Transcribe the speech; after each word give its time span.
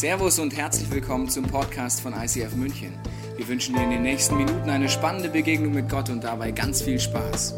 Servus 0.00 0.38
und 0.38 0.56
herzlich 0.56 0.90
willkommen 0.90 1.28
zum 1.28 1.44
Podcast 1.44 2.00
von 2.00 2.14
ICF 2.14 2.54
München. 2.54 2.98
Wir 3.36 3.46
wünschen 3.46 3.74
dir 3.74 3.82
in 3.82 3.90
den 3.90 4.00
nächsten 4.00 4.34
Minuten 4.34 4.70
eine 4.70 4.88
spannende 4.88 5.28
Begegnung 5.28 5.74
mit 5.74 5.90
Gott 5.90 6.08
und 6.08 6.24
dabei 6.24 6.52
ganz 6.52 6.80
viel 6.80 6.98
Spaß. 6.98 7.52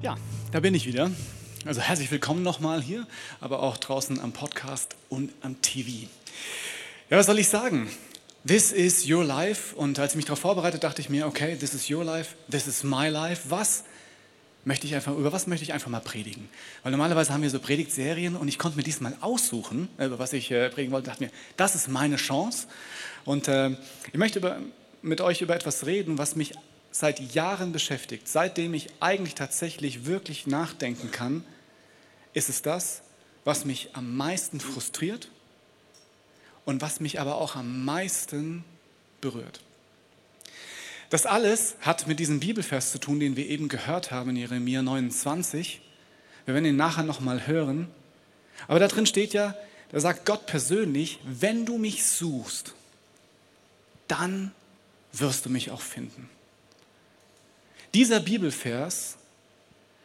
Ja, 0.00 0.16
da 0.50 0.60
bin 0.60 0.74
ich 0.74 0.86
wieder. 0.86 1.10
Also 1.66 1.82
herzlich 1.82 2.10
willkommen 2.10 2.42
nochmal 2.42 2.80
hier, 2.80 3.06
aber 3.42 3.62
auch 3.62 3.76
draußen 3.76 4.18
am 4.18 4.32
Podcast 4.32 4.96
und 5.10 5.30
am 5.42 5.60
TV. 5.60 6.08
Ja, 7.10 7.18
was 7.18 7.26
soll 7.26 7.38
ich 7.38 7.50
sagen? 7.50 7.90
This 8.46 8.72
is 8.72 9.06
your 9.06 9.24
life. 9.24 9.76
Und 9.76 9.98
als 9.98 10.12
ich 10.12 10.16
mich 10.16 10.24
darauf 10.24 10.38
vorbereitet, 10.38 10.84
dachte 10.84 11.02
ich 11.02 11.10
mir, 11.10 11.26
okay, 11.26 11.54
this 11.54 11.74
is 11.74 11.90
your 11.90 12.02
life, 12.02 12.34
this 12.50 12.66
is 12.66 12.82
my 12.82 13.08
life. 13.08 13.50
Was 13.50 13.84
möchte 14.64 14.86
ich 14.86 14.94
einfach, 14.94 15.16
über 15.16 15.32
was 15.32 15.46
möchte 15.46 15.64
ich 15.64 15.72
einfach 15.72 15.90
mal 15.90 16.00
predigen? 16.00 16.48
Weil 16.82 16.92
normalerweise 16.92 17.32
haben 17.32 17.42
wir 17.42 17.50
so 17.50 17.58
Predigtserien 17.58 18.36
und 18.36 18.48
ich 18.48 18.58
konnte 18.58 18.76
mir 18.76 18.84
diesmal 18.84 19.16
aussuchen, 19.20 19.88
äh, 19.98 20.06
über 20.06 20.18
was 20.18 20.32
ich 20.32 20.50
äh, 20.50 20.68
predigen 20.70 20.92
wollte. 20.92 21.06
dachte 21.06 21.24
mir, 21.24 21.30
das 21.56 21.74
ist 21.74 21.88
meine 21.88 22.16
Chance. 22.16 22.68
Und 23.24 23.48
äh, 23.48 23.70
ich 23.70 24.18
möchte 24.18 24.38
über, 24.38 24.58
mit 25.02 25.20
euch 25.20 25.40
über 25.40 25.54
etwas 25.54 25.86
reden, 25.86 26.18
was 26.18 26.36
mich 26.36 26.54
seit 26.90 27.34
Jahren 27.34 27.72
beschäftigt. 27.72 28.28
Seitdem 28.28 28.74
ich 28.74 28.88
eigentlich 29.00 29.34
tatsächlich 29.34 30.06
wirklich 30.06 30.46
nachdenken 30.46 31.10
kann, 31.10 31.44
ist 32.34 32.48
es 32.48 32.62
das, 32.62 33.02
was 33.44 33.64
mich 33.64 33.90
am 33.94 34.16
meisten 34.16 34.60
frustriert 34.60 35.30
und 36.64 36.80
was 36.80 37.00
mich 37.00 37.20
aber 37.20 37.36
auch 37.36 37.56
am 37.56 37.84
meisten 37.84 38.64
berührt. 39.20 39.60
Das 41.12 41.26
alles 41.26 41.76
hat 41.82 42.06
mit 42.06 42.20
diesem 42.20 42.40
Bibelvers 42.40 42.90
zu 42.90 42.98
tun, 42.98 43.20
den 43.20 43.36
wir 43.36 43.46
eben 43.46 43.68
gehört 43.68 44.10
haben 44.10 44.30
in 44.30 44.36
Jeremia 44.36 44.80
29. 44.80 45.82
Wir 46.46 46.54
werden 46.54 46.64
ihn 46.64 46.76
nachher 46.76 47.02
nochmal 47.02 47.46
hören. 47.46 47.88
Aber 48.66 48.78
da 48.78 48.88
drin 48.88 49.04
steht 49.04 49.34
ja, 49.34 49.54
da 49.90 50.00
sagt 50.00 50.24
Gott 50.24 50.46
persönlich, 50.46 51.18
wenn 51.22 51.66
du 51.66 51.76
mich 51.76 52.06
suchst, 52.06 52.72
dann 54.08 54.52
wirst 55.12 55.44
du 55.44 55.50
mich 55.50 55.70
auch 55.70 55.82
finden. 55.82 56.30
Dieser 57.92 58.20
Bibelvers 58.20 59.18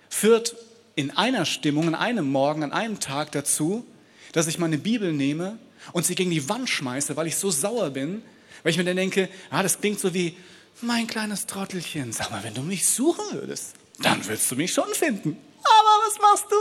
führt 0.10 0.58
in 0.96 1.12
einer 1.12 1.46
Stimmung, 1.46 1.88
an 1.88 1.96
einem 1.96 2.30
Morgen, 2.30 2.64
an 2.64 2.74
einem 2.74 3.00
Tag 3.00 3.32
dazu, 3.32 3.86
dass 4.34 4.48
ich 4.48 4.60
meine 4.60 4.78
Bibel 4.78 5.14
nehme 5.14 5.58
und 5.94 6.06
sie 6.06 6.16
gegen 6.16 6.32
die 6.32 6.50
Wand 6.50 6.70
schmeiße, 6.70 7.16
weil 7.16 7.28
ich 7.28 7.38
so 7.38 7.50
sauer 7.50 7.92
bin, 7.92 8.24
weil 8.64 8.72
ich 8.72 8.78
mir 8.78 8.84
dann 8.84 8.98
denke, 8.98 9.30
ah, 9.50 9.64
das 9.64 9.80
klingt 9.80 10.02
so 10.02 10.14
wie, 10.14 10.36
mein 10.82 11.08
kleines 11.08 11.48
Trottelchen, 11.48 12.12
sag 12.14 12.32
mal, 12.32 12.44
wenn 12.44 12.54
du 12.54 12.62
mich 12.62 12.88
suchen 12.88 13.26
würdest, 13.32 13.76
dann 14.00 14.24
würdest 14.26 14.52
du 14.52 14.56
mich 14.56 14.74
schon 14.74 14.94
finden. 14.94 15.38
Aber 15.64 16.08
was 16.08 16.20
machst 16.20 16.46
du? 16.52 16.56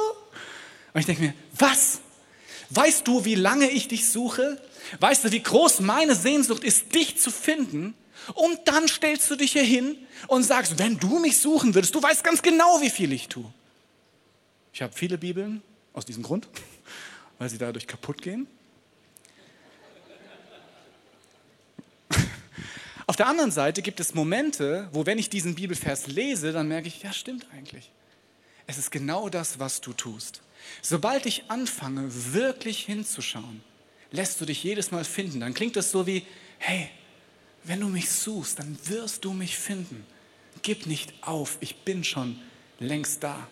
Und 0.95 1.01
ich 1.01 1.07
denke 1.07 1.23
mir, 1.23 1.35
was? 1.59 2.01
Weißt 2.71 3.07
du, 3.07 3.25
wie 3.25 3.35
lange 3.35 3.71
ich 3.71 3.89
dich 3.89 4.11
suche? 4.11 4.61
Weißt 5.01 5.25
du, 5.25 5.33
wie 5.33 5.43
groß 5.43 5.81
meine 5.81 6.15
Sehnsucht 6.15 6.65
ist, 6.65 6.95
dich 6.95 7.19
zu 7.19 7.31
finden? 7.31 7.95
Und 8.35 8.61
dann 8.65 8.89
stellst 8.89 9.31
du 9.31 9.37
dich 9.37 9.53
hier 9.53 9.63
hin 9.63 9.97
und 10.27 10.43
sagst, 10.43 10.79
wenn 10.79 10.99
du 10.99 11.19
mich 11.19 11.39
suchen 11.39 11.75
würdest, 11.75 11.95
du 11.95 12.03
weißt 12.03 12.25
ganz 12.25 12.43
genau, 12.43 12.81
wie 12.81 12.91
viel 12.91 13.13
ich 13.13 13.29
tue. 13.29 13.53
Ich 14.73 14.83
habe 14.83 14.93
viele 14.93 15.19
Bibeln 15.19 15.63
aus 15.93 16.07
diesem 16.07 16.23
Grund, 16.23 16.49
weil 17.39 17.49
sie 17.49 17.59
dadurch 17.59 17.87
kaputt 17.87 18.23
gehen. 18.23 18.49
Auf 23.09 23.17
der 23.17 23.29
anderen 23.29 23.53
Seite 23.53 23.83
gibt 23.83 24.01
es 24.01 24.15
Momente, 24.15 24.89
wo 24.93 25.07
wenn 25.07 25.19
ich 25.19 25.31
diesen 25.31 25.55
Bibelvers 25.55 26.09
lese, 26.09 26.53
dann 26.53 26.67
merke 26.67 26.89
ich, 26.89 27.03
ja 27.03 27.13
stimmt 27.13 27.47
eigentlich. 27.53 27.93
Es 28.67 28.79
ist 28.79 28.91
genau 28.91 29.29
das, 29.29 29.61
was 29.61 29.81
du 29.81 29.93
tust. 29.93 30.43
Sobald 30.83 31.25
ich 31.25 31.45
anfange, 31.49 32.09
wirklich 32.33 32.85
hinzuschauen, 32.85 33.63
lässt 34.11 34.41
du 34.41 34.45
dich 34.45 34.65
jedes 34.65 34.91
Mal 34.91 35.05
finden. 35.05 35.39
Dann 35.39 35.55
klingt 35.55 35.77
das 35.77 35.93
so 35.93 36.07
wie, 36.07 36.27
hey, 36.59 36.89
wenn 37.63 37.81
du 37.81 37.89
mich 37.89 38.11
suchst, 38.11 38.59
dann 38.59 38.77
wirst 38.87 39.25
du 39.25 39.33
mich 39.33 39.57
finden. 39.57 40.05
Gib 40.63 40.87
nicht 40.87 41.15
auf, 41.21 41.59
ich 41.61 41.77
bin 41.85 42.03
schon 42.03 42.41
längst 42.81 43.23
da. 43.23 43.47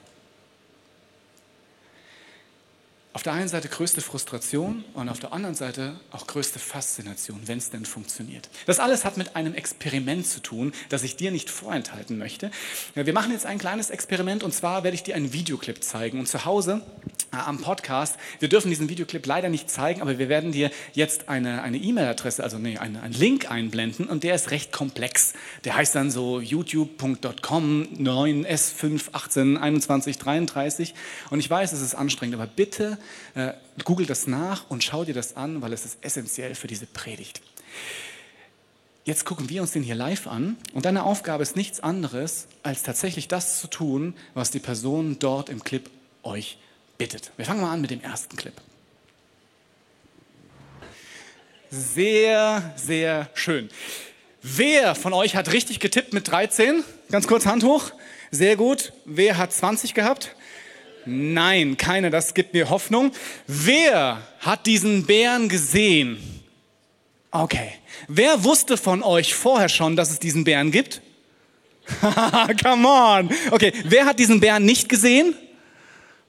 Auf 3.15 3.23
der 3.23 3.33
einen 3.33 3.49
Seite 3.49 3.69
größte 3.69 4.01
Frustration 4.01 4.85
und 4.93 5.09
auf 5.09 5.21
der 5.21 5.33
anderen 5.33 5.55
Seite 5.55 5.99
auch 6.11 6.27
größte 6.27 6.59
Faszination, 6.59 7.41
wenn 7.47 7.59
es 7.59 7.71
denn 7.71 7.87
funktioniert. 7.87 8.51
Das 8.67 8.81
alles 8.81 9.05
hat 9.05 9.17
mit 9.17 9.37
einem 9.37 9.55
Experiment 9.55 10.27
zu 10.27 10.41
tun, 10.41 10.73
das 10.89 11.05
ich 11.05 11.15
dir 11.15 11.31
nicht 11.31 11.49
vorenthalten 11.49 12.19
möchte. 12.19 12.51
Wir 12.95 13.13
machen 13.13 13.31
jetzt 13.31 13.47
ein 13.47 13.59
kleines 13.59 13.91
Experiment 13.91 14.43
und 14.43 14.53
zwar 14.53 14.83
werde 14.83 14.97
ich 14.97 15.05
dir 15.05 15.15
einen 15.15 15.33
Videoclip 15.33 15.85
zeigen. 15.85 16.19
Und 16.19 16.27
zu 16.27 16.45
Hause 16.45 16.83
am 17.35 17.61
Podcast, 17.61 18.17
wir 18.39 18.49
dürfen 18.49 18.71
diesen 18.71 18.89
Videoclip 18.89 19.27
leider 19.27 19.49
nicht 19.49 19.69
zeigen, 19.71 20.01
aber 20.01 20.19
wir 20.19 20.29
werden 20.29 20.53
dir 20.53 20.71
jetzt 20.93 21.29
eine 21.29 21.77
E-Mail-Adresse, 21.77 22.43
also 22.43 22.59
nee, 22.59 22.79
eine, 22.79 23.03
einen 23.03 23.15
Link 23.15 23.51
einblenden 23.51 24.07
und 24.07 24.25
der 24.25 24.35
ist 24.35 24.51
recht 24.51 24.73
komplex. 24.73 25.35
Der 25.65 25.77
heißt 25.77 25.95
dann 25.95 26.11
so 26.11 26.41
youtube.com 26.41 27.89
9s5182133 27.99 30.95
und 31.31 31.41
ich 31.41 31.51
weiß, 31.51 31.73
es 31.73 31.81
ist 31.81 31.95
anstrengend, 31.95 32.35
aber 32.35 32.47
bitte 32.47 32.99
äh, 33.35 33.55
google 33.85 34.05
das 34.07 34.27
nach 34.27 34.69
und 34.71 34.83
schau 34.85 35.05
dir 35.05 35.15
das 35.15 35.37
an, 35.37 35.63
weil 35.63 35.73
es 35.73 35.85
ist 35.85 35.99
essentiell 36.03 36.55
für 36.55 36.69
diese 36.69 36.87
Predigt. 36.87 37.41
Jetzt 39.05 39.27
gucken 39.27 39.51
wir 39.51 39.61
uns 39.61 39.73
den 39.73 39.83
hier 39.83 39.95
live 39.95 40.27
an 40.27 40.57
und 40.73 40.87
deine 40.87 41.05
Aufgabe 41.05 41.43
ist 41.43 41.57
nichts 41.57 41.81
anderes, 41.81 42.47
als 42.63 42.83
tatsächlich 42.83 43.29
das 43.29 43.61
zu 43.61 43.67
tun, 43.67 44.15
was 44.33 44.51
die 44.51 44.61
Person 44.61 45.19
dort 45.19 45.51
im 45.51 45.63
Clip 45.63 45.91
euch 46.23 46.57
bittet. 46.99 47.31
Wir 47.37 47.45
fangen 47.45 47.61
mal 47.61 47.73
an 47.73 47.81
mit 47.81 47.91
dem 47.91 48.01
ersten 48.01 48.37
Clip. 48.37 48.55
Sehr, 51.71 52.75
sehr 52.77 53.29
schön. 53.35 53.69
Wer 54.43 54.95
von 54.95 55.13
euch 55.13 55.35
hat 55.35 55.53
richtig 55.53 55.81
getippt 55.81 56.13
mit 56.13 56.31
13? 56.31 56.85
Ganz 57.11 57.27
kurz 57.27 57.47
Hand 57.47 57.65
hoch. 57.65 57.91
Sehr 58.31 58.57
gut. 58.57 58.93
Wer 59.05 59.39
hat 59.39 59.53
20 59.53 59.95
gehabt? 59.95 60.37
Nein, 61.07 61.77
keiner, 61.77 62.11
das 62.11 62.35
gibt 62.35 62.55
mir 62.55 62.71
Hoffnung. 62.71 63.13
Wer 63.47 64.23
hat 64.41 64.67
diesen 64.67 65.05
Bären 65.07 65.49
gesehen? 65.49 66.19
Okay. 67.31 67.73
Wer 68.07 68.45
wusste 68.45 68.77
von 68.77 69.03
euch 69.03 69.35
vorher 69.35 69.69
schon, 69.69 69.97
dass 69.97 70.11
es 70.11 70.21
diesen 70.21 70.45
Bären 70.45 70.71
gibt? 70.71 71.03
Come 72.63 72.89
on. 72.89 73.31
Okay, 73.51 73.73
wer 73.85 74.07
hat 74.07 74.19
diesen 74.19 74.41
Bären 74.41 74.65
nicht 74.65 74.89
gesehen? 74.89 75.35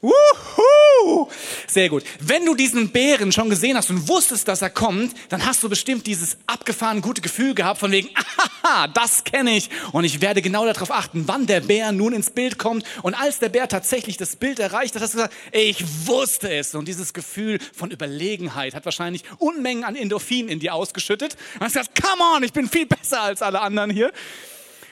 Wuhu! 0.01 1.29
Sehr 1.67 1.89
gut. 1.89 2.03
Wenn 2.19 2.45
du 2.45 2.53
diesen 2.53 2.91
Bären 2.91 3.31
schon 3.31 3.49
gesehen 3.49 3.77
hast 3.77 3.89
und 3.89 4.07
wusstest, 4.07 4.47
dass 4.47 4.61
er 4.61 4.69
kommt, 4.69 5.15
dann 5.29 5.45
hast 5.45 5.63
du 5.63 5.69
bestimmt 5.69 6.05
dieses 6.05 6.37
abgefahren 6.47 7.01
gute 7.01 7.21
Gefühl 7.21 7.55
gehabt 7.55 7.79
von 7.79 7.91
wegen, 7.91 8.09
aha, 8.63 8.87
das 8.87 9.23
kenne 9.23 9.55
ich 9.55 9.69
und 9.93 10.03
ich 10.03 10.21
werde 10.21 10.41
genau 10.41 10.65
darauf 10.65 10.91
achten, 10.91 11.27
wann 11.27 11.47
der 11.47 11.61
Bär 11.61 11.91
nun 11.91 12.13
ins 12.13 12.29
Bild 12.29 12.57
kommt. 12.57 12.85
Und 13.01 13.13
als 13.15 13.39
der 13.39 13.49
Bär 13.49 13.67
tatsächlich 13.67 14.17
das 14.17 14.35
Bild 14.35 14.59
erreicht 14.59 14.95
hat, 14.95 15.01
hast 15.01 15.13
du 15.13 15.17
gesagt, 15.17 15.33
ich 15.51 15.83
wusste 16.05 16.53
es. 16.53 16.75
Und 16.75 16.87
dieses 16.87 17.13
Gefühl 17.13 17.59
von 17.73 17.89
Überlegenheit 17.89 18.75
hat 18.75 18.85
wahrscheinlich 18.85 19.23
Unmengen 19.39 19.83
an 19.83 19.95
Endorphin 19.95 20.49
in 20.49 20.59
dir 20.59 20.73
ausgeschüttet. 20.73 21.35
Und 21.55 21.61
hast 21.61 21.73
gesagt, 21.73 22.01
come 22.01 22.21
on, 22.35 22.43
ich 22.43 22.53
bin 22.53 22.69
viel 22.69 22.85
besser 22.85 23.21
als 23.21 23.41
alle 23.41 23.61
anderen 23.61 23.89
hier. 23.89 24.11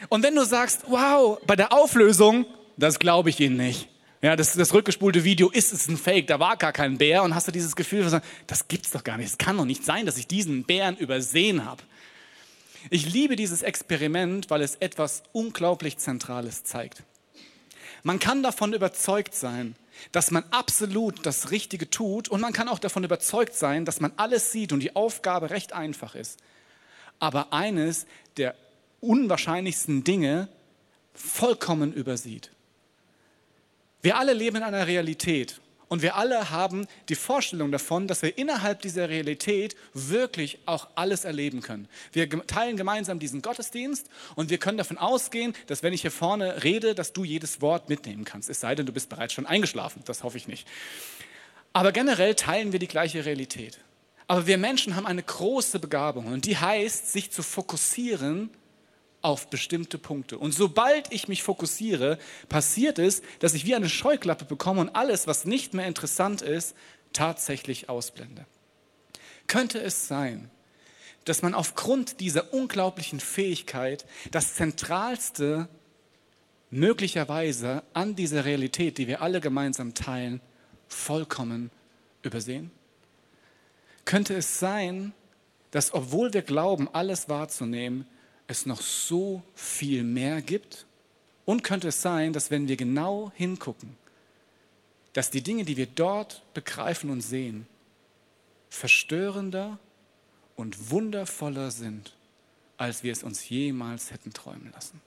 Und 0.10 0.24
wenn 0.24 0.36
du 0.36 0.44
sagst, 0.44 0.82
wow, 0.88 1.40
bei 1.46 1.56
der 1.56 1.72
Auflösung, 1.72 2.46
das 2.78 3.00
glaube 3.00 3.30
ich 3.30 3.40
Ihnen 3.40 3.58
nicht 3.58 3.93
ja, 4.24 4.38
das, 4.38 4.54
das 4.54 4.74
rückgespulte 4.74 5.26
Video 5.26 5.50
ist 5.50 5.74
es 5.74 5.90
ein 5.90 5.98
Fake, 5.98 6.28
da 6.28 6.40
war 6.40 6.56
gar 6.56 6.72
kein 6.72 6.98
Bär 6.98 7.24
und 7.24 7.36
hast 7.36 7.50
du 7.50 7.52
dieses 7.52 7.76
Gefühl, 7.76 8.10
das 8.48 8.68
gibt's 8.70 8.92
doch 8.92 9.04
gar 9.04 9.18
nicht, 9.18 9.28
es 9.28 9.38
kann 9.38 9.58
doch 9.58 9.66
nicht 9.66 9.84
sein, 9.84 10.06
dass 10.06 10.16
ich 10.16 10.28
diesen 10.28 10.64
Bären 10.64 10.96
übersehen 10.96 11.66
habe. 11.66 11.84
Ich 12.90 13.12
liebe 13.12 13.36
dieses 13.36 13.64
Experiment, 13.64 14.50
weil 14.50 14.62
es 14.62 14.76
etwas 14.76 15.24
unglaublich 15.34 15.98
Zentrales 15.98 16.64
zeigt. 16.64 17.04
Man 18.04 18.20
kann 18.20 18.44
davon 18.44 18.72
überzeugt 18.72 19.36
sein, 19.36 19.76
dass 20.14 20.32
man 20.32 20.46
absolut 20.52 21.26
das 21.26 21.52
Richtige 21.52 21.90
tut 21.90 22.30
und 22.30 22.40
man 22.40 22.54
kann 22.54 22.70
auch 22.70 22.80
davon 22.80 23.04
überzeugt 23.04 23.56
sein, 23.56 23.84
dass 23.84 24.00
man 24.00 24.14
alles 24.16 24.54
sieht 24.54 24.72
und 24.72 24.80
die 24.80 24.96
Aufgabe 24.96 25.50
recht 25.50 25.74
einfach 25.74 26.16
ist. 26.16 26.40
Aber 27.20 27.52
eines 27.52 28.06
der 28.38 28.56
unwahrscheinlichsten 29.02 30.06
Dinge 30.06 30.48
vollkommen 31.14 31.92
übersieht. 31.92 32.53
Wir 34.04 34.18
alle 34.18 34.34
leben 34.34 34.58
in 34.58 34.64
einer 34.64 34.86
Realität 34.86 35.62
und 35.88 36.02
wir 36.02 36.18
alle 36.18 36.50
haben 36.50 36.88
die 37.08 37.16
Vorstellung 37.16 37.72
davon, 37.72 38.06
dass 38.06 38.22
wir 38.22 38.38
innerhalb 38.38 38.82
dieser 38.82 39.08
Realität 39.08 39.78
wirklich 39.94 40.60
auch 40.66 40.90
alles 40.96 41.24
erleben 41.24 41.62
können. 41.62 41.88
Wir 42.12 42.30
teilen 42.46 42.76
gemeinsam 42.76 43.18
diesen 43.18 43.42
Gottesdienst 43.42 44.10
und 44.36 44.50
wir 44.50 44.58
können 44.58 44.78
davon 44.78 44.98
ausgehen, 44.98 45.54
dass 45.68 45.84
wenn 45.84 45.94
ich 45.94 46.02
hier 46.02 46.12
vorne 46.12 46.66
rede, 46.66 46.96
dass 46.96 47.14
du 47.14 47.24
jedes 47.24 47.62
Wort 47.62 47.88
mitnehmen 47.88 48.26
kannst. 48.26 48.50
Es 48.50 48.60
sei 48.60 48.76
denn, 48.76 48.86
du 48.86 48.92
bist 48.92 49.08
bereits 49.08 49.32
schon 49.32 49.46
eingeschlafen. 49.46 50.02
Das 50.06 50.24
hoffe 50.24 50.36
ich 50.36 50.50
nicht. 50.50 50.68
Aber 51.72 51.94
generell 51.94 52.36
teilen 52.36 52.74
wir 52.74 52.80
die 52.80 52.88
gleiche 52.90 53.24
Realität. 53.24 53.80
Aber 54.28 54.48
wir 54.48 54.58
Menschen 54.58 54.98
haben 54.98 55.08
eine 55.08 55.24
große 55.24 55.80
Begabung 55.80 56.28
und 56.28 56.46
die 56.46 56.58
heißt, 56.58 57.14
sich 57.14 57.32
zu 57.32 57.42
fokussieren 57.42 58.50
auf 59.24 59.50
bestimmte 59.50 59.98
Punkte. 59.98 60.38
Und 60.38 60.54
sobald 60.54 61.12
ich 61.12 61.28
mich 61.28 61.44
fokussiere, 61.44 62.20
passiert 62.50 63.00
es, 63.00 63.22
dass 63.40 63.54
ich 63.54 63.66
wie 63.66 63.74
eine 63.74 63.90
Scheuklappe 63.90 64.46
bekomme 64.46 64.82
und 64.82 64.90
alles, 64.90 65.28
was 65.28 65.46
nicht 65.46 65.74
mehr 65.74 65.88
interessant 65.88 66.42
ist, 66.42 66.76
tatsächlich 67.14 67.90
ausblende. 67.90 68.46
Könnte 69.48 69.82
es 69.82 70.08
sein, 70.08 70.52
dass 71.26 71.42
man 71.42 71.54
aufgrund 71.54 72.20
dieser 72.20 72.54
unglaublichen 72.54 73.20
Fähigkeit 73.20 74.06
das 74.32 74.56
Zentralste 74.56 75.70
möglicherweise 76.70 77.84
an 77.94 78.16
dieser 78.16 78.46
Realität, 78.46 78.98
die 78.98 79.08
wir 79.08 79.22
alle 79.22 79.40
gemeinsam 79.40 79.94
teilen, 79.94 80.42
vollkommen 80.88 81.72
übersehen? 82.24 82.72
Könnte 84.04 84.36
es 84.36 84.60
sein, 84.60 85.14
dass 85.72 85.94
obwohl 85.94 86.34
wir 86.34 86.42
glauben, 86.42 86.90
alles 86.92 87.30
wahrzunehmen, 87.30 88.06
es 88.54 88.66
noch 88.66 88.82
so 88.82 89.44
viel 89.56 90.04
mehr 90.04 90.42
gibt? 90.42 90.86
Und 91.46 91.64
könnte 91.64 91.90
es 91.90 92.02
sein, 92.02 92.32
dass 92.32 92.52
wenn 92.52 92.70
wir 92.70 92.78
genau 92.78 93.32
hingucken, 93.36 93.98
dass 95.12 95.30
die 95.30 95.42
Dinge, 95.42 95.66
die 95.66 95.78
wir 95.78 95.88
dort 95.88 96.42
begreifen 96.54 97.10
und 97.10 97.22
sehen, 97.22 97.68
verstörender 98.70 99.78
und 100.56 100.90
wundervoller 100.90 101.70
sind, 101.70 102.16
als 102.78 103.04
wir 103.04 103.12
es 103.12 103.24
uns 103.24 103.50
jemals 103.50 104.12
hätten 104.12 104.34
träumen 104.34 104.72
lassen. 104.72 105.02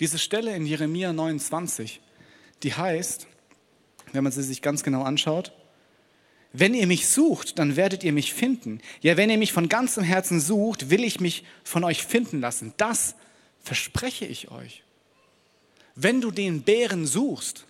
Diese 0.00 0.18
Stelle 0.18 0.54
in 0.54 0.66
Jeremia 0.66 1.12
29, 1.12 2.00
die 2.62 2.74
heißt, 2.74 3.26
wenn 4.12 4.22
man 4.22 4.32
sie 4.32 4.42
sich 4.42 4.62
ganz 4.62 4.82
genau 4.82 5.02
anschaut, 5.02 5.52
wenn 6.52 6.74
ihr 6.74 6.86
mich 6.86 7.08
sucht, 7.08 7.58
dann 7.58 7.76
werdet 7.76 8.04
ihr 8.04 8.12
mich 8.12 8.32
finden. 8.32 8.80
Ja, 9.00 9.16
wenn 9.16 9.30
ihr 9.30 9.38
mich 9.38 9.52
von 9.52 9.68
ganzem 9.68 10.02
Herzen 10.02 10.40
sucht, 10.40 10.90
will 10.90 11.04
ich 11.04 11.20
mich 11.20 11.44
von 11.62 11.84
euch 11.84 12.04
finden 12.04 12.40
lassen. 12.40 12.72
Das 12.78 13.14
verspreche 13.60 14.24
ich 14.24 14.50
euch. 14.50 14.82
Wenn 15.94 16.20
du 16.20 16.30
den 16.30 16.62
Bären 16.62 17.06
suchst, 17.06 17.66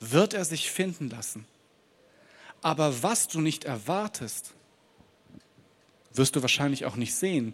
wird 0.00 0.32
er 0.32 0.44
sich 0.44 0.70
finden 0.70 1.10
lassen. 1.10 1.44
Aber 2.62 3.02
was 3.02 3.28
du 3.28 3.40
nicht 3.40 3.64
erwartest, 3.64 4.52
wirst 6.14 6.36
du 6.36 6.42
wahrscheinlich 6.42 6.86
auch 6.86 6.96
nicht 6.96 7.14
sehen. 7.14 7.52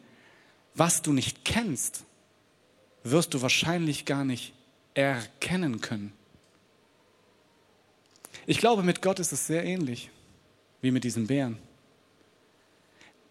Was 0.75 1.03
du 1.03 1.13
nicht 1.13 1.45
kennst, 1.45 2.05
wirst 3.03 3.35
du 3.35 3.43
wahrscheinlich 3.43 4.05
gar 4.05 4.25
nicht 4.25 4.53
erkennen 4.95 5.81
können. 5.81 6.13
Ich 8.47 8.59
glaube, 8.59 8.83
mit 8.83 9.03
Gott 9.03 9.21
ist 9.21 9.33
es 9.33 9.47
sehr 9.47 9.65
ähnlich 9.65 10.11
wie 10.81 10.91
mit 10.91 11.05
diesem 11.05 11.29
Bären. 11.29 11.59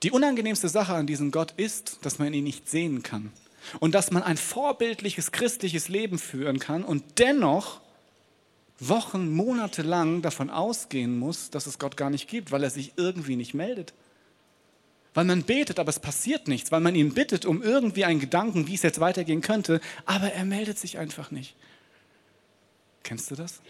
Die 0.03 0.11
unangenehmste 0.11 0.69
Sache 0.69 0.93
an 0.93 1.05
diesem 1.05 1.31
Gott 1.31 1.53
ist, 1.57 1.99
dass 2.03 2.17
man 2.17 2.33
ihn 2.33 2.43
nicht 2.43 2.69
sehen 2.69 3.03
kann 3.03 3.31
und 3.79 3.93
dass 3.93 4.09
man 4.11 4.23
ein 4.23 4.37
vorbildliches 4.37 5.31
christliches 5.31 5.89
Leben 5.89 6.17
führen 6.17 6.59
kann 6.59 6.83
und 6.83 7.19
dennoch 7.19 7.81
Wochen, 8.79 9.31
Monate 9.31 9.83
lang 9.83 10.23
davon 10.23 10.49
ausgehen 10.49 11.19
muss, 11.19 11.51
dass 11.51 11.67
es 11.67 11.77
Gott 11.77 11.97
gar 11.97 12.09
nicht 12.09 12.27
gibt, 12.27 12.51
weil 12.51 12.63
er 12.63 12.71
sich 12.71 12.93
irgendwie 12.95 13.35
nicht 13.35 13.53
meldet. 13.53 13.93
Weil 15.13 15.25
man 15.25 15.43
betet, 15.43 15.77
aber 15.77 15.89
es 15.89 15.99
passiert 15.99 16.47
nichts, 16.47 16.71
weil 16.71 16.79
man 16.79 16.95
ihn 16.95 17.13
bittet 17.13 17.45
um 17.45 17.61
irgendwie 17.61 18.05
einen 18.05 18.19
Gedanken, 18.19 18.67
wie 18.67 18.73
es 18.73 18.81
jetzt 18.81 18.99
weitergehen 18.99 19.41
könnte, 19.41 19.81
aber 20.05 20.33
er 20.33 20.45
meldet 20.45 20.79
sich 20.79 20.97
einfach 20.97 21.29
nicht. 21.29 21.55
Kennst 23.03 23.29
du 23.29 23.35
das? 23.35 23.61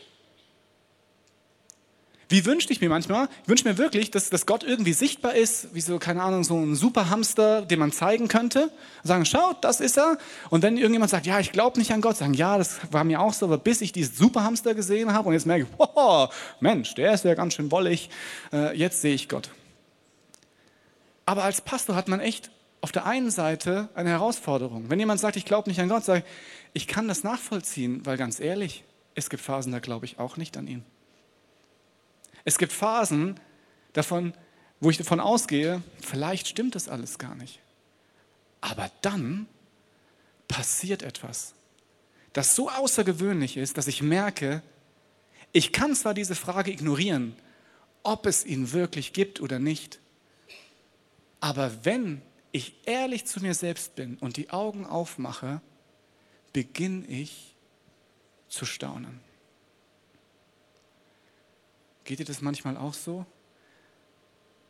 Wie 2.31 2.45
wünschte 2.45 2.71
ich 2.71 2.79
mir 2.79 2.87
manchmal? 2.87 3.27
Ich 3.43 3.49
wünsche 3.49 3.67
mir 3.67 3.77
wirklich, 3.77 4.09
dass, 4.09 4.29
dass 4.29 4.45
Gott 4.45 4.63
irgendwie 4.63 4.93
sichtbar 4.93 5.35
ist, 5.35 5.75
wie 5.75 5.81
so, 5.81 5.99
keine 5.99 6.21
Ahnung, 6.23 6.45
so 6.45 6.57
ein 6.57 6.75
Superhamster, 6.75 7.61
den 7.61 7.77
man 7.77 7.91
zeigen 7.91 8.29
könnte. 8.29 8.71
Sagen, 9.03 9.25
schaut, 9.25 9.61
das 9.65 9.81
ist 9.81 9.97
er. 9.97 10.17
Und 10.49 10.63
wenn 10.63 10.77
irgendjemand 10.77 11.11
sagt, 11.11 11.25
ja, 11.25 11.41
ich 11.41 11.51
glaube 11.51 11.77
nicht 11.77 11.91
an 11.91 11.99
Gott, 11.99 12.15
sagen, 12.15 12.33
ja, 12.33 12.57
das 12.57 12.79
war 12.89 13.03
mir 13.03 13.19
auch 13.19 13.33
so, 13.33 13.47
aber 13.47 13.57
bis 13.57 13.81
ich 13.81 13.91
diesen 13.91 14.15
Superhamster 14.15 14.73
gesehen 14.75 15.11
habe 15.11 15.27
und 15.27 15.33
jetzt 15.33 15.45
merke 15.45 15.63
ich, 15.65 15.77
wow, 15.77 16.33
Mensch, 16.61 16.95
der 16.95 17.13
ist 17.13 17.25
ja 17.25 17.33
ganz 17.33 17.55
schön 17.55 17.69
wollig, 17.69 18.09
äh, 18.53 18.77
jetzt 18.77 19.01
sehe 19.01 19.13
ich 19.13 19.27
Gott. 19.27 19.49
Aber 21.25 21.43
als 21.43 21.59
Pastor 21.59 21.97
hat 21.97 22.07
man 22.07 22.21
echt 22.21 22.49
auf 22.79 22.93
der 22.93 23.05
einen 23.05 23.29
Seite 23.29 23.89
eine 23.93 24.09
Herausforderung. 24.09 24.89
Wenn 24.89 24.99
jemand 24.99 25.19
sagt, 25.19 25.35
ich 25.35 25.43
glaube 25.43 25.69
nicht 25.69 25.81
an 25.81 25.89
Gott, 25.89 26.05
sage 26.05 26.23
ich, 26.73 26.83
ich 26.83 26.87
kann 26.87 27.09
das 27.09 27.25
nachvollziehen, 27.25 28.05
weil 28.05 28.15
ganz 28.15 28.39
ehrlich, 28.39 28.85
es 29.15 29.29
gibt 29.29 29.43
Phasen, 29.43 29.73
da 29.73 29.79
glaube 29.79 30.05
ich 30.05 30.17
auch 30.17 30.37
nicht 30.37 30.55
an 30.55 30.67
ihn. 30.67 30.85
Es 32.43 32.57
gibt 32.57 32.73
Phasen 32.73 33.39
davon, 33.93 34.33
wo 34.79 34.89
ich 34.89 34.97
davon 34.97 35.19
ausgehe, 35.19 35.81
vielleicht 36.01 36.47
stimmt 36.47 36.75
das 36.75 36.89
alles 36.89 37.19
gar 37.19 37.35
nicht. 37.35 37.59
Aber 38.61 38.91
dann 39.01 39.47
passiert 40.47 41.03
etwas, 41.03 41.53
das 42.33 42.55
so 42.55 42.69
außergewöhnlich 42.69 43.57
ist, 43.57 43.77
dass 43.77 43.87
ich 43.87 44.01
merke, 44.01 44.61
ich 45.51 45.71
kann 45.71 45.95
zwar 45.95 46.13
diese 46.13 46.35
Frage 46.35 46.71
ignorieren, 46.71 47.35
ob 48.03 48.25
es 48.25 48.45
ihn 48.45 48.71
wirklich 48.71 49.13
gibt 49.13 49.41
oder 49.41 49.59
nicht, 49.59 49.99
aber 51.39 51.83
wenn 51.83 52.21
ich 52.51 52.75
ehrlich 52.85 53.25
zu 53.25 53.41
mir 53.41 53.53
selbst 53.53 53.95
bin 53.95 54.17
und 54.17 54.37
die 54.37 54.51
Augen 54.51 54.85
aufmache, 54.85 55.61
beginne 56.53 57.05
ich 57.07 57.55
zu 58.47 58.65
staunen. 58.65 59.19
Geht 62.03 62.19
dir 62.19 62.25
das 62.25 62.41
manchmal 62.41 62.77
auch 62.77 62.93
so? 62.93 63.25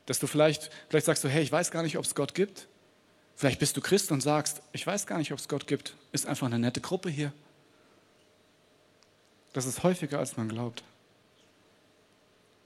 Dass 0.06 0.20
du 0.20 0.28
vielleicht, 0.28 0.70
vielleicht 0.90 1.06
sagst 1.06 1.24
du, 1.24 1.30
hey, 1.30 1.44
ich 1.44 1.52
weiß 1.52 1.72
gar 1.72 1.84
nicht, 1.84 1.98
ob 1.98 2.06
es 2.06 2.16
Gott 2.16 2.34
gibt. 2.34 2.68
Vielleicht 3.36 3.60
bist 3.60 3.78
du 3.78 3.82
Christ 3.82 4.12
und 4.12 4.22
sagst, 4.22 4.62
ich 4.74 4.86
weiß 4.86 5.08
gar 5.08 5.18
nicht, 5.18 5.32
ob 5.32 5.40
es 5.40 5.48
Gott 5.48 5.68
gibt. 5.68 5.96
Ist 6.12 6.26
einfach 6.26 6.48
eine 6.48 6.60
nette 6.60 6.82
Gruppe 6.82 7.10
hier. 7.10 7.34
Das 9.54 9.66
ist 9.66 9.84
häufiger, 9.84 10.20
als 10.20 10.38
man 10.38 10.50
glaubt. 10.50 10.84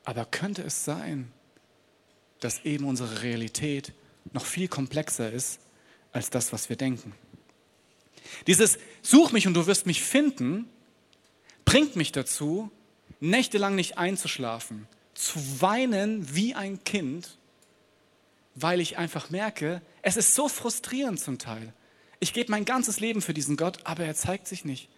Aber 0.04 0.26
könnte 0.26 0.64
es 0.64 0.86
sein, 0.86 1.32
dass 2.40 2.64
eben 2.66 2.86
unsere 2.86 3.22
Realität 3.24 3.94
noch 4.34 4.46
viel 4.46 4.68
komplexer 4.68 5.32
ist 5.32 5.60
als 6.12 6.30
das, 6.30 6.54
was 6.54 6.70
wir 6.70 6.76
denken? 6.76 7.14
Dieses 8.48 8.78
Such 9.02 9.32
mich 9.32 9.48
und 9.48 9.54
du 9.54 9.66
wirst 9.68 9.86
mich 9.86 10.02
finden, 10.02 10.70
bringt 11.64 11.96
mich 11.96 12.12
dazu, 12.12 12.72
nächtelang 13.20 13.76
nicht 13.76 13.98
einzuschlafen, 13.98 14.88
zu 15.14 15.40
weinen 15.62 16.36
wie 16.36 16.56
ein 16.56 16.84
Kind, 16.84 17.38
weil 18.56 18.80
ich 18.80 18.98
einfach 18.98 19.30
merke, 19.30 19.82
es 20.02 20.18
ist 20.18 20.36
so 20.36 20.48
frustrierend 20.48 21.20
zum 21.20 21.40
Teil. 21.40 21.74
Ich 22.20 22.34
gebe 22.34 22.52
mein 22.52 22.66
ganzes 22.66 23.00
Leben 23.00 23.22
für 23.22 23.34
diesen 23.34 23.58
Gott, 23.58 23.80
aber 23.84 24.06
er 24.06 24.16
zeigt 24.16 24.48
sich 24.48 24.66
nicht. 24.66 24.90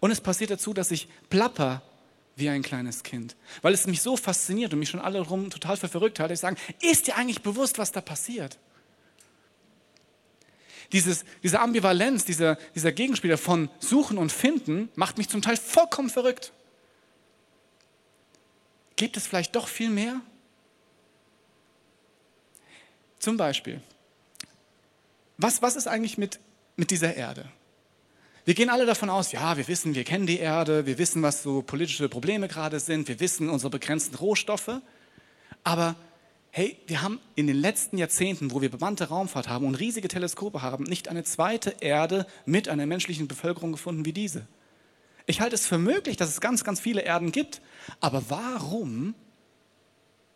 Und 0.00 0.10
es 0.10 0.20
passiert 0.20 0.50
dazu, 0.50 0.74
dass 0.74 0.90
ich 0.90 1.08
plapper 1.30 1.82
wie 2.36 2.48
ein 2.48 2.62
kleines 2.62 3.02
Kind, 3.02 3.36
weil 3.62 3.74
es 3.74 3.86
mich 3.86 4.02
so 4.02 4.16
fasziniert 4.16 4.72
und 4.72 4.80
mich 4.80 4.90
schon 4.90 5.00
alle 5.00 5.20
rum 5.20 5.50
total 5.50 5.76
für 5.76 5.88
verrückt 5.88 6.18
hat. 6.20 6.30
Ich 6.30 6.40
sage, 6.40 6.56
ist 6.82 7.06
dir 7.06 7.16
eigentlich 7.16 7.42
bewusst, 7.42 7.78
was 7.78 7.92
da 7.92 8.00
passiert? 8.00 8.58
Dieses, 10.92 11.24
diese 11.42 11.60
Ambivalenz, 11.60 12.24
dieser, 12.24 12.56
dieser 12.74 12.92
Gegenspieler 12.92 13.38
von 13.38 13.70
Suchen 13.78 14.18
und 14.18 14.30
Finden 14.30 14.90
macht 14.94 15.18
mich 15.18 15.28
zum 15.28 15.42
Teil 15.42 15.56
vollkommen 15.56 16.10
verrückt. 16.10 16.52
Gibt 18.96 19.16
es 19.16 19.26
vielleicht 19.26 19.54
doch 19.56 19.68
viel 19.68 19.90
mehr? 19.90 20.20
Zum 23.18 23.36
Beispiel, 23.36 23.80
was, 25.38 25.62
was 25.62 25.76
ist 25.76 25.86
eigentlich 25.86 26.18
mit, 26.18 26.38
mit 26.76 26.90
dieser 26.90 27.14
Erde? 27.14 27.48
Wir 28.44 28.54
gehen 28.54 28.68
alle 28.68 28.84
davon 28.84 29.08
aus, 29.08 29.32
ja, 29.32 29.56
wir 29.56 29.66
wissen, 29.68 29.94
wir 29.94 30.04
kennen 30.04 30.26
die 30.26 30.38
Erde, 30.38 30.84
wir 30.84 30.98
wissen, 30.98 31.22
was 31.22 31.42
so 31.42 31.62
politische 31.62 32.10
Probleme 32.10 32.46
gerade 32.46 32.78
sind, 32.78 33.08
wir 33.08 33.18
wissen 33.20 33.48
unsere 33.48 33.70
begrenzten 33.70 34.16
Rohstoffe. 34.16 34.82
Aber 35.64 35.96
hey, 36.50 36.76
wir 36.86 37.00
haben 37.00 37.18
in 37.34 37.46
den 37.46 37.56
letzten 37.56 37.96
Jahrzehnten, 37.96 38.52
wo 38.52 38.60
wir 38.60 38.70
bemannte 38.70 39.08
Raumfahrt 39.08 39.48
haben 39.48 39.66
und 39.66 39.76
riesige 39.76 40.08
Teleskope 40.08 40.60
haben, 40.60 40.84
nicht 40.84 41.08
eine 41.08 41.24
zweite 41.24 41.74
Erde 41.80 42.26
mit 42.44 42.68
einer 42.68 42.84
menschlichen 42.84 43.26
Bevölkerung 43.26 43.72
gefunden 43.72 44.04
wie 44.04 44.12
diese. 44.12 44.46
Ich 45.26 45.40
halte 45.40 45.54
es 45.54 45.66
für 45.66 45.78
möglich, 45.78 46.16
dass 46.16 46.28
es 46.28 46.40
ganz, 46.40 46.64
ganz 46.64 46.80
viele 46.80 47.02
Erden 47.02 47.32
gibt. 47.32 47.62
Aber 48.00 48.24
warum 48.28 49.14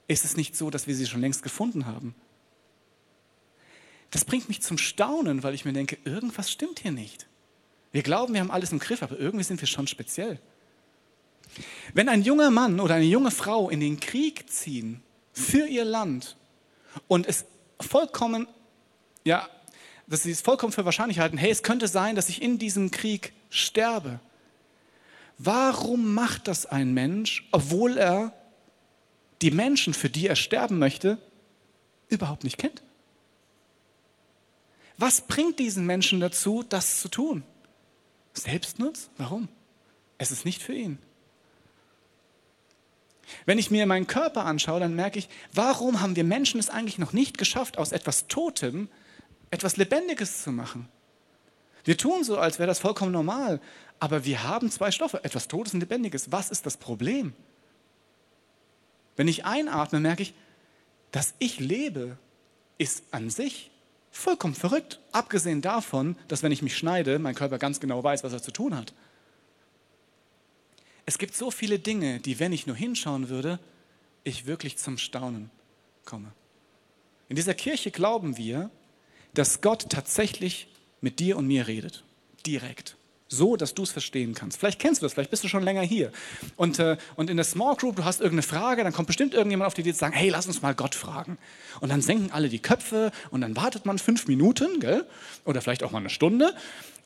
ist 0.07 0.25
es 0.25 0.37
nicht 0.37 0.57
so, 0.57 0.71
dass 0.71 0.87
wir 0.87 0.95
sie 0.95 1.07
schon 1.07 1.21
längst 1.21 1.43
gefunden 1.43 1.87
haben? 1.87 2.15
Das 4.11 4.25
bringt 4.25 4.49
mich 4.49 4.63
zum 4.63 4.79
Staunen, 4.79 5.43
weil 5.43 5.55
ich 5.55 5.65
mir 5.65 5.75
denke, 5.75 5.99
irgendwas 6.05 6.51
stimmt 6.51 6.81
hier 6.81 6.93
nicht. 6.93 7.27
Wir 7.93 8.03
glauben, 8.03 8.33
wir 8.33 8.41
haben 8.41 8.51
alles 8.51 8.73
im 8.73 8.79
Griff, 8.79 9.03
aber 9.03 9.19
irgendwie 9.19 9.45
sind 9.45 9.61
wir 9.61 9.69
schon 9.69 9.87
speziell. 9.87 10.41
Wenn 11.93 12.09
ein 12.09 12.23
junger 12.23 12.51
Mann 12.51 12.81
oder 12.81 12.95
eine 12.95 13.05
junge 13.05 13.31
Frau 13.31 13.69
in 13.69 13.81
den 13.81 14.01
Krieg 14.01 14.51
ziehen 14.51 15.03
für 15.33 15.67
ihr 15.67 15.85
Land 15.85 16.37
und 17.07 17.27
es 17.27 17.45
vollkommen, 17.81 18.47
ja, 19.25 19.49
dass 20.07 20.23
sie 20.23 20.31
es 20.31 20.41
vollkommen 20.41 20.73
für 20.73 20.85
wahrscheinlich 20.85 21.19
halten, 21.19 21.37
hey, 21.37 21.51
es 21.51 21.63
könnte 21.63 21.89
sein, 21.89 22.17
dass 22.17 22.29
ich 22.29 22.41
in 22.41 22.59
diesem 22.59 22.91
Krieg 22.91 23.33
sterbe, 23.51 24.21
Warum 25.39 26.15
macht 26.15 26.49
das 26.49 26.67
ein 26.67 26.93
Mensch, 26.93 27.49
obwohl 27.53 27.97
er 27.97 28.33
die 29.41 29.53
Menschen, 29.53 29.95
für 29.95 30.11
die 30.11 30.27
er 30.27 30.37
sterben 30.37 30.79
möchte, 30.79 31.19
überhaupt 32.09 32.43
nicht 32.43 32.59
kennt? 32.59 32.83
Was 34.97 35.21
bringt 35.21 35.61
diesen 35.61 35.87
Menschen 35.87 36.19
dazu, 36.19 36.65
das 36.69 37.01
zu 37.01 37.09
tun? 37.09 37.45
Selbstnutz? 38.33 39.11
Warum? 39.17 39.49
Es 40.19 40.33
ist 40.33 40.45
nicht 40.45 40.61
für 40.61 40.75
ihn. 40.75 40.99
Wenn 43.47 43.59
ich 43.59 43.71
mir 43.71 43.87
meinen 43.87 44.09
Körper 44.09 44.45
anschaue, 44.45 44.81
dann 44.81 44.97
merke 44.97 45.21
ich, 45.21 45.29
warum 45.53 46.01
haben 46.01 46.17
wir 46.17 46.25
Menschen 46.25 46.59
es 46.59 46.71
eigentlich 46.71 46.99
noch 46.99 47.13
nicht 47.13 47.39
geschafft, 47.39 47.79
aus 47.79 47.93
etwas 47.93 48.27
Totem 48.27 48.89
etwas 49.51 49.77
Lebendiges 49.77 50.43
zu 50.43 50.51
machen? 50.51 50.89
Wir 51.89 51.97
tun 51.97 52.23
so, 52.23 52.37
als 52.37 52.59
wäre 52.59 52.67
das 52.67 52.81
vollkommen 52.81 53.13
normal, 53.13 53.63
aber 53.99 54.27
wir 54.27 54.43
haben 54.43 54.71
zwei 54.71 54.91
Stoffe, 54.91 55.25
etwas 55.25 55.49
Totes 55.49 55.73
und 55.73 55.81
Lebendiges. 55.81 56.31
Was 56.31 56.51
ist 56.51 56.67
das 56.67 56.77
Problem? 56.77 57.33
Wenn 59.17 59.27
ich 59.27 59.47
einatme, 59.47 59.99
merke 59.99 60.23
ich, 60.23 60.35
dass 61.13 61.33
ich 61.39 61.61
lebe, 61.61 62.19
ist 62.77 63.05
an 63.11 63.31
sich 63.31 63.71
vollkommen 64.11 64.55
verrückt. 64.55 65.01
Abgesehen 65.13 65.63
davon, 65.63 66.15
dass 66.29 66.43
wenn 66.43 66.53
ich 66.53 66.61
mich 66.61 66.77
schneide, 66.77 67.19
mein 67.19 67.35
Körper 67.35 67.57
ganz 67.57 67.81
genau 67.81 68.05
weiß, 68.05 68.23
was 68.23 68.35
er 68.35 68.43
zu 68.43 68.51
tun 68.51 68.77
hat. 68.77 68.93
Es 71.07 71.17
gibt 71.17 71.35
so 71.35 71.51
viele 71.51 71.79
Dinge, 71.79 72.21
die, 72.21 72.39
wenn 72.39 72.53
ich 72.53 72.67
nur 72.67 72.77
hinschauen 72.77 73.31
würde, 73.31 73.59
ich 74.25 74.45
wirklich 74.45 74.77
zum 74.77 74.99
Staunen 74.99 75.49
komme. 76.05 76.33
In 77.31 77.37
dieser 77.37 77.55
Kirche 77.55 77.91
glauben 77.91 78.37
wir, 78.37 78.71
dass 79.33 79.63
Gott 79.63 79.89
tatsächlich 79.89 80.69
mit 81.01 81.19
dir 81.19 81.37
und 81.37 81.47
mir 81.47 81.67
redet. 81.67 82.03
Direkt. 82.47 82.97
So, 83.31 83.57
dass 83.57 83.75
du 83.75 83.83
es 83.83 83.91
verstehen 83.91 84.35
kannst. 84.35 84.59
Vielleicht 84.59 84.79
kennst 84.79 85.03
du 85.03 85.07
das, 85.07 85.13
vielleicht 85.13 85.31
bist 85.31 85.45
du 85.45 85.49
schon 85.49 85.63
länger 85.63 85.83
hier. 85.83 86.13
Und, 86.57 86.79
äh, 86.79 86.97
und 87.15 87.29
in 87.29 87.37
der 87.37 87.45
Small 87.45 87.77
Group, 87.77 87.97
du 87.97 88.05
hast 88.05 88.21
irgendeine 88.21 88.43
Frage, 88.43 88.83
dann 88.83 88.95
kommt 88.95 89.07
bestimmt 89.07 89.35
irgendjemand 89.35 89.67
auf 89.67 89.75
die 89.75 89.83
Idee 89.83 89.93
zu 89.93 89.99
sagen, 89.99 90.15
hey, 90.15 90.31
lass 90.31 90.47
uns 90.47 90.63
mal 90.63 90.75
Gott 90.75 90.95
fragen. 90.95 91.37
Und 91.81 91.91
dann 91.91 92.01
senken 92.01 92.31
alle 92.33 92.49
die 92.49 92.59
Köpfe 92.59 93.13
und 93.31 93.43
dann 93.43 93.55
wartet 93.55 93.85
man 93.85 93.99
fünf 93.99 94.29
Minuten, 94.29 94.81
gell? 94.81 95.05
oder 95.45 95.61
vielleicht 95.61 95.83
auch 95.83 95.91
mal 95.91 95.99
eine 95.99 96.09
Stunde. 96.09 96.55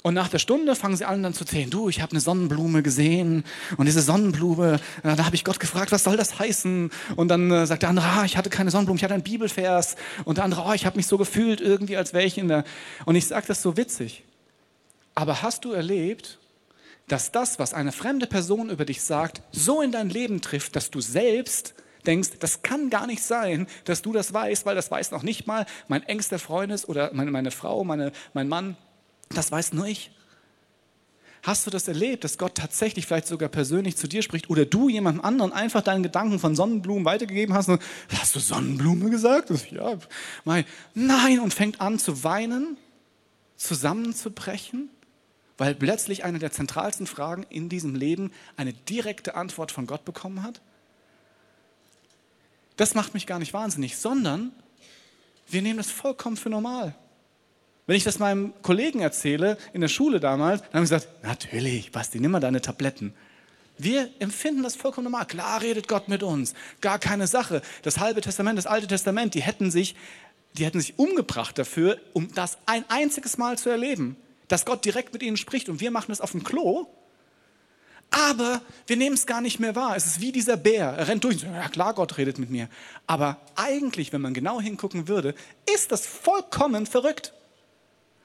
Und 0.02 0.14
nach 0.14 0.28
der 0.28 0.40
Stunde 0.40 0.74
fangen 0.74 0.96
sie 0.96 1.04
an 1.04 1.22
dann 1.22 1.32
zu 1.32 1.44
zählen, 1.44 1.70
du, 1.70 1.88
ich 1.88 2.02
habe 2.02 2.10
eine 2.10 2.20
Sonnenblume 2.20 2.82
gesehen 2.82 3.44
und 3.76 3.86
diese 3.86 4.02
Sonnenblume, 4.02 4.80
äh, 5.04 5.16
da 5.16 5.24
habe 5.24 5.36
ich 5.36 5.44
Gott 5.44 5.60
gefragt, 5.60 5.92
was 5.92 6.02
soll 6.02 6.16
das 6.16 6.40
heißen? 6.40 6.90
Und 7.14 7.28
dann 7.28 7.50
äh, 7.52 7.66
sagt 7.66 7.82
der 7.82 7.90
andere, 7.90 8.06
ah, 8.06 8.24
ich 8.24 8.36
hatte 8.36 8.50
keine 8.50 8.72
Sonnenblume, 8.72 8.96
ich 8.96 9.04
hatte 9.04 9.14
einen 9.14 9.22
Bibelvers. 9.22 9.94
Und 10.24 10.38
der 10.38 10.44
andere, 10.44 10.64
oh, 10.66 10.72
ich 10.72 10.86
habe 10.86 10.96
mich 10.96 11.06
so 11.06 11.18
gefühlt 11.18 11.60
irgendwie, 11.60 11.96
als 11.96 12.12
wäre 12.12 12.26
in 12.26 12.48
der... 12.48 12.64
Und 13.04 13.14
ich 13.14 13.26
sage 13.26 13.46
das 13.46 13.62
so 13.62 13.76
witzig. 13.76 14.24
Aber 15.14 15.42
hast 15.42 15.64
du 15.64 15.72
erlebt, 15.72 16.38
dass 17.06 17.30
das, 17.30 17.60
was 17.60 17.72
eine 17.72 17.92
fremde 17.92 18.26
Person 18.26 18.70
über 18.70 18.84
dich 18.84 19.02
sagt, 19.02 19.42
so 19.52 19.82
in 19.82 19.92
dein 19.92 20.08
Leben 20.08 20.40
trifft, 20.40 20.74
dass 20.74 20.90
du 20.90 21.00
selbst 21.00 21.74
denkst, 22.06 22.30
das 22.40 22.62
kann 22.62 22.90
gar 22.90 23.06
nicht 23.06 23.22
sein, 23.22 23.68
dass 23.84 24.02
du 24.02 24.12
das 24.12 24.32
weißt, 24.32 24.66
weil 24.66 24.74
das 24.74 24.90
weiß 24.90 25.12
noch 25.12 25.22
nicht 25.22 25.46
mal 25.46 25.66
mein 25.86 26.02
engster 26.02 26.40
Freund 26.40 26.72
ist 26.72 26.88
oder 26.88 27.10
meine, 27.12 27.30
meine 27.30 27.52
Frau, 27.52 27.84
meine, 27.84 28.10
mein 28.34 28.48
Mann, 28.48 28.76
das 29.34 29.52
weiß 29.52 29.72
nur 29.72 29.86
ich. 29.86 30.10
Hast 31.42 31.66
du 31.66 31.70
das 31.70 31.88
erlebt, 31.88 32.22
dass 32.22 32.38
Gott 32.38 32.54
tatsächlich 32.54 33.06
vielleicht 33.06 33.26
sogar 33.26 33.48
persönlich 33.48 33.96
zu 33.96 34.06
dir 34.06 34.22
spricht 34.22 34.48
oder 34.48 34.64
du 34.64 34.88
jemandem 34.88 35.24
anderen 35.24 35.52
einfach 35.52 35.82
deinen 35.82 36.04
Gedanken 36.04 36.38
von 36.38 36.54
Sonnenblumen 36.54 37.04
weitergegeben 37.04 37.54
hast 37.54 37.68
und 37.68 37.82
hast 38.16 38.36
du 38.36 38.40
Sonnenblume 38.40 39.10
gesagt? 39.10 39.50
Ja, 39.70 39.98
nein, 40.94 41.40
und 41.40 41.52
fängt 41.52 41.80
an 41.80 41.98
zu 41.98 42.22
weinen, 42.22 42.76
zusammenzubrechen? 43.56 44.88
weil 45.62 45.76
plötzlich 45.76 46.24
eine 46.24 46.40
der 46.40 46.50
zentralsten 46.50 47.06
Fragen 47.06 47.44
in 47.48 47.68
diesem 47.68 47.94
Leben 47.94 48.32
eine 48.56 48.72
direkte 48.72 49.36
Antwort 49.36 49.70
von 49.70 49.86
Gott 49.86 50.04
bekommen 50.04 50.42
hat? 50.42 50.60
Das 52.76 52.96
macht 52.96 53.14
mich 53.14 53.28
gar 53.28 53.38
nicht 53.38 53.52
wahnsinnig, 53.52 53.96
sondern 53.96 54.50
wir 55.48 55.62
nehmen 55.62 55.76
das 55.76 55.88
vollkommen 55.88 56.36
für 56.36 56.50
normal. 56.50 56.96
Wenn 57.86 57.96
ich 57.96 58.04
das 58.04 58.18
meinem 58.18 58.52
Kollegen 58.62 59.00
erzähle, 59.00 59.58
in 59.72 59.80
der 59.80 59.88
Schule 59.88 60.20
damals, 60.20 60.62
dann 60.62 60.74
haben 60.74 60.86
sie 60.86 60.94
gesagt, 60.94 61.24
natürlich, 61.24 61.92
Basti, 61.92 62.20
nimm 62.20 62.30
mal 62.30 62.40
deine 62.40 62.60
Tabletten. 62.60 63.12
Wir 63.78 64.08
empfinden 64.18 64.62
das 64.62 64.76
vollkommen 64.76 65.04
normal. 65.04 65.26
Klar 65.26 65.62
redet 65.62 65.88
Gott 65.88 66.08
mit 66.08 66.22
uns. 66.22 66.54
Gar 66.80 66.98
keine 66.98 67.26
Sache. 67.26 67.62
Das 67.82 67.98
halbe 67.98 68.20
Testament, 68.20 68.58
das 68.58 68.66
alte 68.66 68.86
Testament, 68.86 69.34
die 69.34 69.42
hätten 69.42 69.70
sich, 69.70 69.96
die 70.52 70.64
hätten 70.64 70.80
sich 70.80 70.98
umgebracht 70.98 71.58
dafür, 71.58 71.98
um 72.12 72.32
das 72.34 72.58
ein 72.66 72.84
einziges 72.88 73.38
Mal 73.38 73.58
zu 73.58 73.70
erleben 73.70 74.16
dass 74.52 74.66
Gott 74.66 74.84
direkt 74.84 75.14
mit 75.14 75.22
ihnen 75.22 75.38
spricht 75.38 75.70
und 75.70 75.80
wir 75.80 75.90
machen 75.90 76.12
es 76.12 76.20
auf 76.20 76.32
dem 76.32 76.44
Klo. 76.44 76.86
Aber 78.10 78.60
wir 78.86 78.98
nehmen 78.98 79.14
es 79.14 79.24
gar 79.24 79.40
nicht 79.40 79.58
mehr 79.58 79.74
wahr. 79.74 79.96
Es 79.96 80.04
ist 80.04 80.20
wie 80.20 80.30
dieser 80.30 80.58
Bär. 80.58 80.88
Er 80.88 81.08
rennt 81.08 81.24
durch. 81.24 81.42
Ja 81.42 81.70
klar, 81.70 81.94
Gott 81.94 82.18
redet 82.18 82.38
mit 82.38 82.50
mir. 82.50 82.68
Aber 83.06 83.40
eigentlich, 83.54 84.12
wenn 84.12 84.20
man 84.20 84.34
genau 84.34 84.60
hingucken 84.60 85.08
würde, 85.08 85.34
ist 85.74 85.90
das 85.90 86.04
vollkommen 86.06 86.84
verrückt 86.84 87.32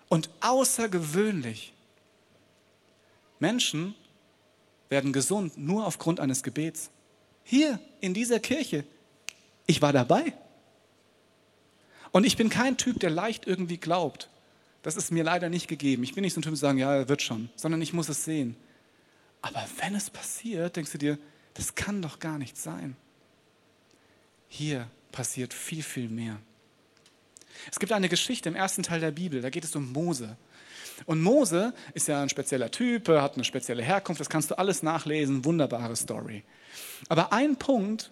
und 0.09 0.29
außergewöhnlich. 0.39 1.73
Menschen 3.39 3.95
werden 4.89 5.13
gesund 5.13 5.57
nur 5.57 5.85
aufgrund 5.85 6.19
eines 6.19 6.43
Gebets. 6.43 6.89
Hier 7.43 7.79
in 7.99 8.13
dieser 8.13 8.39
Kirche. 8.39 8.83
Ich 9.65 9.81
war 9.81 9.93
dabei. 9.93 10.33
Und 12.11 12.25
ich 12.25 12.37
bin 12.37 12.49
kein 12.49 12.77
Typ, 12.77 12.99
der 12.99 13.09
leicht 13.09 13.45
irgendwie 13.45 13.77
glaubt. 13.77 14.29
Das 14.81 14.95
ist 14.95 15.11
mir 15.11 15.23
leider 15.23 15.49
nicht 15.49 15.67
gegeben. 15.67 16.03
Ich 16.03 16.13
bin 16.13 16.23
nicht 16.23 16.33
so 16.33 16.39
ein 16.39 16.43
Typ, 16.43 16.53
der 16.53 16.57
sagen, 16.57 16.77
ja, 16.77 16.95
er 16.95 17.09
wird 17.09 17.21
schon, 17.21 17.49
sondern 17.55 17.81
ich 17.81 17.93
muss 17.93 18.09
es 18.09 18.23
sehen. 18.23 18.55
Aber 19.41 19.65
wenn 19.81 19.95
es 19.95 20.09
passiert, 20.09 20.75
denkst 20.75 20.93
du 20.93 20.97
dir, 20.97 21.19
das 21.53 21.75
kann 21.75 22.01
doch 22.01 22.19
gar 22.19 22.37
nicht 22.37 22.57
sein. 22.57 22.95
Hier 24.47 24.89
passiert 25.11 25.53
viel, 25.53 25.83
viel 25.83 26.07
mehr. 26.07 26.39
Es 27.71 27.79
gibt 27.79 27.91
eine 27.91 28.09
Geschichte 28.09 28.49
im 28.49 28.55
ersten 28.55 28.83
Teil 28.83 28.99
der 28.99 29.11
Bibel, 29.11 29.41
da 29.41 29.49
geht 29.49 29.63
es 29.63 29.75
um 29.75 29.91
Mose. 29.91 30.37
Und 31.05 31.21
Mose 31.21 31.73
ist 31.93 32.07
ja 32.07 32.21
ein 32.21 32.29
spezieller 32.29 32.71
Typ, 32.71 33.07
hat 33.07 33.35
eine 33.35 33.43
spezielle 33.43 33.83
Herkunft, 33.83 34.19
das 34.19 34.29
kannst 34.29 34.51
du 34.51 34.57
alles 34.57 34.83
nachlesen, 34.83 35.45
wunderbare 35.45 35.95
Story. 35.95 36.43
Aber 37.07 37.33
ein 37.33 37.55
Punkt 37.57 38.11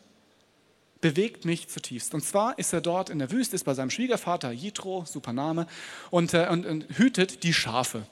bewegt 1.01 1.45
mich 1.45 1.67
zutiefst. 1.67 2.13
Und 2.13 2.21
zwar 2.21 2.57
ist 2.57 2.73
er 2.73 2.81
dort 2.81 3.09
in 3.09 3.19
der 3.19 3.31
Wüste, 3.31 3.55
ist 3.55 3.63
bei 3.63 3.73
seinem 3.73 3.89
Schwiegervater 3.89 4.51
Jitro, 4.51 5.05
super 5.05 5.33
Name, 5.33 5.67
und, 6.09 6.33
äh, 6.33 6.47
und, 6.49 6.65
und 6.65 6.85
hütet 6.97 7.43
die 7.43 7.53
Schafe. 7.53 8.07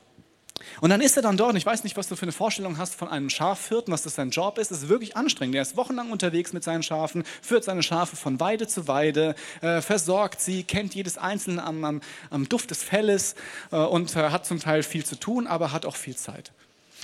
Und 0.82 0.90
dann 0.90 1.02
ist 1.02 1.18
er 1.18 1.24
dann 1.24 1.38
dort, 1.38 1.52
und 1.52 1.58
ich 1.58 1.66
weiß 1.66 1.84
nicht, 1.84 1.98
was 1.98 2.08
du 2.08 2.16
für 2.16 2.24
eine 2.24 2.32
Vorstellung 2.32 2.78
hast 2.78 2.96
von 2.96 3.08
einem 3.08 3.30
Schafhirten, 3.30 3.92
was 3.92 4.04
das 4.04 4.16
sein 4.16 4.30
Job 4.30 4.58
ist. 4.58 4.72
Es 4.72 4.84
ist 4.84 4.90
wirklich 4.90 5.18
anstrengend. 5.18 5.56
Er 5.56 5.62
ist 5.62 5.78
wochenlang 5.78 6.12
unterwegs 6.12 6.54
mit 6.54 6.64
seinen 6.64 6.84
Schafen, 6.84 7.24
führt 7.42 7.64
seine 7.64 7.84
Schafe 7.84 8.16
von 8.16 8.40
Weide 8.40 8.68
zu 8.68 8.88
Weide, 8.88 9.36
äh, 9.62 9.82
versorgt 9.82 10.42
sie, 10.42 10.64
kennt 10.64 10.96
jedes 10.96 11.18
Einzelne 11.18 11.64
am, 11.64 11.84
am, 11.84 12.02
am 12.30 12.48
Duft 12.48 12.72
des 12.72 12.84
Felles 12.84 13.36
äh, 13.72 13.78
und 13.78 14.16
äh, 14.16 14.30
hat 14.30 14.46
zum 14.46 14.60
Teil 14.60 14.84
viel 14.84 15.06
zu 15.06 15.20
tun, 15.20 15.48
aber 15.48 15.72
hat 15.72 15.86
auch 15.86 15.96
viel 15.96 16.16
Zeit. 16.16 16.52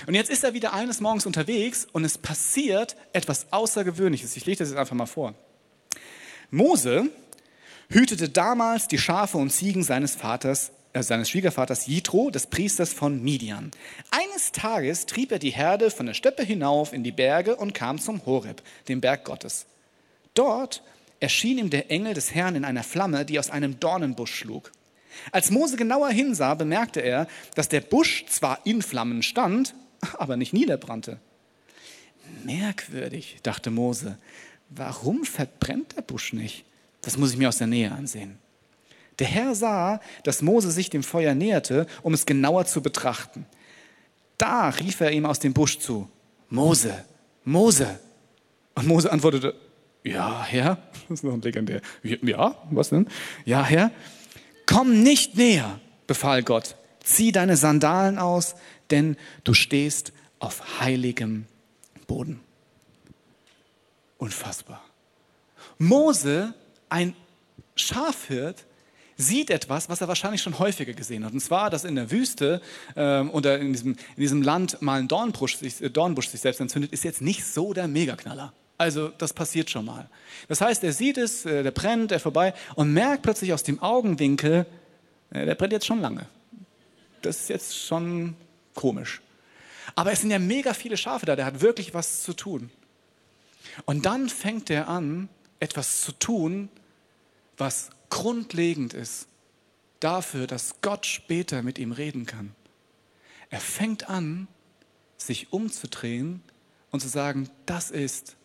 Und 0.06 0.14
jetzt 0.14 0.30
ist 0.30 0.44
er 0.44 0.54
wieder 0.54 0.72
eines 0.72 1.00
Morgens 1.00 1.26
unterwegs 1.26 1.86
und 1.92 2.04
es 2.04 2.16
passiert 2.16 2.96
etwas 3.12 3.52
Außergewöhnliches. 3.52 4.36
Ich 4.36 4.46
lege 4.46 4.58
das 4.58 4.70
jetzt 4.70 4.78
einfach 4.78 4.96
mal 4.96 5.06
vor. 5.06 5.34
Mose 6.50 7.10
hütete 7.90 8.28
damals 8.28 8.88
die 8.88 8.98
Schafe 8.98 9.36
und 9.36 9.50
Ziegen 9.50 9.82
seines 9.82 10.14
Vaters, 10.14 10.72
äh, 10.92 11.02
seines 11.02 11.30
Schwiegervaters 11.30 11.86
Jitro, 11.86 12.30
des 12.30 12.48
Priesters 12.48 12.92
von 12.92 13.22
Midian. 13.22 13.70
Eines 14.10 14.52
Tages 14.52 15.06
trieb 15.06 15.30
er 15.30 15.38
die 15.38 15.50
Herde 15.50 15.90
von 15.90 16.06
der 16.06 16.14
Steppe 16.14 16.42
hinauf 16.42 16.92
in 16.92 17.04
die 17.04 17.12
Berge 17.12 17.56
und 17.56 17.74
kam 17.74 17.98
zum 17.98 18.24
Horeb, 18.26 18.62
dem 18.88 19.00
Berg 19.00 19.24
Gottes. 19.24 19.66
Dort 20.34 20.82
erschien 21.20 21.58
ihm 21.58 21.70
der 21.70 21.90
Engel 21.90 22.14
des 22.14 22.34
Herrn 22.34 22.56
in 22.56 22.64
einer 22.64 22.82
Flamme, 22.82 23.24
die 23.24 23.38
aus 23.38 23.50
einem 23.50 23.78
Dornenbusch 23.78 24.34
schlug. 24.34 24.72
Als 25.32 25.50
Mose 25.50 25.76
genauer 25.76 26.10
hinsah, 26.10 26.54
bemerkte 26.54 27.00
er, 27.00 27.28
dass 27.54 27.68
der 27.68 27.80
Busch 27.80 28.26
zwar 28.26 28.64
in 28.64 28.82
Flammen 28.82 29.22
stand, 29.22 29.74
aber 30.18 30.36
nicht 30.36 30.52
niederbrannte. 30.52 31.18
Merkwürdig, 32.44 33.38
dachte 33.42 33.70
Mose, 33.70 34.18
warum 34.70 35.24
verbrennt 35.24 35.96
der 35.96 36.02
Busch 36.02 36.32
nicht? 36.32 36.64
Das 37.02 37.16
muss 37.16 37.32
ich 37.32 37.38
mir 37.38 37.48
aus 37.48 37.58
der 37.58 37.66
Nähe 37.66 37.92
ansehen. 37.92 38.38
Der 39.20 39.28
Herr 39.28 39.54
sah, 39.54 40.00
dass 40.24 40.40
Mose 40.40 40.70
sich 40.70 40.88
dem 40.88 41.02
Feuer 41.02 41.34
näherte, 41.34 41.86
um 42.02 42.14
es 42.14 42.24
genauer 42.24 42.64
zu 42.64 42.82
betrachten. 42.82 43.46
Da 44.38 44.70
rief 44.70 45.00
er 45.00 45.12
ihm 45.12 45.26
aus 45.26 45.38
dem 45.38 45.52
Busch 45.52 45.78
zu, 45.78 46.08
Mose, 46.48 47.04
Mose. 47.44 48.00
Und 48.74 48.86
Mose 48.88 49.12
antwortete, 49.12 49.54
ja, 50.02 50.42
Herr, 50.42 50.78
das 51.08 51.20
ist 51.20 51.24
noch 51.24 51.34
ein 51.34 51.42
legendär. 51.42 51.82
Ja, 52.02 52.56
was 52.70 52.88
denn? 52.88 53.08
Ja, 53.44 53.62
Herr, 53.62 53.90
komm 54.64 55.02
nicht 55.02 55.36
näher, 55.36 55.78
befahl 56.06 56.42
Gott. 56.42 56.76
Zieh 57.04 57.30
deine 57.30 57.58
Sandalen 57.58 58.18
aus, 58.18 58.54
denn 58.90 59.16
du 59.44 59.52
stehst 59.52 60.12
auf 60.38 60.80
heiligem 60.80 61.44
Boden. 62.06 62.40
Unfassbar. 64.16 64.82
Mose, 65.78 66.54
ein 66.88 67.14
Schafhirt, 67.74 68.66
sieht 69.20 69.50
etwas, 69.50 69.88
was 69.88 70.00
er 70.00 70.08
wahrscheinlich 70.08 70.42
schon 70.42 70.58
häufiger 70.58 70.92
gesehen 70.92 71.24
hat. 71.24 71.32
Und 71.32 71.40
zwar, 71.40 71.70
dass 71.70 71.84
in 71.84 71.94
der 71.94 72.10
Wüste 72.10 72.60
ähm, 72.96 73.30
oder 73.30 73.58
in 73.58 73.72
diesem, 73.72 73.92
in 73.92 74.20
diesem 74.20 74.42
Land 74.42 74.80
mal 74.82 75.00
ein 75.00 75.08
Dornbusch 75.08 75.56
sich, 75.56 75.80
äh, 75.82 75.90
Dornbusch 75.90 76.28
sich 76.28 76.40
selbst 76.40 76.60
entzündet, 76.60 76.92
ist 76.92 77.04
jetzt 77.04 77.22
nicht 77.22 77.44
so 77.44 77.72
der 77.72 77.88
Megaknaller. 77.88 78.52
Also 78.78 79.08
das 79.08 79.32
passiert 79.32 79.68
schon 79.70 79.84
mal. 79.84 80.08
Das 80.48 80.60
heißt, 80.60 80.82
er 80.84 80.92
sieht 80.92 81.18
es, 81.18 81.44
äh, 81.44 81.62
der 81.62 81.70
brennt, 81.70 82.12
er 82.12 82.20
vorbei 82.20 82.54
und 82.74 82.92
merkt 82.92 83.22
plötzlich 83.22 83.52
aus 83.52 83.62
dem 83.62 83.82
Augenwinkel, 83.82 84.66
der 85.32 85.54
brennt 85.54 85.72
jetzt 85.72 85.86
schon 85.86 86.00
lange. 86.00 86.26
Das 87.22 87.42
ist 87.42 87.48
jetzt 87.50 87.86
schon 87.86 88.34
komisch. 88.74 89.20
Aber 89.94 90.10
es 90.10 90.22
sind 90.22 90.30
ja 90.30 90.40
mega 90.40 90.74
viele 90.74 90.96
Schafe 90.96 91.26
da, 91.26 91.36
der 91.36 91.44
hat 91.44 91.60
wirklich 91.60 91.94
was 91.94 92.22
zu 92.22 92.32
tun. 92.32 92.70
Und 93.84 94.06
dann 94.06 94.28
fängt 94.28 94.70
er 94.70 94.88
an, 94.88 95.28
etwas 95.60 96.00
zu 96.00 96.12
tun, 96.12 96.68
was 97.56 97.90
grundlegend 98.10 98.94
ist 98.94 99.28
dafür, 100.00 100.46
dass 100.46 100.80
Gott 100.82 101.06
später 101.06 101.62
mit 101.62 101.78
ihm 101.78 101.92
reden 101.92 102.26
kann. 102.26 102.54
Er 103.48 103.60
fängt 103.60 104.08
an, 104.08 104.48
sich 105.16 105.52
umzudrehen 105.52 106.42
und 106.90 107.00
zu 107.00 107.08
sagen, 107.08 107.48
das 107.66 107.90
ist 107.90 108.36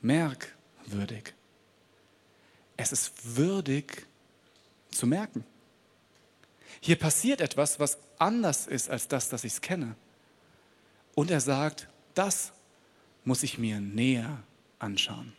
merkwürdig. 0.00 1.34
Es 2.76 2.92
ist 2.92 3.36
würdig 3.36 4.06
zu 4.90 5.06
merken. 5.06 5.44
Hier 6.80 6.96
passiert 6.96 7.40
etwas, 7.40 7.78
was 7.78 7.98
anders 8.18 8.66
ist 8.66 8.90
als 8.90 9.08
das, 9.08 9.28
das 9.28 9.44
ich 9.44 9.60
kenne. 9.60 9.96
Und 11.14 11.30
er 11.30 11.40
sagt, 11.40 11.88
das 12.14 12.52
muss 13.24 13.42
ich 13.42 13.58
mir 13.58 13.80
näher 13.80 14.42
anschauen. 14.78 15.32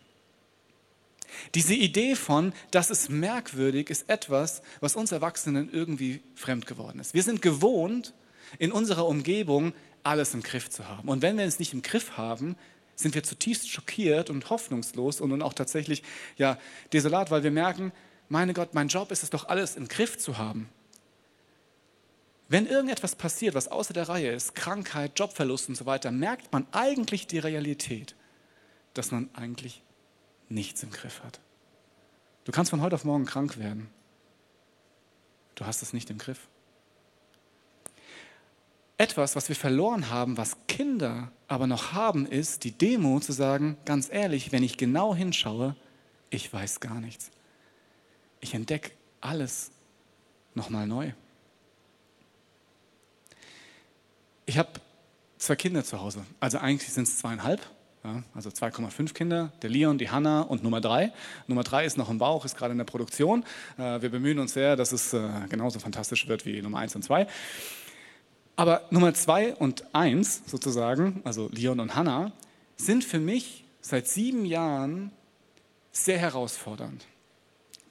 Diese 1.54 1.74
Idee 1.74 2.16
von, 2.16 2.54
das 2.72 2.90
ist 2.90 3.10
merkwürdig, 3.10 3.90
ist 3.90 4.10
etwas, 4.10 4.62
was 4.80 4.96
uns 4.96 5.12
Erwachsenen 5.12 5.70
irgendwie 5.72 6.22
fremd 6.36 6.66
geworden 6.66 7.00
ist. 7.00 7.14
Wir 7.14 7.24
sind 7.24 7.42
gewohnt, 7.42 8.14
in 8.60 8.72
unserer 8.72 9.08
Umgebung 9.08 9.74
alles 10.04 10.34
im 10.34 10.44
Griff 10.44 10.70
zu 10.70 10.88
haben. 10.88 11.10
Und 11.10 11.22
wenn 11.22 11.38
wir 11.38 11.46
es 11.46 11.60
nicht 11.60 11.74
im 11.74 11.82
Griff 11.82 12.18
haben, 12.18 12.56
sind 12.96 13.16
wir 13.16 13.24
zutiefst 13.24 13.70
schockiert 13.70 14.30
und 14.30 14.50
hoffnungslos 14.50 15.20
und 15.20 15.42
auch 15.42 15.54
tatsächlich 15.54 16.04
ja, 16.38 16.58
desolat, 16.94 17.32
weil 17.32 17.44
wir 17.44 17.52
merken, 17.52 17.92
meine 18.30 18.54
Gott, 18.54 18.74
mein 18.74 18.88
Job 18.88 19.12
ist 19.12 19.24
es 19.24 19.30
doch 19.30 19.50
alles 19.50 19.76
im 19.76 19.88
Griff 19.88 20.18
zu 20.18 20.38
haben. 20.38 20.70
Wenn 22.48 22.68
irgendetwas 22.68 23.16
passiert, 23.16 23.56
was 23.56 23.68
außer 23.68 23.94
der 23.94 24.08
Reihe 24.08 24.32
ist, 24.32 24.54
Krankheit, 24.56 25.18
Jobverlust 25.18 25.70
und 25.70 25.76
so 25.76 25.86
weiter, 25.86 26.12
merkt 26.12 26.54
man 26.54 26.68
eigentlich 26.72 27.28
die 27.28 27.40
Realität, 27.40 28.16
dass 28.94 29.12
man 29.12 29.30
eigentlich 29.34 29.82
nichts 30.50 30.84
im 30.84 30.92
Griff 30.92 31.24
hat. 31.24 31.40
Du 32.44 32.52
kannst 32.52 32.70
von 32.70 32.82
heute 32.82 32.96
auf 32.96 33.06
morgen 33.06 33.26
krank 33.26 33.58
werden. 33.58 33.90
Du 35.56 35.66
hast 35.66 35.82
es 35.82 35.94
nicht 35.94 36.10
im 36.10 36.18
Griff. 36.18 36.48
Etwas, 38.98 39.36
was 39.36 39.50
wir 39.50 39.56
verloren 39.56 40.10
haben, 40.10 40.38
was 40.38 40.56
Kinder 40.68 41.32
aber 41.48 41.68
noch 41.68 41.92
haben, 41.92 42.26
ist 42.26 42.64
die 42.64 42.72
Demo 42.72 43.20
zu 43.20 43.34
sagen, 43.34 43.78
ganz 43.84 44.10
ehrlich, 44.10 44.52
wenn 44.52 44.64
ich 44.64 44.78
genau 44.78 45.14
hinschaue, 45.14 45.76
ich 46.30 46.52
weiß 46.52 46.80
gar 46.80 47.00
nichts. 47.00 47.30
Ich 48.40 48.54
entdecke 48.54 48.92
alles 49.20 49.72
nochmal 50.54 50.88
neu. 50.88 51.12
Ich 54.46 54.58
habe 54.58 54.70
zwei 55.38 55.56
Kinder 55.56 55.84
zu 55.84 56.00
Hause. 56.00 56.26
Also 56.40 56.60
eigentlich 56.60 56.94
sind 56.94 57.08
es 57.08 57.18
zweieinhalb. 57.18 57.62
Ja, 58.06 58.22
also 58.36 58.52
2,5 58.52 59.14
Kinder, 59.14 59.52
der 59.64 59.72
Leon, 59.72 59.98
die 59.98 60.12
Hanna 60.12 60.42
und 60.42 60.62
Nummer 60.62 60.80
drei. 60.80 61.12
Nummer 61.48 61.64
drei 61.64 61.86
ist 61.86 61.98
noch 61.98 62.12
im 62.12 62.20
Bauch, 62.20 62.46
ist 62.46 62.56
gerade 62.56 62.72
in 62.72 62.78
der 62.78 62.86
Produktion. 62.86 63.44
Äh, 63.80 64.00
wir 64.00 64.12
bemühen 64.12 64.38
uns 64.38 64.54
sehr, 64.54 64.76
dass 64.76 64.92
es 64.92 65.12
äh, 65.14 65.28
genauso 65.50 65.80
fantastisch 65.80 66.28
wird 66.28 66.46
wie 66.46 66.62
Nummer 66.62 66.78
eins 66.78 66.96
und 66.96 67.02
zwei. 67.02 67.26
Aber 68.58 68.84
Nummer 68.92 69.16
zwei 69.16 69.56
und 69.56 69.86
eins 69.96 70.44
sozusagen, 70.46 71.22
also 71.24 71.50
Leon 71.52 71.80
und 71.80 71.96
Hanna, 71.96 72.32
sind 72.78 73.04
für 73.04 73.20
mich 73.20 73.66
seit 73.82 74.08
sieben 74.08 74.46
Jahren 74.46 75.12
sehr 75.92 76.20
herausfordernd. 76.20 77.08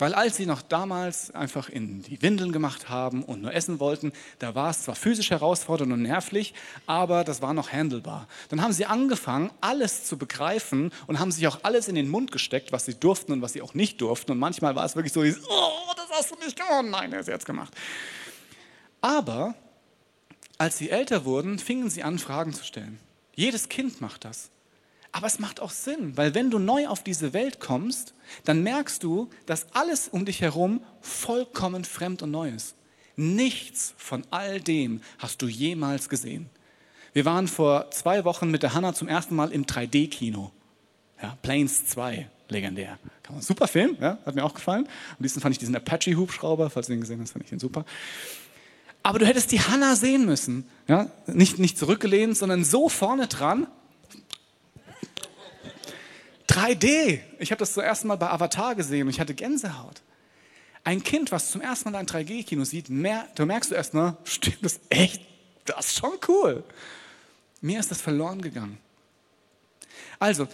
Weil 0.05 0.13
als 0.13 0.37
sie 0.37 0.45
noch 0.45 0.61
damals 0.61 1.31
einfach 1.31 1.71
in 1.71 2.03
die 2.03 2.21
Windeln 2.21 2.53
gemacht 2.53 2.91
haben 2.91 3.23
und 3.23 3.41
nur 3.41 3.55
essen 3.55 3.81
wollten, 3.81 4.13
da 4.39 4.55
war 4.55 4.69
es 4.69 4.83
zwar 4.83 4.97
physisch 4.97 5.31
herausfordernd 5.31 5.91
und 5.95 6.03
nervlich, 6.03 6.53
aber 6.85 7.25
das 7.25 7.41
war 7.41 7.55
noch 7.55 7.73
handelbar. 7.73 8.29
Dann 8.51 8.61
haben 8.61 8.75
sie 8.75 8.85
angefangen, 8.85 9.51
alles 9.63 10.05
zu 10.05 10.19
begreifen 10.19 10.93
und 11.07 11.21
haben 11.21 11.33
sich 11.33 11.49
auch 11.49 11.61
alles 11.63 11.89
in 11.89 11.95
den 11.95 12.11
Mund 12.11 12.33
gesteckt, 12.33 12.71
was 12.71 12.85
sie 12.85 12.93
durften 12.93 13.33
und 13.33 13.41
was 13.41 13.55
sie 13.55 13.63
auch 13.63 13.73
nicht 13.73 13.99
durften. 14.03 14.33
Und 14.33 14.39
manchmal 14.39 14.77
war 14.77 14.85
es 14.85 14.95
wirklich 14.95 15.15
so, 15.15 15.21
oh, 15.21 15.93
das 15.97 16.11
hast 16.11 16.33
du 16.33 16.35
nicht 16.45 16.55
gemacht. 16.55 16.85
Nein, 16.85 17.11
er 17.15 17.21
ist 17.21 17.29
jetzt 17.29 17.47
gemacht. 17.47 17.73
Aber 19.01 19.55
als 20.59 20.77
sie 20.77 20.91
älter 20.91 21.25
wurden, 21.25 21.59
fingen 21.59 21.89
sie 21.89 22.03
an, 22.03 22.19
Fragen 22.19 22.53
zu 22.53 22.63
stellen. 22.63 23.01
Jedes 23.37 23.71
Kind 23.71 24.03
macht 24.03 24.27
das. 24.27 24.51
Aber 25.15 25.29
es 25.29 25.39
macht 25.39 25.61
auch 25.61 25.71
Sinn, 25.71 26.17
weil 26.17 26.35
wenn 26.35 26.51
du 26.51 26.59
neu 26.59 26.89
auf 26.89 27.05
diese 27.05 27.33
Welt 27.33 27.61
kommst, 27.61 28.15
dann 28.45 28.65
merkst 28.65 29.01
du, 29.05 29.31
dass 29.47 29.73
alles 29.73 30.09
um 30.09 30.25
dich 30.25 30.41
herum 30.41 30.81
vollkommen 31.01 31.85
fremd 31.85 32.23
und 32.23 32.33
neu 32.33 32.51
ist. 32.51 32.75
Nichts 33.15 33.95
von 33.97 34.25
all 34.33 34.61
dem 34.61 35.03
hast 35.21 35.41
du 35.41 35.47
jemals 35.47 36.09
gesehen. 36.09 36.51
Wir 37.13 37.25
waren 37.25 37.47
vor 37.47 37.93
zwei 37.93 38.25
Wochen 38.25 38.51
mit 38.51 38.65
der 38.65 38.75
Hanna 38.75 38.93
zum 38.93 39.07
ersten 39.07 39.37
Mal 39.37 39.53
im 39.53 39.67
3D-Kino. 39.67 40.51
Ja, 41.23 41.39
Planes 41.43 41.87
2, 41.87 42.29
legendär. 42.49 42.99
Super 43.39 43.69
Film, 43.69 43.97
ja, 44.01 44.19
hat 44.27 44.35
mir 44.35 44.45
auch 44.45 44.55
gefallen. 44.55 44.89
Am 45.13 45.19
liebsten 45.21 45.41
fand 45.41 45.53
ich 45.53 45.61
diesen 45.61 45.77
Apache-Hubschrauber, 45.77 46.71
falls 46.71 46.89
du 46.89 46.93
den 46.93 47.03
gesehen 47.03 47.21
hast, 47.21 47.31
fand 47.31 47.45
ich 47.45 47.51
den 47.51 47.61
super. 47.61 47.85
Aber 49.05 49.21
du 49.21 49.27
hättest 49.27 49.53
die 49.53 49.61
Hanna 49.61 49.95
sehen 49.95 50.27
müssen. 50.27 50.67
Ja? 50.89 51.09
Nicht, 51.29 51.61
nicht 51.61 51.79
zurückgelehnt, 51.79 52.37
sondern 52.37 52.65
so 52.65 52.89
vorne 52.89 53.29
dran, 53.29 53.69
3D. 56.55 57.19
Ich 57.41 57.51
habe 57.51 57.59
das 57.59 57.73
zum 57.73 57.83
ersten 57.83 58.09
Mal 58.09 58.17
bei 58.17 58.31
Avatar 58.31 58.75
gesehen 58.75 59.03
und 59.03 59.11
ich 59.11 59.21
hatte 59.21 59.35
Gänsehaut. 59.35 60.03
Ein 60.85 61.03
Kind, 61.03 61.33
was 61.33 61.51
zum 61.51 61.61
ersten 61.61 61.91
Mal 61.91 61.99
ein 61.99 62.07
3D-Kino 62.07 62.65
sieht, 62.65 62.91
mehr, 62.91 63.27
da 63.35 63.45
merkst 63.45 63.71
du 63.71 63.75
erst 63.75 63.95
mal, 63.95 64.17
stimmt 64.25 64.59
das 64.63 64.81
echt? 64.89 65.23
Das 65.65 65.87
ist 65.87 65.99
schon 65.99 66.13
cool. 66.29 66.63
Mir 67.61 67.81
ist 67.81 67.91
das 67.91 68.01
verloren 68.01 68.41
gegangen. 68.41 68.79
Also, 70.19 70.47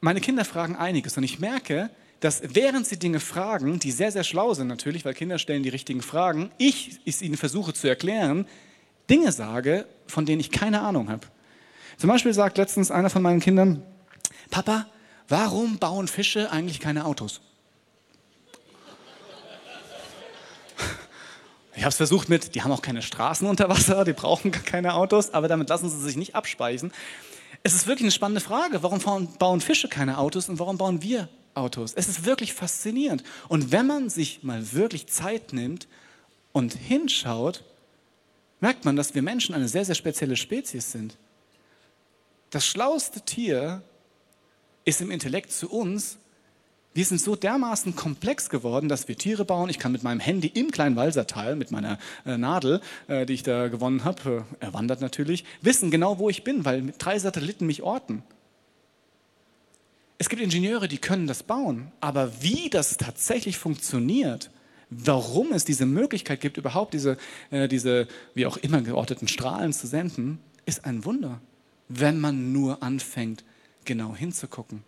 meine 0.00 0.20
Kinder 0.20 0.44
fragen 0.44 0.76
einiges 0.76 1.16
und 1.16 1.22
ich 1.22 1.38
merke, 1.38 1.90
dass 2.20 2.42
während 2.42 2.86
sie 2.86 2.98
Dinge 2.98 3.20
fragen, 3.20 3.78
die 3.78 3.92
sehr, 3.92 4.10
sehr 4.10 4.24
schlau 4.24 4.54
sind 4.54 4.66
natürlich, 4.66 5.04
weil 5.04 5.14
Kinder 5.14 5.38
stellen 5.38 5.62
die 5.62 5.68
richtigen 5.68 6.02
Fragen, 6.02 6.50
ich 6.58 7.00
es 7.04 7.22
ihnen 7.22 7.36
versuche 7.36 7.72
zu 7.72 7.86
erklären, 7.86 8.46
Dinge 9.08 9.30
sage, 9.30 9.86
von 10.06 10.26
denen 10.26 10.40
ich 10.40 10.50
keine 10.50 10.80
Ahnung 10.80 11.10
habe. 11.10 11.26
Zum 11.98 12.08
Beispiel 12.08 12.32
sagt 12.32 12.58
letztens 12.58 12.90
einer 12.90 13.10
von 13.10 13.22
meinen 13.22 13.40
Kindern, 13.40 13.82
Papa, 14.50 14.86
warum 15.28 15.78
bauen 15.78 16.08
Fische 16.08 16.50
eigentlich 16.50 16.80
keine 16.80 17.04
Autos? 17.04 17.40
Ich 21.78 21.84
habe 21.84 21.90
es 21.90 21.96
versucht 21.96 22.28
mit, 22.28 22.56
die 22.56 22.62
haben 22.62 22.72
auch 22.72 22.82
keine 22.82 23.02
Straßen 23.02 23.46
unter 23.46 23.68
Wasser, 23.68 24.04
die 24.04 24.12
brauchen 24.12 24.50
gar 24.50 24.62
keine 24.62 24.94
Autos, 24.94 25.32
aber 25.32 25.46
damit 25.46 25.68
lassen 25.68 25.88
sie 25.88 26.00
sich 26.00 26.16
nicht 26.16 26.34
abspeisen. 26.34 26.92
Es 27.62 27.72
ist 27.72 27.86
wirklich 27.86 28.04
eine 28.04 28.10
spannende 28.10 28.40
Frage, 28.40 28.82
warum 28.82 29.28
bauen 29.38 29.60
Fische 29.60 29.88
keine 29.88 30.18
Autos 30.18 30.48
und 30.48 30.58
warum 30.58 30.76
bauen 30.76 31.02
wir 31.02 31.28
Autos? 31.54 31.92
Es 31.94 32.08
ist 32.08 32.24
wirklich 32.24 32.52
faszinierend. 32.52 33.22
Und 33.48 33.70
wenn 33.70 33.86
man 33.86 34.10
sich 34.10 34.42
mal 34.42 34.72
wirklich 34.72 35.06
Zeit 35.06 35.52
nimmt 35.52 35.86
und 36.52 36.74
hinschaut, 36.74 37.62
merkt 38.60 38.84
man, 38.84 38.96
dass 38.96 39.14
wir 39.14 39.22
Menschen 39.22 39.54
eine 39.54 39.68
sehr, 39.68 39.84
sehr 39.84 39.94
spezielle 39.94 40.36
Spezies 40.36 40.90
sind. 40.90 41.16
Das 42.50 42.66
schlauste 42.66 43.20
Tier 43.20 43.82
ist 44.88 45.02
im 45.02 45.10
Intellekt 45.10 45.52
zu 45.52 45.70
uns, 45.70 46.16
wir 46.94 47.04
sind 47.04 47.20
so 47.20 47.36
dermaßen 47.36 47.94
komplex 47.94 48.48
geworden, 48.48 48.88
dass 48.88 49.06
wir 49.06 49.18
Tiere 49.18 49.44
bauen. 49.44 49.68
Ich 49.68 49.78
kann 49.78 49.92
mit 49.92 50.02
meinem 50.02 50.18
Handy 50.18 50.48
im 50.48 50.70
kleinen 50.70 50.96
Walsertal, 50.96 51.56
mit 51.56 51.70
meiner 51.70 51.98
äh, 52.24 52.38
Nadel, 52.38 52.80
äh, 53.06 53.26
die 53.26 53.34
ich 53.34 53.42
da 53.42 53.68
gewonnen 53.68 54.04
habe, 54.04 54.46
äh, 54.58 54.64
erwandert 54.64 55.02
natürlich, 55.02 55.44
wissen 55.60 55.90
genau, 55.90 56.18
wo 56.18 56.30
ich 56.30 56.42
bin, 56.42 56.64
weil 56.64 56.94
drei 56.96 57.18
Satelliten 57.18 57.66
mich 57.66 57.82
orten. 57.82 58.22
Es 60.16 60.30
gibt 60.30 60.40
Ingenieure, 60.40 60.88
die 60.88 60.98
können 60.98 61.26
das 61.26 61.42
bauen, 61.42 61.92
aber 62.00 62.42
wie 62.42 62.70
das 62.70 62.96
tatsächlich 62.96 63.58
funktioniert, 63.58 64.50
warum 64.88 65.52
es 65.52 65.66
diese 65.66 65.84
Möglichkeit 65.84 66.40
gibt, 66.40 66.56
überhaupt 66.56 66.94
diese, 66.94 67.18
äh, 67.50 67.68
diese 67.68 68.08
wie 68.32 68.46
auch 68.46 68.56
immer 68.56 68.80
georteten 68.80 69.28
Strahlen 69.28 69.74
zu 69.74 69.86
senden, 69.86 70.38
ist 70.64 70.86
ein 70.86 71.04
Wunder, 71.04 71.42
wenn 71.88 72.18
man 72.18 72.52
nur 72.52 72.82
anfängt, 72.82 73.44
genau 73.88 74.14
hinzugucken. 74.14 74.84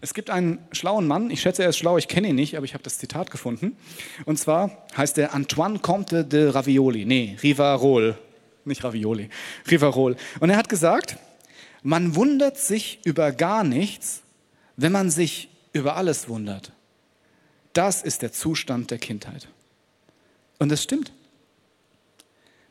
Es 0.00 0.14
gibt 0.14 0.30
einen 0.30 0.58
schlauen 0.72 1.06
Mann, 1.06 1.30
ich 1.30 1.40
schätze, 1.40 1.62
er 1.62 1.70
ist 1.70 1.78
schlau, 1.78 1.98
ich 1.98 2.08
kenne 2.08 2.28
ihn 2.28 2.34
nicht, 2.34 2.56
aber 2.56 2.64
ich 2.64 2.74
habe 2.74 2.84
das 2.84 2.98
Zitat 2.98 3.30
gefunden. 3.30 3.76
Und 4.24 4.38
zwar 4.38 4.86
heißt 4.96 5.18
er 5.18 5.34
Antoine 5.34 5.78
Comte 5.78 6.24
de 6.24 6.50
Ravioli. 6.50 7.04
Nee, 7.04 7.36
Rivarol. 7.42 8.18
Nicht 8.64 8.82
Ravioli, 8.82 9.28
Rivarol. 9.70 10.16
Und 10.40 10.50
er 10.50 10.56
hat 10.56 10.68
gesagt, 10.68 11.16
man 11.82 12.14
wundert 12.14 12.56
sich 12.56 13.00
über 13.04 13.32
gar 13.32 13.62
nichts, 13.64 14.22
wenn 14.76 14.92
man 14.92 15.10
sich 15.10 15.50
über 15.72 15.96
alles 15.96 16.28
wundert. 16.28 16.72
Das 17.74 18.02
ist 18.02 18.22
der 18.22 18.32
Zustand 18.32 18.90
der 18.90 18.98
Kindheit. 18.98 19.48
Und 20.58 20.70
das 20.70 20.82
stimmt. 20.82 21.12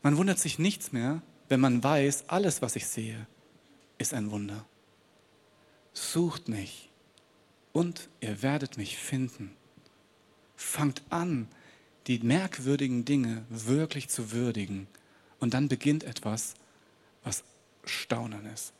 Man 0.02 0.16
wundert 0.16 0.38
sich 0.38 0.58
nichts 0.58 0.92
mehr, 0.92 1.22
wenn 1.48 1.60
man 1.60 1.84
weiß, 1.84 2.24
alles, 2.28 2.62
was 2.62 2.74
ich 2.76 2.86
sehe, 2.86 3.26
ist 3.98 4.14
ein 4.14 4.30
Wunder. 4.30 4.64
Sucht 5.92 6.48
mich 6.48 6.90
und 7.72 8.08
ihr 8.20 8.42
werdet 8.42 8.76
mich 8.76 8.96
finden. 8.96 9.54
Fangt 10.56 11.02
an, 11.10 11.48
die 12.06 12.18
merkwürdigen 12.18 13.04
Dinge 13.04 13.44
wirklich 13.48 14.08
zu 14.08 14.32
würdigen. 14.32 14.86
Und 15.40 15.54
dann 15.54 15.68
beginnt 15.68 16.04
etwas, 16.04 16.54
was 17.22 17.44
Staunen 17.84 18.46
ist. 18.46 18.72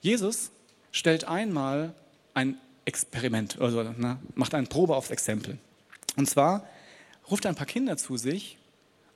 Jesus 0.00 0.50
stellt 0.92 1.24
einmal 1.24 1.94
ein 2.34 2.58
Experiment, 2.84 3.60
also 3.60 3.82
ne, 3.82 4.18
macht 4.34 4.54
eine 4.54 4.66
Probe 4.66 4.96
aufs 4.96 5.10
Exempel. 5.10 5.58
Und 6.16 6.28
zwar 6.28 6.66
ruft 7.30 7.44
er 7.44 7.50
ein 7.50 7.56
paar 7.56 7.66
Kinder 7.66 7.96
zu 7.96 8.16
sich 8.16 8.58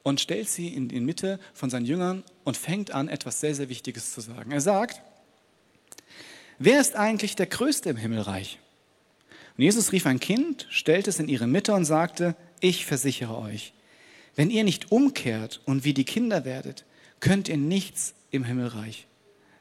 und 0.05 0.21
stellt 0.21 0.49
sie 0.49 0.69
in 0.69 0.87
die 0.87 1.01
Mitte 1.01 1.41
von 1.55 1.71
seinen 1.71 1.87
Jüngern 1.87 2.23
und 2.45 2.57
fängt 2.57 2.93
an, 2.93 3.09
etwas 3.09 3.41
sehr, 3.41 3.55
sehr 3.57 3.69
Wichtiges 3.69 4.13
zu 4.13 4.21
sagen. 4.21 4.53
Er 4.53 4.61
sagt, 4.61 5.03
wer 6.61 6.81
ist 6.81 6.95
eigentlich 6.95 7.35
der 7.35 7.47
Größte 7.47 7.91
im 7.91 7.97
Himmelreich? 7.97 8.61
Und 9.57 9.65
Jesus 9.65 9.93
rief 9.93 10.07
ein 10.07 10.21
Kind, 10.21 10.67
stellte 10.71 11.11
es 11.11 11.19
in 11.19 11.29
ihre 11.29 11.47
Mitte 11.47 11.73
und 11.73 11.87
sagte, 11.87 12.37
ich 12.61 12.87
versichere 12.87 13.37
euch, 13.39 13.73
wenn 14.37 14.51
ihr 14.51 14.63
nicht 14.63 14.93
umkehrt 14.93 15.61
und 15.65 15.85
wie 15.85 15.95
die 15.95 16.05
Kinder 16.05 16.45
werdet, 16.45 16.85
könnt 17.21 17.49
ihr 17.49 17.57
nichts 17.57 18.15
im 18.31 18.45
Himmelreich, 18.45 19.07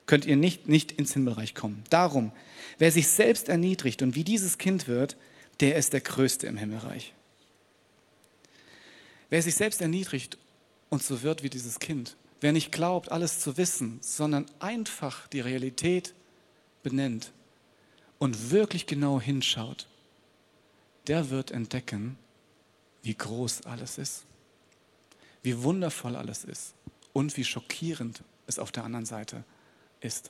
könnt 0.07 0.25
ihr 0.25 0.35
nicht, 0.35 0.67
nicht 0.67 0.91
ins 0.91 1.13
Himmelreich 1.13 1.55
kommen. 1.55 1.83
Darum, 1.89 2.33
wer 2.79 2.91
sich 2.91 3.07
selbst 3.07 3.47
erniedrigt 3.47 4.01
und 4.01 4.15
wie 4.15 4.25
dieses 4.25 4.57
Kind 4.57 4.89
wird, 4.89 5.15
der 5.61 5.77
ist 5.77 5.93
der 5.93 6.01
Größte 6.01 6.47
im 6.47 6.57
Himmelreich. 6.57 7.13
Wer 9.33 9.41
sich 9.41 9.55
selbst 9.55 9.81
erniedrigt 9.81 10.37
und 10.91 11.01
so 11.01 11.23
wird 11.23 11.41
wie 11.41 11.49
dieses 11.49 11.79
Kind, 11.79 12.17
wer 12.39 12.51
nicht 12.51 12.71
glaubt, 12.71 13.11
alles 13.11 13.39
zu 13.39 13.57
wissen, 13.57 13.97
sondern 13.99 14.45
einfach 14.59 15.27
die 15.29 15.39
Realität 15.39 16.13
benennt 16.83 17.31
und 18.19 18.51
wirklich 18.51 18.85
genau 18.85 19.19
hinschaut, 19.19 19.87
der 21.07 21.31
wird 21.31 21.49
entdecken, 21.49 22.15
wie 23.01 23.15
groß 23.15 23.65
alles 23.65 23.97
ist, 23.97 24.25
wie 25.41 25.63
wundervoll 25.63 26.15
alles 26.15 26.43
ist 26.43 26.75
und 27.11 27.35
wie 27.35 27.43
schockierend 27.43 28.21
es 28.45 28.59
auf 28.59 28.71
der 28.71 28.83
anderen 28.83 29.07
Seite 29.07 29.43
ist. 29.99 30.29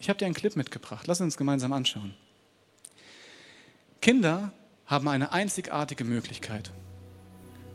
Ich 0.00 0.08
habe 0.08 0.18
dir 0.18 0.24
einen 0.24 0.34
Clip 0.34 0.56
mitgebracht. 0.56 1.06
Lass 1.06 1.20
uns 1.20 1.36
gemeinsam 1.36 1.72
anschauen. 1.72 2.16
Kinder 4.00 4.52
haben 4.86 5.06
eine 5.06 5.30
einzigartige 5.30 6.02
Möglichkeit. 6.02 6.72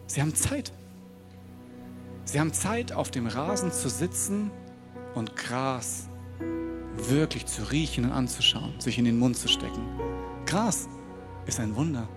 Sie 0.08 0.22
haben 0.22 0.34
Zeit. 0.34 0.72
Sie 2.24 2.40
haben 2.40 2.54
Zeit, 2.54 2.92
auf 2.92 3.12
dem 3.12 3.28
Rasen 3.28 3.72
zu 3.72 3.90
sitzen 3.90 4.52
und 5.16 5.36
Gras 5.36 6.08
wirklich 6.96 7.46
zu 7.46 7.70
riechen 7.72 8.06
und 8.06 8.12
anzuschauen, 8.12 8.74
sich 8.80 8.98
in 8.98 9.06
den 9.06 9.20
Mund 9.20 9.38
zu 9.38 9.48
stecken. 9.48 9.86
Gras 10.46 10.88
ist 11.46 11.60
ein 11.60 11.76
Wunder. 11.76 12.08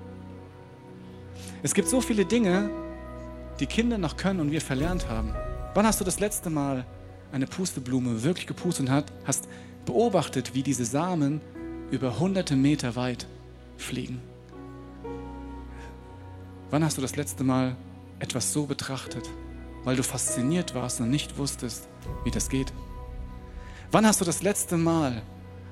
Es 1.62 1.74
gibt 1.74 1.88
so 1.88 2.00
viele 2.00 2.24
Dinge, 2.24 2.70
die 3.58 3.66
Kinder 3.66 3.98
noch 3.98 4.16
können 4.16 4.40
und 4.40 4.50
wir 4.50 4.60
verlernt 4.60 5.08
haben. 5.08 5.34
Wann 5.74 5.86
hast 5.86 6.00
du 6.00 6.04
das 6.04 6.20
letzte 6.20 6.48
Mal 6.48 6.86
eine 7.32 7.46
Pusteblume 7.46 8.22
wirklich 8.22 8.46
gepustet 8.46 8.88
und 8.88 9.04
hast 9.26 9.48
beobachtet, 9.84 10.54
wie 10.54 10.62
diese 10.62 10.84
Samen 10.84 11.40
über 11.90 12.18
hunderte 12.18 12.56
Meter 12.56 12.96
weit 12.96 13.26
fliegen? 13.76 14.20
Wann 16.70 16.84
hast 16.84 16.96
du 16.96 17.02
das 17.02 17.16
letzte 17.16 17.42
Mal 17.42 17.74
etwas 18.20 18.52
so 18.52 18.64
betrachtet, 18.64 19.28
weil 19.82 19.96
du 19.96 20.04
fasziniert 20.04 20.72
warst 20.72 21.00
und 21.00 21.10
nicht 21.10 21.36
wusstest, 21.36 21.88
wie 22.22 22.30
das 22.30 22.48
geht? 22.48 22.72
Wann 23.90 24.06
hast 24.06 24.20
du 24.20 24.24
das 24.24 24.44
letzte 24.44 24.76
Mal 24.76 25.22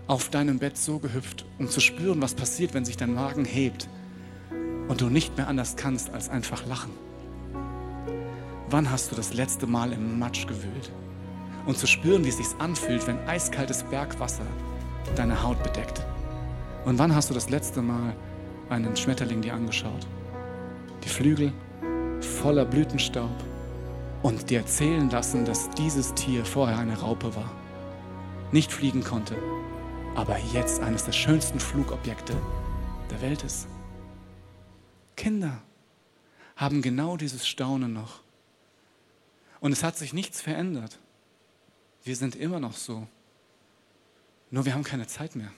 auf 0.08 0.28
deinem 0.28 0.58
Bett 0.58 0.76
so 0.76 0.98
gehüpft, 0.98 1.44
um 1.60 1.68
zu 1.68 1.80
spüren, 1.80 2.20
was 2.20 2.34
passiert, 2.34 2.74
wenn 2.74 2.84
sich 2.84 2.96
dein 2.96 3.14
Magen 3.14 3.44
hebt 3.44 3.88
und 4.88 5.00
du 5.00 5.08
nicht 5.08 5.36
mehr 5.36 5.46
anders 5.46 5.76
kannst 5.76 6.10
als 6.10 6.30
einfach 6.30 6.66
lachen? 6.66 6.90
Wann 8.68 8.90
hast 8.90 9.12
du 9.12 9.14
das 9.14 9.34
letzte 9.34 9.68
Mal 9.68 9.92
im 9.92 10.18
Matsch 10.18 10.48
gewühlt 10.48 10.90
und 11.66 11.78
zu 11.78 11.86
spüren, 11.86 12.24
wie 12.24 12.30
es 12.30 12.38
sich 12.38 12.48
anfühlt, 12.58 13.06
wenn 13.06 13.20
eiskaltes 13.28 13.84
Bergwasser 13.84 14.46
deine 15.14 15.44
Haut 15.44 15.62
bedeckt? 15.62 16.04
Und 16.84 16.98
wann 16.98 17.14
hast 17.14 17.30
du 17.30 17.34
das 17.34 17.50
letzte 17.50 17.82
Mal 17.82 18.16
einen 18.68 18.96
Schmetterling 18.96 19.42
dir 19.42 19.54
angeschaut? 19.54 20.08
Die 21.04 21.08
Flügel 21.08 21.52
voller 22.20 22.64
Blütenstaub 22.64 23.30
und 24.22 24.50
dir 24.50 24.60
erzählen 24.60 25.08
lassen, 25.10 25.44
dass 25.44 25.70
dieses 25.70 26.14
Tier 26.14 26.44
vorher 26.44 26.78
eine 26.78 26.98
Raupe 26.98 27.34
war 27.34 27.50
nicht 28.52 28.72
fliegen 28.72 29.04
konnte, 29.04 29.36
aber 30.14 30.38
jetzt 30.38 30.80
eines 30.80 31.04
der 31.04 31.12
schönsten 31.12 31.60
Flugobjekte 31.60 32.34
der 33.10 33.20
Welt 33.20 33.44
ist. 33.44 33.68
Kinder 35.16 35.62
haben 36.56 36.82
genau 36.82 37.16
dieses 37.16 37.46
Staunen 37.46 37.92
noch. 37.92 38.20
Und 39.60 39.72
es 39.72 39.82
hat 39.82 39.96
sich 39.96 40.12
nichts 40.12 40.40
verändert. 40.40 40.98
Wir 42.04 42.16
sind 42.16 42.36
immer 42.36 42.60
noch 42.60 42.74
so. 42.74 43.06
Nur 44.50 44.64
wir 44.64 44.74
haben 44.74 44.84
keine 44.84 45.06
Zeit 45.06 45.36
mehr. 45.36 45.52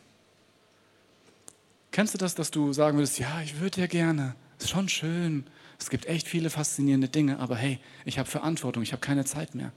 Kennst 1.93 2.15
du 2.15 2.19
das, 2.19 2.35
dass 2.35 2.51
du 2.51 2.73
sagen 2.73 2.97
würdest, 2.97 3.19
ja, 3.19 3.41
ich 3.43 3.61
würde 3.61 3.83
ja 3.83 3.87
gerne, 3.87 4.35
ist 4.61 4.71
schon 4.71 4.89
schön, 4.89 5.47
es 5.79 5.91
gibt 5.91 6.07
echt 6.07 6.29
viele 6.29 6.51
faszinierende 6.51 7.09
Dinge, 7.09 7.39
aber 7.39 7.57
hey, 7.57 7.79
ich 8.05 8.19
habe 8.19 8.29
Verantwortung, 8.29 8.83
ich 8.83 8.93
habe 8.93 9.01
keine 9.01 9.25
Zeit 9.25 9.55
mehr. 9.55 9.73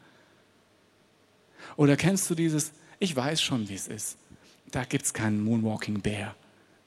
Oder 1.77 1.95
kennst 1.95 2.29
du 2.29 2.35
dieses, 2.35 2.73
ich 2.99 3.15
weiß 3.15 3.41
schon, 3.41 3.69
wie 3.69 3.75
es 3.75 3.87
ist. 3.87 4.17
Da 4.71 4.83
gibt 4.83 5.05
es 5.05 5.13
keinen 5.13 5.43
Moonwalking 5.43 6.01
Bear. 6.01 6.35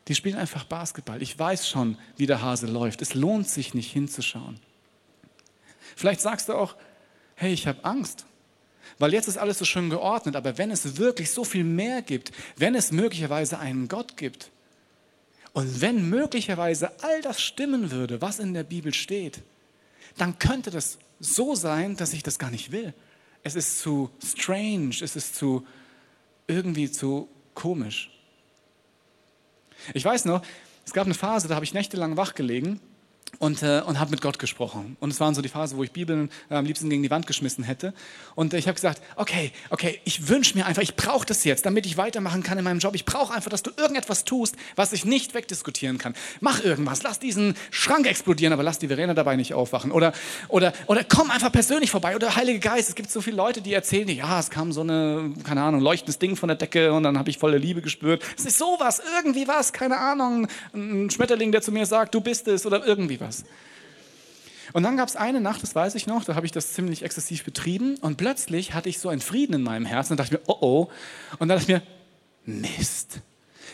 Die 0.08 0.14
spielen 0.14 0.36
einfach 0.36 0.64
Basketball. 0.64 1.22
Ich 1.22 1.38
weiß 1.38 1.68
schon, 1.68 1.98
wie 2.16 2.26
der 2.26 2.42
Hase 2.42 2.66
läuft. 2.66 3.02
Es 3.02 3.14
lohnt 3.14 3.48
sich 3.48 3.74
nicht 3.74 3.90
hinzuschauen. 3.90 4.60
Vielleicht 5.96 6.20
sagst 6.20 6.48
du 6.48 6.54
auch, 6.54 6.76
hey, 7.34 7.52
ich 7.52 7.66
habe 7.66 7.84
Angst, 7.84 8.26
weil 8.98 9.12
jetzt 9.12 9.28
ist 9.28 9.38
alles 9.38 9.58
so 9.58 9.64
schön 9.64 9.90
geordnet, 9.90 10.36
aber 10.36 10.58
wenn 10.58 10.70
es 10.70 10.98
wirklich 10.98 11.30
so 11.30 11.44
viel 11.44 11.64
mehr 11.64 12.02
gibt, 12.02 12.32
wenn 12.56 12.74
es 12.74 12.92
möglicherweise 12.92 13.58
einen 13.58 13.88
Gott 13.88 14.16
gibt 14.16 14.50
und 15.56 15.80
wenn 15.80 16.10
möglicherweise 16.10 17.02
all 17.02 17.22
das 17.22 17.40
stimmen 17.40 17.90
würde, 17.90 18.20
was 18.20 18.40
in 18.40 18.52
der 18.52 18.62
Bibel 18.62 18.92
steht, 18.92 19.40
dann 20.18 20.38
könnte 20.38 20.70
das 20.70 20.98
so 21.18 21.54
sein, 21.54 21.96
dass 21.96 22.12
ich 22.12 22.22
das 22.22 22.38
gar 22.38 22.50
nicht 22.50 22.72
will. 22.72 22.92
Es 23.42 23.54
ist 23.54 23.78
zu 23.78 24.10
strange, 24.22 24.96
es 25.00 25.16
ist 25.16 25.34
zu 25.34 25.66
irgendwie 26.46 26.92
zu 26.92 27.30
komisch. 27.54 28.10
Ich 29.94 30.04
weiß 30.04 30.26
noch, 30.26 30.42
es 30.84 30.92
gab 30.92 31.06
eine 31.06 31.14
Phase, 31.14 31.48
da 31.48 31.54
habe 31.54 31.64
ich 31.64 31.72
nächtelang 31.72 32.18
wach 32.18 32.34
gelegen 32.34 32.78
und, 33.38 33.62
äh, 33.62 33.82
und 33.84 34.00
habe 34.00 34.10
mit 34.10 34.20
Gott 34.20 34.38
gesprochen. 34.38 34.96
Und 35.00 35.10
es 35.10 35.20
waren 35.20 35.34
so 35.34 35.42
die 35.42 35.48
Phase, 35.48 35.76
wo 35.76 35.84
ich 35.84 35.92
Bibeln 35.92 36.30
äh, 36.50 36.54
am 36.54 36.64
liebsten 36.64 36.88
gegen 36.88 37.02
die 37.02 37.10
Wand 37.10 37.26
geschmissen 37.26 37.64
hätte. 37.64 37.92
Und 38.34 38.54
äh, 38.54 38.58
ich 38.58 38.66
habe 38.66 38.74
gesagt, 38.74 39.02
okay, 39.16 39.52
okay, 39.70 40.00
ich 40.04 40.28
wünsche 40.28 40.56
mir 40.56 40.66
einfach, 40.66 40.82
ich 40.82 40.96
brauche 40.96 41.26
das 41.26 41.44
jetzt, 41.44 41.66
damit 41.66 41.86
ich 41.86 41.96
weitermachen 41.96 42.42
kann 42.42 42.58
in 42.58 42.64
meinem 42.64 42.78
Job. 42.78 42.94
Ich 42.94 43.04
brauche 43.04 43.34
einfach, 43.34 43.50
dass 43.50 43.62
du 43.62 43.70
irgendetwas 43.76 44.24
tust, 44.24 44.56
was 44.74 44.92
ich 44.92 45.04
nicht 45.04 45.34
wegdiskutieren 45.34 45.98
kann. 45.98 46.14
Mach 46.40 46.62
irgendwas, 46.64 47.02
lass 47.02 47.18
diesen 47.18 47.54
Schrank 47.70 48.06
explodieren, 48.06 48.52
aber 48.52 48.62
lass 48.62 48.78
die 48.78 48.88
Verena 48.88 49.14
dabei 49.14 49.36
nicht 49.36 49.54
aufwachen. 49.54 49.92
Oder, 49.92 50.12
oder, 50.48 50.72
oder 50.86 51.04
komm 51.04 51.30
einfach 51.30 51.52
persönlich 51.52 51.90
vorbei. 51.90 52.16
Oder 52.16 52.36
Heilige 52.36 52.60
Geist, 52.60 52.88
es 52.88 52.94
gibt 52.94 53.10
so 53.10 53.20
viele 53.20 53.36
Leute, 53.36 53.60
die 53.60 53.72
erzählen, 53.72 54.08
ja, 54.08 54.40
es 54.40 54.50
kam 54.50 54.72
so 54.72 54.80
eine, 54.80 55.32
keine 55.44 55.62
Ahnung, 55.62 55.80
leuchtendes 55.80 56.18
Ding 56.18 56.36
von 56.36 56.48
der 56.48 56.56
Decke 56.56 56.92
und 56.92 57.02
dann 57.02 57.18
habe 57.18 57.30
ich 57.30 57.38
volle 57.38 57.58
Liebe 57.58 57.82
gespürt. 57.82 58.22
Es 58.36 58.46
ist 58.46 58.58
sowas, 58.58 59.02
irgendwie 59.16 59.46
was, 59.46 59.72
keine 59.72 59.98
Ahnung, 59.98 60.48
ein 60.74 61.10
Schmetterling, 61.10 61.52
der 61.52 61.62
zu 61.62 61.72
mir 61.72 61.86
sagt, 61.86 62.14
du 62.14 62.20
bist 62.20 62.48
es 62.48 62.64
oder 62.66 62.86
irgendwie 62.86 63.15
was 63.20 63.26
was. 63.26 63.44
Und 64.72 64.82
dann 64.82 64.96
gab 64.96 65.08
es 65.08 65.16
eine 65.16 65.40
Nacht, 65.40 65.62
das 65.62 65.74
weiß 65.74 65.94
ich 65.94 66.06
noch, 66.06 66.24
da 66.24 66.34
habe 66.34 66.44
ich 66.44 66.52
das 66.52 66.72
ziemlich 66.72 67.02
exzessiv 67.02 67.44
betrieben 67.44 67.96
und 68.00 68.16
plötzlich 68.16 68.74
hatte 68.74 68.88
ich 68.88 68.98
so 68.98 69.08
einen 69.08 69.20
Frieden 69.20 69.54
in 69.54 69.62
meinem 69.62 69.86
Herzen 69.86 70.14
und 70.14 70.16
dachte 70.18 70.34
mir, 70.34 70.40
oh 70.46 70.56
oh. 70.60 70.90
Und 71.38 71.48
dann 71.48 71.58
dachte 71.58 71.62
ich 71.62 71.68
mir, 71.68 71.82
Mist. 72.44 73.20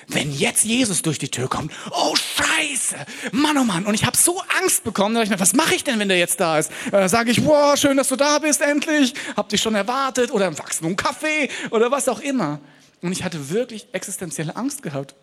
Wenn 0.09 0.33
jetzt 0.33 0.65
Jesus 0.65 1.03
durch 1.03 1.19
die 1.19 1.31
Tür 1.31 1.49
kommt, 1.49 1.73
oh 1.93 2.15
Scheiße, 2.17 2.97
Mann, 3.31 3.57
oh 3.57 3.65
Mann. 3.65 3.87
Und 3.87 3.95
ich 3.95 4.05
habe 4.05 4.17
so 4.17 4.43
Angst 4.61 4.83
bekommen, 4.85 5.15
da 5.15 5.21
dachte 5.21 5.33
ich 5.33 5.39
mir, 5.39 5.41
was 5.41 5.55
mache 5.55 5.77
ich 5.77 5.85
denn, 5.85 5.99
wenn 5.99 6.09
der 6.09 6.19
jetzt 6.19 6.41
da 6.41 6.59
ist? 6.59 6.73
Äh, 6.91 7.09
Sage 7.09 7.31
ich, 7.31 7.45
wow, 7.45 7.77
schön, 7.79 7.97
dass 7.97 8.09
du 8.09 8.17
da 8.17 8.39
bist, 8.39 8.61
endlich. 8.61 9.15
Hab 9.37 9.49
dich 9.49 9.63
schon 9.63 9.77
erwartet 9.77 10.33
oder 10.33 10.49
im 10.49 10.59
Wachstum 10.59 10.97
Kaffee 10.97 11.49
oder 11.71 11.91
was 11.91 12.09
auch 12.09 12.21
immer. 12.21 12.61
Und 13.01 13.13
ich 13.13 13.23
hatte 13.23 13.51
wirklich 13.51 13.87
existenzielle 13.93 14.57
Angst 14.57 14.83
gehabt 14.83 15.15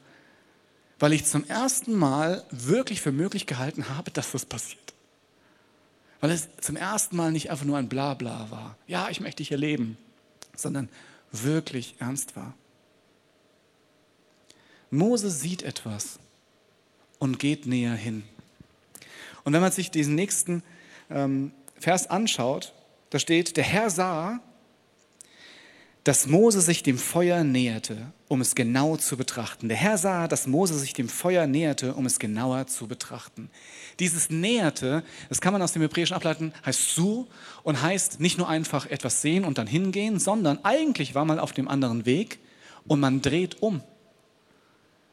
weil 0.99 1.13
ich 1.13 1.25
zum 1.25 1.45
ersten 1.47 1.95
Mal 1.95 2.43
wirklich 2.51 3.01
für 3.01 3.11
möglich 3.11 3.47
gehalten 3.47 3.89
habe, 3.89 4.11
dass 4.11 4.31
das 4.31 4.45
passiert. 4.45 4.93
Weil 6.19 6.31
es 6.31 6.49
zum 6.59 6.75
ersten 6.75 7.15
Mal 7.15 7.31
nicht 7.31 7.49
einfach 7.49 7.65
nur 7.65 7.77
ein 7.77 7.87
Blabla 7.87 8.51
war. 8.51 8.77
Ja, 8.87 9.09
ich 9.09 9.21
möchte 9.21 9.41
hier 9.41 9.57
leben, 9.57 9.97
sondern 10.55 10.89
wirklich 11.31 11.95
ernst 11.99 12.35
war. 12.35 12.53
Mose 14.91 15.29
sieht 15.29 15.63
etwas 15.63 16.19
und 17.19 17.39
geht 17.39 17.65
näher 17.65 17.93
hin. 17.93 18.23
Und 19.43 19.53
wenn 19.53 19.61
man 19.61 19.71
sich 19.71 19.91
diesen 19.91 20.15
nächsten 20.15 20.63
ähm, 21.09 21.51
Vers 21.79 22.07
anschaut, 22.07 22.73
da 23.09 23.19
steht, 23.19 23.55
der 23.55 23.63
Herr 23.63 23.89
sah, 23.89 24.41
dass 26.09 26.25
Mose 26.25 26.59
sich 26.59 26.81
dem 26.81 26.97
Feuer 26.97 27.43
näherte, 27.43 28.11
um 28.27 28.41
es 28.41 28.55
genau 28.55 28.97
zu 28.97 29.15
betrachten. 29.15 29.67
Der 29.69 29.77
Herr 29.77 29.99
sah, 29.99 30.27
dass 30.27 30.47
Mose 30.47 30.73
sich 30.73 30.93
dem 30.93 31.07
Feuer 31.07 31.45
näherte, 31.45 31.93
um 31.93 32.07
es 32.07 32.17
genauer 32.17 32.65
zu 32.65 32.87
betrachten. 32.87 33.51
Dieses 33.99 34.31
Näherte, 34.31 35.03
das 35.29 35.39
kann 35.39 35.53
man 35.53 35.61
aus 35.61 35.73
dem 35.73 35.83
Hebräischen 35.83 36.15
ableiten, 36.15 36.51
heißt 36.65 36.95
su 36.95 37.27
und 37.61 37.83
heißt 37.83 38.19
nicht 38.21 38.39
nur 38.39 38.49
einfach 38.49 38.87
etwas 38.87 39.21
sehen 39.21 39.45
und 39.45 39.59
dann 39.59 39.67
hingehen, 39.67 40.17
sondern 40.17 40.57
eigentlich 40.65 41.13
war 41.13 41.25
man 41.25 41.37
auf 41.37 41.51
dem 41.53 41.67
anderen 41.67 42.07
Weg 42.07 42.39
und 42.87 42.99
man 42.99 43.21
dreht 43.21 43.61
um. 43.61 43.83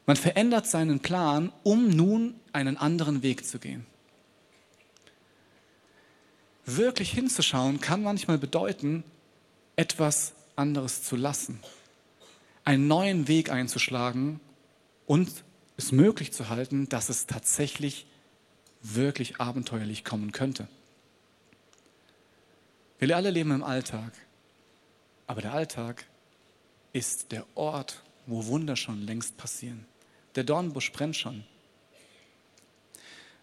Man 0.07 0.15
verändert 0.15 0.65
seinen 0.65 0.99
Plan, 0.99 1.51
um 1.61 1.89
nun 1.89 2.33
einen 2.53 2.75
anderen 2.75 3.21
Weg 3.21 3.45
zu 3.45 3.59
gehen. 3.59 3.85
Wirklich 6.65 7.11
hinzuschauen 7.11 7.81
kann 7.81 8.01
manchmal 8.01 8.39
bedeuten, 8.39 9.03
etwas 9.75 10.33
anderes 10.57 11.03
zu 11.03 11.15
lassen, 11.15 11.59
einen 12.63 12.87
neuen 12.87 13.27
Weg 13.27 13.49
einzuschlagen 13.49 14.39
und 15.05 15.43
es 15.77 15.91
möglich 15.91 16.33
zu 16.33 16.49
halten, 16.49 16.89
dass 16.89 17.09
es 17.09 17.27
tatsächlich 17.27 18.07
wirklich 18.81 19.39
abenteuerlich 19.39 20.03
kommen 20.03 20.31
könnte. 20.31 20.67
Wir 22.99 23.15
alle 23.15 23.29
leben 23.29 23.51
im 23.51 23.63
Alltag, 23.63 24.11
aber 25.27 25.41
der 25.41 25.53
Alltag 25.53 26.05
ist 26.93 27.31
der 27.31 27.45
Ort, 27.55 28.01
wo 28.25 28.47
Wunder 28.47 28.75
schon 28.75 29.01
längst 29.05 29.37
passieren. 29.37 29.85
Der 30.35 30.43
Dornbusch 30.43 30.91
brennt 30.91 31.15
schon. 31.15 31.43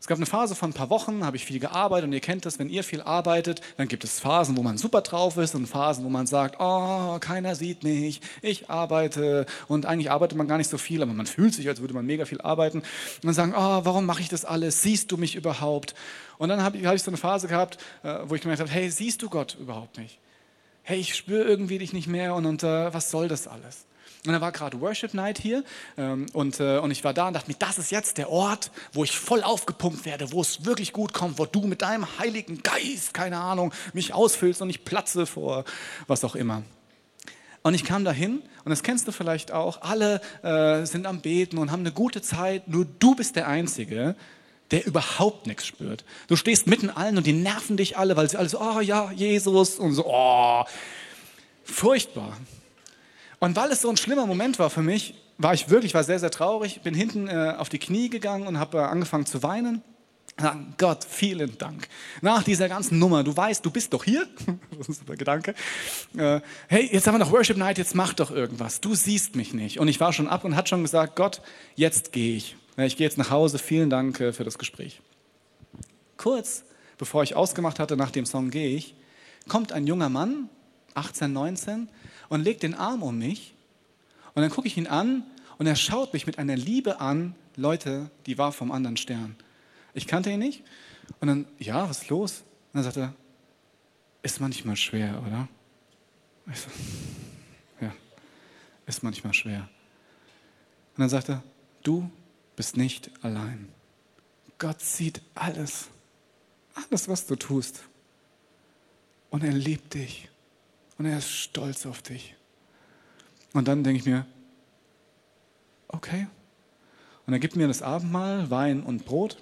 Es 0.04 0.08
gab 0.08 0.18
eine 0.18 0.26
Phase 0.26 0.54
von 0.54 0.68
ein 0.68 0.74
paar 0.74 0.90
Wochen, 0.90 1.24
habe 1.24 1.38
ich 1.38 1.46
viel 1.46 1.58
gearbeitet 1.58 2.04
und 2.04 2.12
ihr 2.12 2.20
kennt 2.20 2.44
das, 2.44 2.58
wenn 2.58 2.68
ihr 2.68 2.84
viel 2.84 3.00
arbeitet, 3.00 3.62
dann 3.78 3.88
gibt 3.88 4.04
es 4.04 4.20
Phasen, 4.20 4.54
wo 4.54 4.62
man 4.62 4.76
super 4.76 5.00
drauf 5.00 5.38
ist 5.38 5.54
und 5.54 5.66
Phasen, 5.66 6.04
wo 6.04 6.10
man 6.10 6.26
sagt, 6.26 6.56
oh, 6.58 7.16
keiner 7.20 7.54
sieht 7.54 7.84
mich, 7.84 8.20
ich 8.42 8.68
arbeite 8.68 9.46
und 9.66 9.86
eigentlich 9.86 10.10
arbeitet 10.10 10.36
man 10.36 10.46
gar 10.46 10.58
nicht 10.58 10.68
so 10.68 10.76
viel, 10.76 11.00
aber 11.00 11.14
man 11.14 11.24
fühlt 11.24 11.54
sich, 11.54 11.66
als 11.68 11.80
würde 11.80 11.94
man 11.94 12.04
mega 12.04 12.26
viel 12.26 12.42
arbeiten 12.42 12.80
und 12.80 13.24
dann 13.24 13.32
sagen, 13.32 13.54
oh, 13.56 13.80
warum 13.86 14.04
mache 14.04 14.20
ich 14.20 14.28
das 14.28 14.44
alles, 14.44 14.82
siehst 14.82 15.10
du 15.10 15.16
mich 15.16 15.36
überhaupt? 15.36 15.94
Und 16.36 16.50
dann 16.50 16.62
habe 16.62 16.76
ich, 16.76 16.84
hab 16.84 16.94
ich 16.94 17.02
so 17.02 17.10
eine 17.10 17.16
Phase 17.16 17.48
gehabt, 17.48 17.78
äh, 18.02 18.18
wo 18.26 18.34
ich 18.34 18.42
gemerkt 18.42 18.60
habe, 18.60 18.70
hey, 18.70 18.90
siehst 18.90 19.22
du 19.22 19.30
Gott 19.30 19.56
überhaupt 19.58 19.96
nicht? 19.96 20.18
Hey, 20.82 20.98
ich 20.98 21.14
spüre 21.14 21.44
irgendwie 21.44 21.78
dich 21.78 21.94
nicht 21.94 22.08
mehr 22.08 22.34
und, 22.34 22.44
und 22.44 22.62
uh, 22.62 22.92
was 22.92 23.10
soll 23.10 23.26
das 23.26 23.48
alles? 23.48 23.86
Und 24.26 24.32
da 24.32 24.40
war 24.40 24.52
gerade 24.52 24.80
Worship 24.80 25.12
Night 25.12 25.38
hier 25.38 25.64
ähm, 25.98 26.24
und, 26.32 26.58
äh, 26.58 26.78
und 26.78 26.90
ich 26.90 27.04
war 27.04 27.12
da 27.12 27.28
und 27.28 27.34
dachte 27.34 27.50
mir, 27.50 27.58
das 27.58 27.76
ist 27.76 27.90
jetzt 27.90 28.16
der 28.16 28.30
Ort, 28.30 28.70
wo 28.94 29.04
ich 29.04 29.18
voll 29.18 29.42
aufgepumpt 29.42 30.06
werde, 30.06 30.32
wo 30.32 30.40
es 30.40 30.64
wirklich 30.64 30.94
gut 30.94 31.12
kommt, 31.12 31.38
wo 31.38 31.44
du 31.44 31.60
mit 31.62 31.82
deinem 31.82 32.06
Heiligen 32.18 32.62
Geist, 32.62 33.12
keine 33.12 33.36
Ahnung, 33.36 33.74
mich 33.92 34.14
ausfüllst 34.14 34.62
und 34.62 34.70
ich 34.70 34.84
platze 34.84 35.26
vor 35.26 35.64
was 36.06 36.24
auch 36.24 36.36
immer. 36.36 36.62
Und 37.62 37.74
ich 37.74 37.84
kam 37.84 38.04
dahin 38.04 38.42
und 38.64 38.70
das 38.70 38.82
kennst 38.82 39.06
du 39.08 39.12
vielleicht 39.12 39.52
auch, 39.52 39.82
alle 39.82 40.22
äh, 40.42 40.86
sind 40.86 41.06
am 41.06 41.20
Beten 41.20 41.58
und 41.58 41.70
haben 41.70 41.80
eine 41.80 41.92
gute 41.92 42.22
Zeit, 42.22 42.66
nur 42.66 42.86
du 42.98 43.14
bist 43.14 43.36
der 43.36 43.46
Einzige, 43.46 44.16
der 44.70 44.86
überhaupt 44.86 45.46
nichts 45.46 45.66
spürt. 45.66 46.04
Du 46.28 46.36
stehst 46.36 46.66
mitten 46.66 46.88
allen 46.88 47.18
und 47.18 47.26
die 47.26 47.34
nerven 47.34 47.76
dich 47.76 47.98
alle, 47.98 48.16
weil 48.16 48.30
sie 48.30 48.38
alle 48.38 48.48
so, 48.48 48.58
oh 48.58 48.80
ja, 48.80 49.12
Jesus 49.12 49.78
und 49.78 49.92
so, 49.92 50.06
oh, 50.06 50.64
furchtbar. 51.64 52.38
Und 53.44 53.56
weil 53.56 53.70
es 53.72 53.82
so 53.82 53.90
ein 53.90 53.96
schlimmer 53.96 54.26
Moment 54.26 54.58
war 54.58 54.70
für 54.70 54.80
mich, 54.80 55.14
war 55.36 55.52
ich 55.52 55.68
wirklich, 55.68 55.92
war 55.92 56.02
sehr, 56.02 56.18
sehr 56.18 56.30
traurig, 56.30 56.80
bin 56.80 56.94
hinten 56.94 57.28
äh, 57.28 57.54
auf 57.58 57.68
die 57.68 57.78
Knie 57.78 58.08
gegangen 58.08 58.46
und 58.46 58.58
habe 58.58 58.78
äh, 58.78 58.80
angefangen 58.80 59.26
zu 59.26 59.42
weinen. 59.42 59.82
Gott, 60.78 61.04
vielen 61.04 61.58
Dank. 61.58 61.88
Nach 62.22 62.42
dieser 62.42 62.68
ganzen 62.68 62.98
Nummer, 62.98 63.22
du 63.22 63.36
weißt, 63.36 63.64
du 63.64 63.70
bist 63.70 63.92
doch 63.92 64.02
hier. 64.02 64.26
das 64.78 64.88
ist 64.88 65.00
super 65.00 65.14
Gedanke. 65.16 65.54
Äh, 66.16 66.40
hey, 66.68 66.88
jetzt 66.90 67.06
haben 67.06 67.14
wir 67.14 67.18
noch 67.18 67.30
Worship 67.32 67.56
Night, 67.56 67.76
jetzt 67.76 67.94
mach 67.94 68.14
doch 68.14 68.30
irgendwas. 68.30 68.80
Du 68.80 68.94
siehst 68.94 69.36
mich 69.36 69.52
nicht. 69.52 69.78
Und 69.78 69.88
ich 69.88 70.00
war 70.00 70.12
schon 70.14 70.26
ab 70.26 70.44
und 70.44 70.56
hat 70.56 70.70
schon 70.70 70.82
gesagt, 70.82 71.14
Gott, 71.14 71.42
jetzt 71.76 72.12
gehe 72.12 72.36
ich. 72.36 72.56
Ich 72.78 72.96
gehe 72.96 73.06
jetzt 73.06 73.18
nach 73.18 73.30
Hause. 73.30 73.58
Vielen 73.58 73.90
Dank 73.90 74.18
äh, 74.20 74.32
für 74.32 74.44
das 74.44 74.58
Gespräch. 74.58 75.02
Kurz 76.16 76.64
bevor 76.96 77.22
ich 77.22 77.36
ausgemacht 77.36 77.78
hatte, 77.78 77.96
nach 77.96 78.10
dem 78.10 78.26
Song 78.26 78.50
gehe 78.50 78.74
ich, 78.74 78.94
kommt 79.48 79.72
ein 79.72 79.86
junger 79.86 80.08
Mann, 80.08 80.48
18, 80.94 81.32
19, 81.32 81.88
und 82.28 82.42
legt 82.42 82.62
den 82.62 82.74
Arm 82.74 83.02
um 83.02 83.18
mich. 83.18 83.54
Und 84.34 84.42
dann 84.42 84.50
gucke 84.50 84.66
ich 84.66 84.76
ihn 84.76 84.86
an 84.86 85.24
und 85.58 85.66
er 85.66 85.76
schaut 85.76 86.12
mich 86.12 86.26
mit 86.26 86.38
einer 86.38 86.56
Liebe 86.56 87.00
an, 87.00 87.34
Leute, 87.56 88.10
die 88.26 88.38
war 88.38 88.52
vom 88.52 88.72
anderen 88.72 88.96
Stern. 88.96 89.36
Ich 89.92 90.06
kannte 90.06 90.30
ihn 90.30 90.40
nicht. 90.40 90.64
Und 91.20 91.28
dann, 91.28 91.46
ja, 91.58 91.88
was 91.88 92.02
ist 92.02 92.08
los? 92.08 92.40
Und 92.40 92.74
dann 92.74 92.82
sagt 92.84 92.96
er, 92.96 93.14
ist 94.22 94.40
manchmal 94.40 94.76
schwer, 94.76 95.22
oder? 95.26 95.48
Ich 96.50 96.60
so, 96.60 96.68
ja, 97.80 97.92
ist 98.86 99.02
manchmal 99.02 99.34
schwer. 99.34 99.68
Und 100.96 101.00
dann 101.00 101.08
sagt 101.08 101.28
er, 101.28 101.42
du 101.82 102.10
bist 102.56 102.76
nicht 102.76 103.10
allein. 103.22 103.68
Gott 104.58 104.80
sieht 104.80 105.20
alles, 105.34 105.88
alles, 106.74 107.08
was 107.08 107.26
du 107.26 107.36
tust. 107.36 107.84
Und 109.30 109.44
er 109.44 109.52
liebt 109.52 109.94
dich. 109.94 110.28
Und 110.98 111.06
er 111.06 111.18
ist 111.18 111.30
stolz 111.30 111.86
auf 111.86 112.02
dich. 112.02 112.34
Und 113.52 113.68
dann 113.68 113.84
denke 113.84 114.00
ich 114.00 114.06
mir, 114.06 114.26
okay. 115.88 116.26
Und 117.26 117.32
er 117.32 117.38
gibt 117.38 117.56
mir 117.56 117.68
das 117.68 117.82
Abendmahl, 117.82 118.50
Wein 118.50 118.82
und 118.82 119.04
Brot 119.04 119.38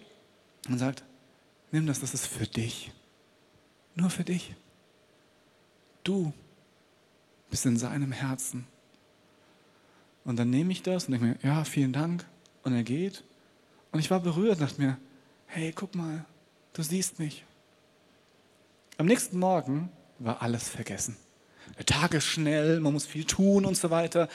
und 0.69 0.79
sagt, 0.79 1.03
nimm 1.73 1.87
das, 1.87 2.01
das 2.01 2.15
ist 2.15 2.27
für 2.27 2.47
dich. 2.47 2.93
Nur 3.95 4.11
für 4.11 4.25
dich. 4.25 4.55
Du 6.05 6.33
bist 7.51 7.67
in 7.67 7.77
seinem 7.77 8.13
Herzen. 8.13 8.67
Und 10.25 10.37
dann 10.39 10.51
nehme 10.51 10.73
ich 10.73 10.83
das 10.83 11.07
und 11.07 11.13
denke 11.13 11.27
mir, 11.27 11.39
ja, 11.43 11.65
vielen 11.65 11.93
Dank. 11.93 12.25
Und 12.63 12.75
er 12.75 12.85
geht. 12.85 13.25
Und 13.91 13.99
ich 13.99 14.11
war 14.11 14.21
berührt 14.21 14.61
und 14.61 14.63
dachte 14.63 14.81
mir, 14.81 14.97
hey, 15.47 15.73
guck 15.73 15.95
mal, 15.95 16.25
du 16.73 16.83
siehst 16.83 17.19
mich. 17.19 17.45
Am 18.97 19.07
nächsten 19.07 19.39
Morgen 19.39 19.91
war 20.19 20.41
alles 20.41 20.69
vergessen 20.69 21.17
der 21.79 21.87
Tag 21.87 22.15
ist 22.15 22.25
schnell, 22.25 22.81
man 22.81 22.93
muss 22.93 23.07
viel 23.07 23.25
tun 23.25 23.65
und 23.65 23.77
so 23.77 23.91
weiter. 23.91 24.29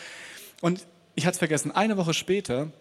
Und 0.61 0.85
ich 1.15 1.25
hatte 1.25 1.33
es 1.33 1.39
vergessen, 1.39 1.71
eine 1.71 1.97
Woche 1.97 2.13
später 2.13 2.71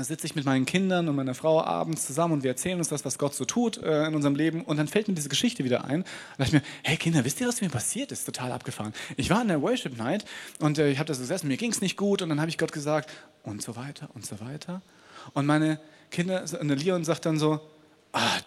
sitze 0.00 0.26
ich 0.26 0.34
mit 0.34 0.44
meinen 0.44 0.64
Kindern 0.64 1.08
und 1.08 1.16
meiner 1.16 1.34
Frau 1.34 1.62
abends 1.62 2.06
zusammen 2.06 2.34
und 2.34 2.42
wir 2.42 2.50
erzählen 2.50 2.78
uns 2.78 2.88
das, 2.88 3.04
was 3.04 3.18
Gott 3.18 3.34
so 3.34 3.44
tut 3.44 3.78
äh, 3.78 4.06
in 4.06 4.14
unserem 4.14 4.34
Leben. 4.34 4.62
Und 4.62 4.78
dann 4.78 4.88
fällt 4.88 5.08
mir 5.08 5.14
diese 5.14 5.28
Geschichte 5.28 5.64
wieder 5.64 5.84
ein. 5.84 6.02
Da 6.02 6.44
dachte 6.44 6.56
ich 6.56 6.62
mir, 6.62 6.68
hey 6.82 6.96
Kinder, 6.96 7.24
wisst 7.24 7.40
ihr, 7.40 7.48
was 7.48 7.60
mir 7.60 7.68
passiert 7.68 8.12
ist? 8.12 8.24
Total 8.24 8.52
abgefahren. 8.52 8.94
Ich 9.16 9.28
war 9.30 9.42
in 9.42 9.48
der 9.48 9.60
Worship 9.60 9.96
Night 9.98 10.24
und 10.60 10.78
äh, 10.78 10.90
ich 10.90 10.98
habe 10.98 11.08
das 11.08 11.18
gesessen, 11.18 11.48
mir 11.48 11.56
ging 11.56 11.70
es 11.70 11.80
nicht 11.80 11.96
gut 11.96 12.22
und 12.22 12.28
dann 12.30 12.40
habe 12.40 12.48
ich 12.48 12.58
Gott 12.58 12.72
gesagt 12.72 13.10
und 13.42 13.62
so 13.62 13.76
weiter 13.76 14.08
und 14.14 14.24
so 14.24 14.40
weiter. 14.40 14.82
Und 15.34 15.46
meine 15.46 15.78
Kinder, 16.10 16.44
der 16.44 16.76
Leon 16.76 17.04
sagt 17.04 17.26
dann 17.26 17.38
so, 17.38 17.60
ah, 18.12 18.38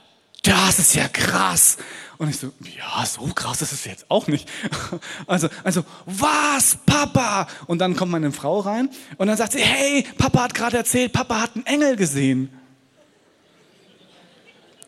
das 0.45 0.79
ist 0.79 0.95
ja 0.95 1.07
krass. 1.07 1.77
Und 2.17 2.29
ich 2.29 2.37
so, 2.37 2.51
ja, 2.77 3.05
so 3.05 3.27
krass 3.33 3.61
ist 3.61 3.73
es 3.73 3.85
jetzt 3.85 4.05
auch 4.09 4.27
nicht. 4.27 4.49
Also, 5.27 5.49
also, 5.63 5.83
was, 6.05 6.77
Papa? 6.85 7.47
Und 7.67 7.79
dann 7.79 7.95
kommt 7.95 8.11
meine 8.11 8.31
Frau 8.31 8.59
rein 8.59 8.89
und 9.17 9.27
dann 9.27 9.37
sagt 9.37 9.53
sie, 9.53 9.61
hey, 9.61 10.05
Papa 10.17 10.43
hat 10.43 10.53
gerade 10.53 10.77
erzählt, 10.77 11.11
Papa 11.13 11.41
hat 11.41 11.55
einen 11.55 11.65
Engel 11.65 11.95
gesehen. 11.95 12.49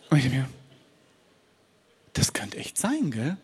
Und 0.10 0.20
ich 0.20 0.30
mir, 0.30 0.48
das 2.13 2.34
könnte 2.34 2.58
echt 2.58 2.78
sein, 2.78 3.12
gell? 3.12 3.38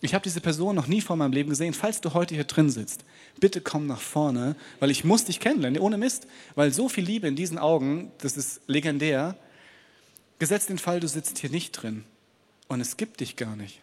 Ich 0.00 0.14
habe 0.14 0.24
diese 0.24 0.40
Person 0.40 0.74
noch 0.74 0.88
nie 0.88 1.00
vor 1.00 1.16
meinem 1.16 1.32
Leben 1.32 1.50
gesehen. 1.50 1.74
Falls 1.74 2.00
du 2.00 2.12
heute 2.12 2.34
hier 2.34 2.44
drin 2.44 2.70
sitzt, 2.70 3.04
bitte 3.38 3.60
komm 3.60 3.86
nach 3.86 4.00
vorne, 4.00 4.56
weil 4.80 4.90
ich 4.90 5.04
muss 5.04 5.24
dich 5.24 5.38
kennenlernen, 5.38 5.80
ohne 5.80 5.96
Mist. 5.96 6.26
Weil 6.56 6.72
so 6.72 6.88
viel 6.88 7.04
Liebe 7.04 7.28
in 7.28 7.36
diesen 7.36 7.56
Augen, 7.56 8.10
das 8.18 8.36
ist 8.36 8.62
legendär. 8.66 9.36
Gesetzt 10.42 10.70
den 10.70 10.78
Fall, 10.78 10.98
du 10.98 11.06
sitzt 11.06 11.38
hier 11.38 11.50
nicht 11.50 11.70
drin 11.70 12.02
und 12.66 12.80
es 12.80 12.96
gibt 12.96 13.20
dich 13.20 13.36
gar 13.36 13.54
nicht. 13.54 13.80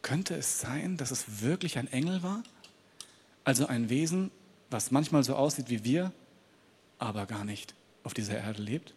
Könnte 0.00 0.34
es 0.34 0.58
sein, 0.58 0.96
dass 0.96 1.10
es 1.10 1.42
wirklich 1.42 1.76
ein 1.76 1.86
Engel 1.92 2.22
war? 2.22 2.42
Also 3.44 3.66
ein 3.66 3.90
Wesen, 3.90 4.30
was 4.70 4.90
manchmal 4.90 5.22
so 5.22 5.36
aussieht 5.36 5.68
wie 5.68 5.84
wir, 5.84 6.12
aber 6.98 7.26
gar 7.26 7.44
nicht 7.44 7.74
auf 8.04 8.14
dieser 8.14 8.38
Erde 8.38 8.62
lebt? 8.62 8.94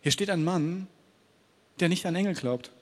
Hier 0.00 0.10
steht 0.10 0.30
ein 0.30 0.42
Mann, 0.42 0.88
der 1.78 1.88
nicht 1.88 2.04
an 2.06 2.16
Engel 2.16 2.34
glaubt. 2.34 2.72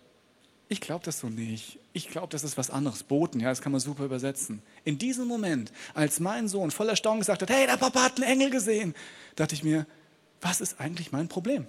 Ich 0.70 0.80
glaube 0.80 1.04
das 1.04 1.18
so 1.18 1.26
nicht. 1.26 1.80
Ich 1.92 2.08
glaube, 2.08 2.28
das 2.28 2.44
ist 2.44 2.56
was 2.56 2.70
anderes. 2.70 3.02
Boten, 3.02 3.40
ja, 3.40 3.50
das 3.50 3.60
kann 3.60 3.72
man 3.72 3.80
super 3.82 4.06
übersetzen. 4.06 4.62
In 4.84 4.96
diesem 4.96 5.28
Moment, 5.28 5.70
als 5.92 6.18
mein 6.18 6.48
Sohn 6.48 6.70
voller 6.70 6.96
Staunen 6.96 7.20
gesagt 7.20 7.42
hat, 7.42 7.50
hey, 7.50 7.66
der 7.66 7.76
Papa 7.76 8.04
hat 8.04 8.16
einen 8.16 8.40
Engel 8.40 8.48
gesehen, 8.48 8.94
dachte 9.36 9.54
ich 9.54 9.62
mir, 9.62 9.86
was 10.40 10.62
ist 10.62 10.80
eigentlich 10.80 11.12
mein 11.12 11.28
Problem? 11.28 11.66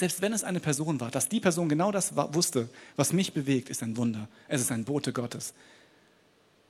Selbst 0.00 0.22
wenn 0.22 0.32
es 0.32 0.44
eine 0.44 0.60
Person 0.60 0.98
war, 0.98 1.10
dass 1.10 1.28
die 1.28 1.40
Person 1.40 1.68
genau 1.68 1.92
das 1.92 2.16
wusste, 2.16 2.70
was 2.96 3.12
mich 3.12 3.34
bewegt, 3.34 3.68
ist 3.68 3.82
ein 3.82 3.98
Wunder. 3.98 4.28
Es 4.48 4.62
ist 4.62 4.72
ein 4.72 4.84
Bote 4.84 5.12
Gottes. 5.12 5.52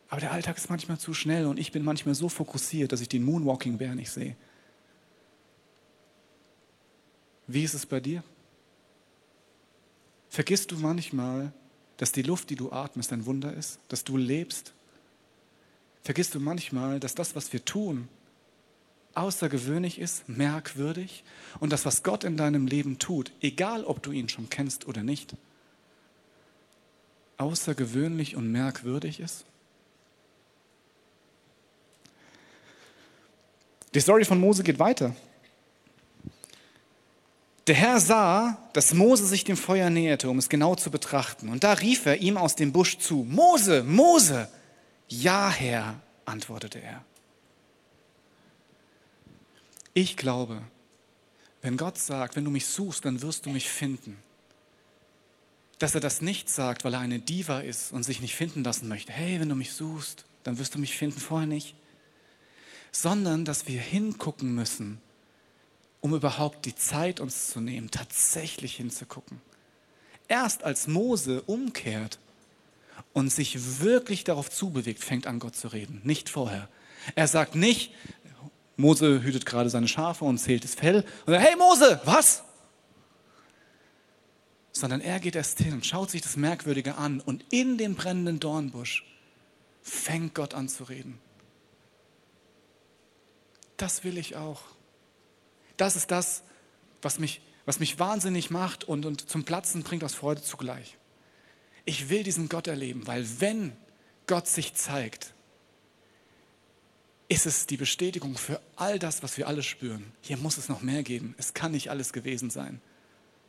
Aber 0.08 0.20
der 0.20 0.32
Alltag 0.32 0.56
ist 0.56 0.68
manchmal 0.68 0.98
zu 0.98 1.14
schnell 1.14 1.46
und 1.46 1.56
ich 1.56 1.70
bin 1.70 1.84
manchmal 1.84 2.16
so 2.16 2.28
fokussiert, 2.28 2.90
dass 2.90 3.00
ich 3.00 3.08
den 3.08 3.22
Moonwalking 3.22 3.78
Bär 3.78 3.94
nicht 3.94 4.10
sehe. 4.10 4.34
Wie 7.46 7.62
ist 7.62 7.74
es 7.74 7.86
bei 7.86 8.00
dir? 8.00 8.24
Vergisst 10.28 10.72
du 10.72 10.78
manchmal, 10.78 11.52
dass 11.98 12.10
die 12.10 12.22
Luft, 12.22 12.50
die 12.50 12.56
du 12.56 12.72
atmest, 12.72 13.12
ein 13.12 13.26
Wunder 13.26 13.54
ist, 13.54 13.78
dass 13.86 14.02
du 14.02 14.16
lebst? 14.16 14.72
vergisst 16.02 16.34
du 16.34 16.40
manchmal, 16.40 16.98
dass 16.98 17.14
das, 17.14 17.36
was 17.36 17.52
wir 17.52 17.64
tun, 17.64 18.08
außergewöhnlich 19.14 19.98
ist, 19.98 20.28
merkwürdig 20.28 21.24
und 21.58 21.72
das, 21.72 21.84
was 21.84 22.02
Gott 22.02 22.24
in 22.24 22.36
deinem 22.36 22.66
Leben 22.66 22.98
tut, 22.98 23.32
egal 23.40 23.84
ob 23.84 24.02
du 24.02 24.12
ihn 24.12 24.28
schon 24.28 24.48
kennst 24.50 24.86
oder 24.86 25.02
nicht, 25.02 25.34
außergewöhnlich 27.38 28.36
und 28.36 28.50
merkwürdig 28.50 29.20
ist? 29.20 29.44
Die 33.94 34.00
Story 34.00 34.24
von 34.24 34.38
Mose 34.38 34.62
geht 34.62 34.78
weiter. 34.78 35.16
Der 37.66 37.74
Herr 37.74 38.00
sah, 38.00 38.68
dass 38.72 38.94
Mose 38.94 39.26
sich 39.26 39.44
dem 39.44 39.56
Feuer 39.56 39.90
näherte, 39.90 40.30
um 40.30 40.38
es 40.38 40.48
genau 40.48 40.74
zu 40.74 40.90
betrachten. 40.90 41.48
Und 41.48 41.62
da 41.64 41.74
rief 41.74 42.06
er 42.06 42.18
ihm 42.18 42.36
aus 42.36 42.56
dem 42.56 42.72
Busch 42.72 42.98
zu, 42.98 43.26
Mose, 43.28 43.82
Mose. 43.84 44.48
Ja, 45.08 45.50
Herr, 45.50 46.00
antwortete 46.24 46.80
er. 46.80 47.04
Ich 49.94 50.16
glaube, 50.16 50.62
wenn 51.62 51.76
Gott 51.76 51.98
sagt, 51.98 52.36
wenn 52.36 52.44
du 52.44 52.50
mich 52.50 52.66
suchst, 52.66 53.04
dann 53.04 53.22
wirst 53.22 53.46
du 53.46 53.50
mich 53.50 53.68
finden, 53.68 54.16
dass 55.78 55.94
er 55.94 56.00
das 56.00 56.20
nicht 56.20 56.48
sagt, 56.48 56.84
weil 56.84 56.94
er 56.94 57.00
eine 57.00 57.18
Diva 57.18 57.60
ist 57.60 57.92
und 57.92 58.02
sich 58.02 58.20
nicht 58.20 58.36
finden 58.36 58.62
lassen 58.62 58.88
möchte. 58.88 59.12
Hey, 59.12 59.40
wenn 59.40 59.48
du 59.48 59.54
mich 59.54 59.72
suchst, 59.72 60.24
dann 60.42 60.58
wirst 60.58 60.74
du 60.74 60.78
mich 60.78 60.96
finden, 60.96 61.18
vorher 61.18 61.46
nicht. 61.46 61.74
Sondern, 62.92 63.44
dass 63.44 63.66
wir 63.66 63.80
hingucken 63.80 64.54
müssen, 64.54 65.00
um 66.00 66.14
überhaupt 66.14 66.66
die 66.66 66.74
Zeit 66.74 67.20
uns 67.20 67.48
zu 67.50 67.60
nehmen, 67.60 67.90
tatsächlich 67.90 68.76
hinzugucken. 68.76 69.40
Erst 70.28 70.64
als 70.64 70.86
Mose 70.86 71.42
umkehrt 71.42 72.18
und 73.12 73.30
sich 73.30 73.80
wirklich 73.80 74.24
darauf 74.24 74.50
zubewegt, 74.50 75.02
fängt 75.02 75.26
an 75.26 75.38
Gott 75.38 75.56
zu 75.56 75.68
reden, 75.68 76.00
nicht 76.04 76.28
vorher. 76.28 76.68
Er 77.14 77.26
sagt 77.26 77.54
nicht, 77.54 77.92
Mose 78.80 79.22
hütet 79.22 79.46
gerade 79.46 79.70
seine 79.70 79.88
Schafe 79.88 80.24
und 80.24 80.38
zählt 80.38 80.64
das 80.64 80.74
Fell 80.74 81.04
und 81.26 81.34
sagt, 81.34 81.46
hey 81.46 81.56
Mose, 81.56 82.00
was? 82.04 82.42
Sondern 84.72 85.00
er 85.00 85.20
geht 85.20 85.36
erst 85.36 85.58
hin 85.58 85.72
und 85.72 85.86
schaut 85.86 86.10
sich 86.10 86.22
das 86.22 86.36
Merkwürdige 86.36 86.96
an 86.96 87.20
und 87.20 87.44
in 87.50 87.78
dem 87.78 87.94
brennenden 87.94 88.40
Dornbusch 88.40 89.04
fängt 89.82 90.34
Gott 90.34 90.54
an 90.54 90.68
zu 90.68 90.84
reden. 90.84 91.18
Das 93.76 94.04
will 94.04 94.18
ich 94.18 94.36
auch. 94.36 94.62
Das 95.76 95.96
ist 95.96 96.10
das, 96.10 96.42
was 97.02 97.18
mich, 97.18 97.40
was 97.64 97.80
mich 97.80 97.98
wahnsinnig 97.98 98.50
macht 98.50 98.84
und, 98.84 99.06
und 99.06 99.28
zum 99.28 99.44
Platzen 99.44 99.82
bringt 99.82 100.04
aus 100.04 100.14
Freude 100.14 100.42
zugleich. 100.42 100.98
Ich 101.86 102.10
will 102.10 102.22
diesen 102.22 102.48
Gott 102.48 102.66
erleben, 102.66 103.06
weil 103.06 103.26
wenn 103.40 103.72
Gott 104.26 104.46
sich 104.46 104.74
zeigt, 104.74 105.32
ist 107.30 107.46
es 107.46 107.66
die 107.66 107.76
Bestätigung 107.76 108.36
für 108.36 108.60
all 108.74 108.98
das, 108.98 109.22
was 109.22 109.38
wir 109.38 109.46
alle 109.46 109.62
spüren. 109.62 110.12
Hier 110.20 110.36
muss 110.36 110.58
es 110.58 110.68
noch 110.68 110.82
mehr 110.82 111.04
geben. 111.04 111.36
Es 111.38 111.54
kann 111.54 111.70
nicht 111.70 111.88
alles 111.88 112.12
gewesen 112.12 112.50
sein. 112.50 112.80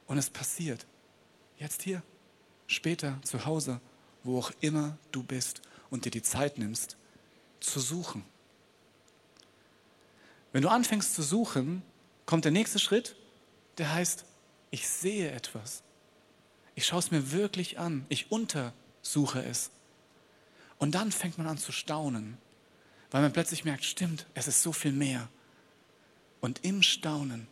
Und 0.06 0.20
es 0.20 0.30
passiert. 0.30 0.86
Jetzt 1.58 1.82
hier, 1.82 2.04
später, 2.68 3.20
zu 3.24 3.44
Hause, 3.46 3.82
wo 4.24 4.38
auch 4.38 4.52
immer 4.62 5.00
du 5.12 5.24
bist 5.24 5.64
und 5.90 6.06
dir 6.06 6.12
die 6.12 6.22
Zeit 6.22 6.60
nimmst, 6.60 6.96
zu 7.60 7.80
suchen. 7.80 8.24
Wenn 10.52 10.62
du 10.62 10.70
anfängst 10.70 11.16
zu 11.16 11.24
suchen, 11.24 11.82
kommt 12.28 12.46
der 12.46 12.52
nächste 12.52 12.78
Schritt, 12.78 13.16
der 13.80 13.92
heißt, 13.92 14.26
ich 14.70 14.88
sehe 14.88 15.32
etwas. 15.32 15.82
Ich 16.76 16.86
schaue 16.86 17.00
es 17.00 17.10
mir 17.10 17.32
wirklich 17.32 17.80
an. 17.80 18.06
Ich 18.10 18.32
untersuche 18.32 19.44
es. 19.44 19.72
Und 20.78 20.94
dann 20.94 21.12
fängt 21.12 21.40
man 21.40 21.48
an 21.48 21.58
zu 21.58 21.72
staunen 21.72 22.38
weil 23.12 23.22
man 23.22 23.34
plötzlich 23.34 23.66
merkt, 23.66 23.84
stimmt, 23.84 24.26
es 24.34 24.48
ist 24.48 24.64
so 24.64 24.72
viel 24.72 24.94
mehr. 24.94 25.28
Und 26.40 26.64
im 26.64 26.82
Staunen 26.82 27.48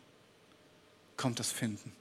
kommt 1.16 1.38
das 1.38 1.52
Finden. 1.52 1.92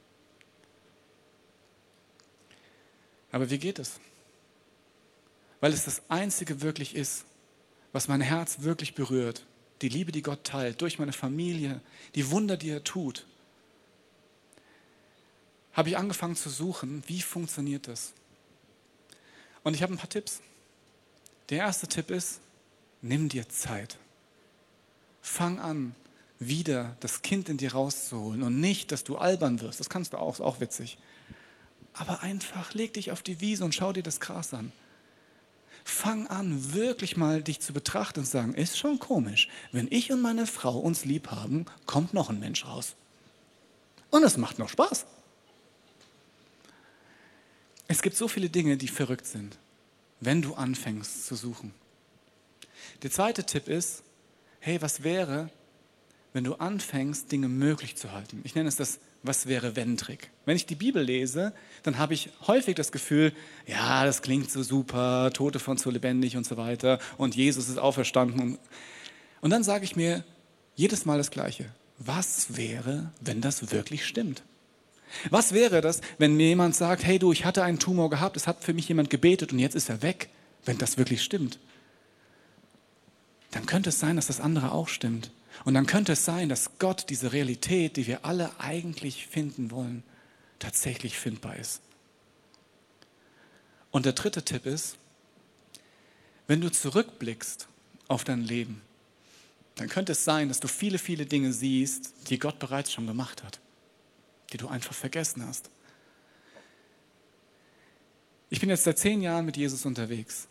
Aber 3.31 3.49
wie 3.49 3.59
geht 3.59 3.77
es? 3.77 3.99
Weil 5.59 5.73
es 5.73 5.85
das 5.85 6.01
Einzige 6.09 6.61
wirklich 6.61 6.95
ist, 6.95 7.25
was 7.91 8.07
mein 8.07 8.21
Herz 8.21 8.61
wirklich 8.61 8.95
berührt. 8.95 9.45
Die 9.81 9.89
Liebe, 9.89 10.11
die 10.11 10.21
Gott 10.21 10.45
teilt, 10.45 10.81
durch 10.81 10.97
meine 10.97 11.13
Familie, 11.13 11.81
die 12.15 12.31
Wunder, 12.31 12.57
die 12.57 12.69
er 12.69 12.83
tut. 12.83 13.25
Habe 15.73 15.89
ich 15.89 15.97
angefangen 15.97 16.35
zu 16.35 16.49
suchen, 16.49 17.03
wie 17.07 17.21
funktioniert 17.21 17.87
das? 17.87 18.13
Und 19.63 19.73
ich 19.73 19.83
habe 19.83 19.93
ein 19.93 19.97
paar 19.97 20.09
Tipps. 20.09 20.41
Der 21.49 21.59
erste 21.59 21.87
Tipp 21.87 22.09
ist, 22.09 22.39
nimm 23.01 23.29
dir 23.29 23.49
Zeit. 23.49 23.97
Fang 25.21 25.59
an, 25.59 25.95
wieder 26.39 26.95
das 27.01 27.21
Kind 27.21 27.49
in 27.49 27.57
dir 27.57 27.73
rauszuholen 27.73 28.43
und 28.43 28.59
nicht, 28.59 28.91
dass 28.91 29.03
du 29.03 29.17
albern 29.17 29.61
wirst. 29.61 29.79
Das 29.79 29.89
kannst 29.89 30.13
du 30.13 30.17
auch, 30.17 30.35
ist 30.35 30.41
auch 30.41 30.59
witzig. 30.61 30.97
Aber 31.93 32.21
einfach 32.21 32.73
leg 32.73 32.93
dich 32.93 33.11
auf 33.11 33.21
die 33.21 33.41
Wiese 33.41 33.65
und 33.65 33.75
schau 33.75 33.91
dir 33.91 34.03
das 34.03 34.19
Gras 34.19 34.53
an. 34.53 34.71
Fang 35.83 36.27
an, 36.27 36.73
wirklich 36.73 37.17
mal 37.17 37.41
dich 37.41 37.59
zu 37.59 37.73
betrachten 37.73 38.19
und 38.19 38.25
zu 38.25 38.31
sagen, 38.31 38.53
ist 38.53 38.77
schon 38.77 38.99
komisch. 38.99 39.49
Wenn 39.71 39.87
ich 39.91 40.11
und 40.11 40.21
meine 40.21 40.47
Frau 40.47 40.77
uns 40.77 41.03
lieb 41.03 41.31
haben, 41.31 41.65
kommt 41.85 42.13
noch 42.13 42.29
ein 42.29 42.39
Mensch 42.39 42.65
raus. 42.65 42.95
Und 44.09 44.23
es 44.23 44.37
macht 44.37 44.59
noch 44.59 44.69
Spaß. 44.69 45.05
Es 47.87 48.01
gibt 48.01 48.15
so 48.15 48.27
viele 48.27 48.49
Dinge, 48.49 48.77
die 48.77 48.87
verrückt 48.87 49.25
sind, 49.25 49.57
wenn 50.19 50.41
du 50.41 50.53
anfängst 50.53 51.25
zu 51.25 51.35
suchen. 51.35 51.73
Der 53.03 53.11
zweite 53.11 53.43
Tipp 53.43 53.67
ist, 53.67 54.03
hey, 54.59 54.81
was 54.81 55.03
wäre, 55.03 55.49
wenn 56.33 56.43
du 56.43 56.55
anfängst, 56.55 57.31
Dinge 57.31 57.47
möglich 57.47 57.95
zu 57.95 58.11
halten? 58.11 58.41
Ich 58.43 58.55
nenne 58.55 58.69
es 58.69 58.75
das 58.75 58.99
Was 59.21 59.47
wäre 59.47 59.75
wenn 59.75 59.97
Trick. 59.97 60.29
Wenn 60.45 60.55
ich 60.55 60.65
die 60.65 60.75
Bibel 60.75 61.03
lese, 61.03 61.53
dann 61.83 61.97
habe 61.97 62.13
ich 62.13 62.29
häufig 62.47 62.75
das 62.75 62.93
Gefühl, 62.93 63.33
ja, 63.67 64.05
das 64.05 64.21
klingt 64.21 64.49
so 64.49 64.63
super, 64.63 65.31
Tote 65.33 65.59
von 65.59 65.77
so 65.77 65.89
lebendig 65.89 66.37
und 66.37 66.45
so 66.45 66.55
weiter 66.55 66.99
und 67.17 67.35
Jesus 67.35 67.67
ist 67.67 67.77
auferstanden. 67.77 68.39
Und, 68.39 68.59
und 69.41 69.49
dann 69.49 69.63
sage 69.63 69.83
ich 69.83 69.97
mir 69.97 70.23
jedes 70.75 71.05
Mal 71.05 71.17
das 71.17 71.31
Gleiche. 71.31 71.65
Was 71.97 72.55
wäre, 72.55 73.11
wenn 73.19 73.41
das 73.41 73.73
wirklich 73.73 74.05
stimmt? 74.05 74.41
Was 75.29 75.53
wäre 75.53 75.81
das, 75.81 76.01
wenn 76.17 76.35
mir 76.35 76.47
jemand 76.47 76.75
sagt, 76.75 77.03
hey 77.03 77.19
du, 77.19 77.31
ich 77.31 77.43
hatte 77.43 77.63
einen 77.63 77.79
Tumor 77.79 78.09
gehabt, 78.09 78.37
es 78.37 78.47
hat 78.47 78.63
für 78.63 78.73
mich 78.73 78.87
jemand 78.87 79.09
gebetet 79.09 79.51
und 79.51 79.59
jetzt 79.59 79.75
ist 79.75 79.89
er 79.89 80.01
weg, 80.01 80.29
wenn 80.65 80.77
das 80.77 80.97
wirklich 80.97 81.23
stimmt? 81.23 81.59
Dann 83.51 83.65
könnte 83.65 83.89
es 83.89 83.99
sein, 83.99 84.15
dass 84.15 84.27
das 84.27 84.39
andere 84.39 84.71
auch 84.71 84.87
stimmt. 84.87 85.31
Und 85.65 85.73
dann 85.73 85.85
könnte 85.85 86.13
es 86.13 86.25
sein, 86.25 86.49
dass 86.49 86.77
Gott 86.79 87.09
diese 87.09 87.33
Realität, 87.33 87.97
die 87.97 88.07
wir 88.07 88.25
alle 88.25 88.51
eigentlich 88.59 89.27
finden 89.27 89.71
wollen, 89.71 90.03
tatsächlich 90.59 91.17
findbar 91.17 91.55
ist. 91.55 91.81
Und 93.91 94.05
der 94.05 94.13
dritte 94.13 94.43
Tipp 94.43 94.65
ist, 94.65 94.97
wenn 96.47 96.61
du 96.61 96.71
zurückblickst 96.71 97.67
auf 98.07 98.23
dein 98.23 98.41
Leben, 98.41 98.81
dann 99.75 99.87
könnte 99.87 100.11
es 100.11 100.23
sein, 100.23 100.49
dass 100.49 100.59
du 100.59 100.67
viele, 100.67 100.97
viele 100.97 101.25
Dinge 101.25 101.53
siehst, 101.53 102.29
die 102.29 102.37
Gott 102.37 102.59
bereits 102.59 102.91
schon 102.91 103.07
gemacht 103.07 103.43
hat, 103.43 103.59
die 104.51 104.57
du 104.57 104.67
einfach 104.67 104.93
vergessen 104.93 105.45
hast. 105.47 105.69
Ich 108.49 108.59
bin 108.59 108.69
jetzt 108.69 108.83
seit 108.83 108.97
zehn 108.97 109.21
Jahren 109.21 109.45
mit 109.45 109.57
Jesus 109.57 109.85
unterwegs. 109.85 110.47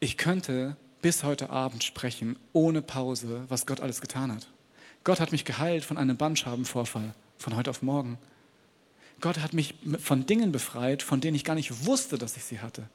Ich 0.00 0.16
könnte 0.16 0.76
bis 1.02 1.24
heute 1.24 1.50
Abend 1.50 1.84
sprechen, 1.84 2.38
ohne 2.52 2.82
Pause, 2.82 3.44
was 3.48 3.66
Gott 3.66 3.80
alles 3.80 4.00
getan 4.00 4.32
hat. 4.32 4.48
Gott 5.04 5.20
hat 5.20 5.32
mich 5.32 5.44
geheilt 5.44 5.84
von 5.84 5.98
einem 5.98 6.16
Bandschabenvorfall 6.16 7.14
von 7.38 7.56
heute 7.56 7.70
auf 7.70 7.82
morgen. 7.82 8.18
Gott 9.20 9.38
hat 9.38 9.52
mich 9.52 9.74
von 9.98 10.26
Dingen 10.26 10.52
befreit, 10.52 11.02
von 11.02 11.20
denen 11.20 11.36
ich 11.36 11.44
gar 11.44 11.54
nicht 11.54 11.86
wusste, 11.86 12.18
dass 12.18 12.36
ich 12.36 12.44
sie 12.44 12.60
hatte. 12.60 12.88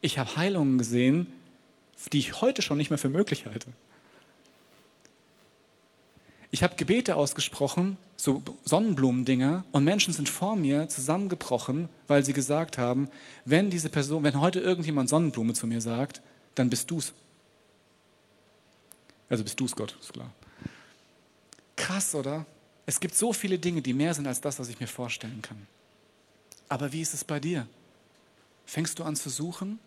Ich 0.00 0.18
habe 0.18 0.36
Heilungen 0.36 0.78
gesehen, 0.78 1.26
die 2.12 2.18
ich 2.18 2.40
heute 2.40 2.62
schon 2.62 2.78
nicht 2.78 2.90
mehr 2.90 2.98
für 2.98 3.08
möglich 3.08 3.46
halte. 3.46 3.72
Ich 6.50 6.62
habe 6.62 6.76
Gebete 6.76 7.16
ausgesprochen, 7.16 7.98
so 8.16 8.42
Sonnenblumendinger, 8.64 9.64
und 9.70 9.84
Menschen 9.84 10.14
sind 10.14 10.30
vor 10.30 10.56
mir 10.56 10.88
zusammengebrochen, 10.88 11.90
weil 12.06 12.24
sie 12.24 12.32
gesagt 12.32 12.78
haben, 12.78 13.08
wenn 13.44 13.68
diese 13.68 13.90
Person, 13.90 14.24
wenn 14.24 14.40
heute 14.40 14.60
irgendjemand 14.60 15.10
Sonnenblume 15.10 15.52
zu 15.52 15.66
mir 15.66 15.82
sagt, 15.82 16.22
dann 16.58 16.70
bist 16.70 16.90
du's. 16.90 17.12
Also 19.28 19.44
bist 19.44 19.58
du's, 19.60 19.74
Gott, 19.74 19.96
ist 20.00 20.12
klar. 20.12 20.32
Krass, 21.76 22.14
oder? 22.14 22.46
Es 22.86 22.98
gibt 22.98 23.14
so 23.14 23.32
viele 23.32 23.58
Dinge, 23.58 23.82
die 23.82 23.92
mehr 23.92 24.14
sind 24.14 24.26
als 24.26 24.40
das, 24.40 24.58
was 24.58 24.68
ich 24.68 24.80
mir 24.80 24.86
vorstellen 24.86 25.42
kann. 25.42 25.66
Aber 26.68 26.92
wie 26.92 27.02
ist 27.02 27.14
es 27.14 27.24
bei 27.24 27.38
dir? 27.38 27.66
Fängst 28.64 28.98
du 28.98 29.04
an 29.04 29.16
zu 29.16 29.30
suchen? 29.30 29.78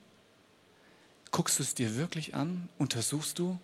Guckst 1.32 1.60
du 1.60 1.64
es 1.64 1.76
dir 1.76 1.96
wirklich 1.96 2.36
an? 2.36 2.70
Untersuchst 2.78 3.40
du? 3.40 3.60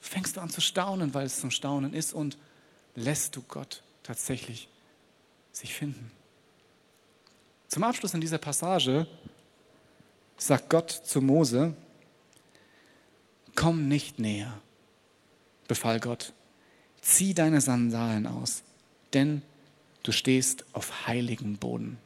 Fängst 0.00 0.36
du 0.36 0.40
an 0.40 0.50
zu 0.50 0.60
staunen, 0.60 1.14
weil 1.14 1.26
es 1.26 1.40
zum 1.40 1.50
Staunen 1.50 1.94
ist? 1.94 2.12
Und 2.12 2.36
lässt 2.94 3.36
du 3.36 3.42
Gott 3.42 3.82
tatsächlich 4.02 4.68
sich 5.52 5.74
finden? 5.74 6.10
Zum 7.68 7.82
Abschluss 7.84 8.14
in 8.14 8.20
dieser 8.20 8.38
Passage 8.38 9.06
sagt 10.36 10.70
Gott 10.70 10.90
zu 10.90 11.20
Mose, 11.20 11.74
komm 13.56 13.88
nicht 13.88 14.18
näher, 14.20 14.60
befahl 15.66 15.98
Gott. 15.98 16.32
Zieh 17.00 17.34
deine 17.34 17.60
Sandalen 17.60 18.26
aus, 18.26 18.62
denn 19.12 19.42
du 20.02 20.12
stehst 20.12 20.64
auf 20.72 21.06
heiligem 21.06 21.56
Boden. 21.56 21.98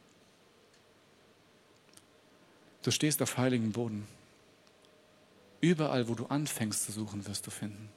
Du 2.82 2.90
stehst 2.90 3.20
auf 3.20 3.36
heiligem 3.36 3.72
Boden. 3.72 4.06
Überall, 5.60 6.08
wo 6.08 6.14
du 6.14 6.26
anfängst 6.26 6.84
zu 6.84 6.92
suchen, 6.92 7.26
wirst 7.26 7.46
du 7.46 7.50
finden. 7.50 7.90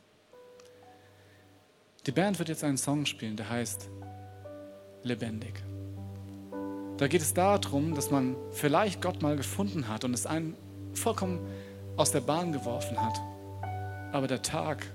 Die 2.05 2.11
Band 2.11 2.37
wird 2.39 2.49
jetzt 2.49 2.65
einen 2.65 2.77
Song 2.77 3.05
spielen, 3.05 3.37
der 3.37 3.49
heißt 3.49 3.87
Lebendig. 5.03 5.63
Da 6.97 7.07
geht 7.07 7.21
es 7.21 7.33
darum, 7.33 7.95
dass 7.95 8.11
man 8.11 8.35
vielleicht 8.51 9.01
Gott 9.01 9.21
mal 9.21 9.35
gefunden 9.35 9.87
hat 9.87 10.03
und 10.03 10.13
es 10.13 10.25
einen 10.25 10.55
vollkommen 10.93 11.39
aus 11.97 12.11
der 12.11 12.21
Bahn 12.21 12.51
geworfen 12.51 13.01
hat. 13.01 13.19
Aber 14.13 14.27
der 14.27 14.43
Tag 14.43 14.85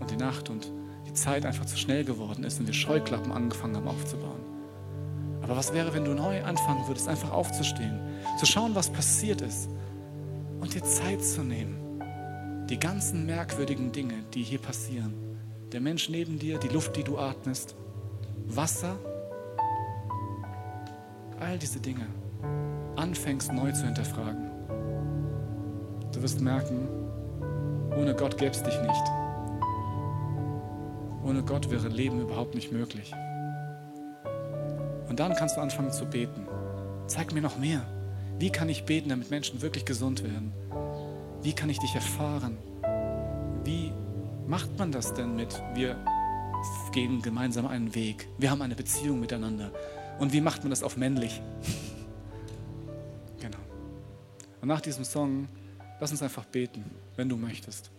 und 0.00 0.10
die 0.10 0.16
Nacht 0.16 0.48
und 0.48 0.72
die 1.06 1.12
Zeit 1.12 1.44
einfach 1.44 1.66
zu 1.66 1.76
schnell 1.76 2.04
geworden 2.04 2.44
ist 2.44 2.60
und 2.60 2.66
wir 2.66 2.74
Scheuklappen 2.74 3.32
angefangen 3.32 3.76
haben 3.76 3.88
aufzubauen. 3.88 4.40
Aber 5.42 5.56
was 5.56 5.74
wäre, 5.74 5.92
wenn 5.92 6.04
du 6.04 6.14
neu 6.14 6.42
anfangen 6.44 6.86
würdest, 6.86 7.08
einfach 7.08 7.32
aufzustehen, 7.32 7.98
zu 8.38 8.46
schauen, 8.46 8.74
was 8.74 8.88
passiert 8.88 9.40
ist 9.40 9.68
und 10.60 10.74
dir 10.74 10.82
Zeit 10.84 11.24
zu 11.24 11.42
nehmen, 11.42 12.00
die 12.70 12.78
ganzen 12.78 13.26
merkwürdigen 13.26 13.92
Dinge, 13.92 14.14
die 14.32 14.42
hier 14.42 14.60
passieren, 14.60 15.14
der 15.72 15.80
Mensch 15.80 16.08
neben 16.08 16.38
dir, 16.38 16.58
die 16.58 16.68
Luft, 16.68 16.96
die 16.96 17.04
du 17.04 17.18
atmest, 17.18 17.74
Wasser, 18.46 18.96
all 21.40 21.58
diese 21.58 21.80
Dinge 21.80 22.06
anfängst 22.94 23.52
neu 23.52 23.72
zu 23.72 23.84
hinterfragen. 23.84 24.50
Du 26.12 26.22
wirst 26.22 26.40
merken, 26.40 26.88
ohne 27.96 28.14
Gott 28.14 28.36
gäbe 28.38 28.50
es 28.50 28.62
dich 28.62 28.78
nicht. 28.80 29.04
Ohne 31.24 31.42
Gott 31.42 31.70
wäre 31.70 31.88
Leben 31.88 32.20
überhaupt 32.20 32.54
nicht 32.54 32.70
möglich. 32.70 33.12
Und 35.08 35.18
dann 35.18 35.34
kannst 35.34 35.56
du 35.56 35.60
anfangen 35.60 35.90
zu 35.90 36.04
beten. 36.04 36.46
Zeig 37.06 37.32
mir 37.32 37.40
noch 37.40 37.58
mehr. 37.58 37.82
Wie 38.38 38.50
kann 38.50 38.68
ich 38.68 38.84
beten, 38.84 39.08
damit 39.08 39.30
Menschen 39.30 39.62
wirklich 39.62 39.84
gesund 39.84 40.22
werden? 40.22 40.52
Wie 41.42 41.52
kann 41.52 41.70
ich 41.70 41.78
dich 41.78 41.94
erfahren? 41.94 42.58
Wie 43.64 43.92
macht 44.46 44.78
man 44.78 44.92
das 44.92 45.14
denn 45.14 45.34
mit, 45.34 45.62
wir 45.74 45.96
gehen 46.92 47.22
gemeinsam 47.22 47.66
einen 47.66 47.94
Weg, 47.94 48.28
wir 48.38 48.50
haben 48.50 48.62
eine 48.62 48.74
Beziehung 48.74 49.20
miteinander? 49.20 49.72
Und 50.18 50.32
wie 50.32 50.40
macht 50.40 50.62
man 50.62 50.70
das 50.70 50.82
auf 50.82 50.96
männlich? 50.96 51.40
genau. 53.40 53.58
Und 54.60 54.68
nach 54.68 54.80
diesem 54.80 55.04
Song, 55.04 55.48
lass 55.98 56.10
uns 56.10 56.22
einfach 56.22 56.44
beten, 56.44 56.84
wenn 57.16 57.28
du 57.28 57.36
möchtest, 57.36 57.90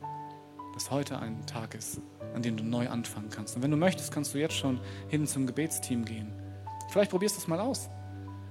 dass 0.73 0.91
heute 0.91 1.19
ein 1.19 1.45
Tag 1.45 1.73
ist, 1.75 1.99
an 2.33 2.41
dem 2.41 2.55
du 2.55 2.63
neu 2.63 2.87
anfangen 2.87 3.29
kannst. 3.29 3.55
Und 3.55 3.63
wenn 3.63 3.71
du 3.71 3.77
möchtest, 3.77 4.11
kannst 4.11 4.33
du 4.33 4.37
jetzt 4.37 4.55
schon 4.55 4.79
hin 5.09 5.25
zum 5.25 5.47
Gebetsteam 5.47 6.05
gehen. 6.05 6.31
Vielleicht 6.89 7.11
probierst 7.11 7.35
du 7.35 7.41
es 7.41 7.47
mal 7.47 7.59
aus. 7.59 7.89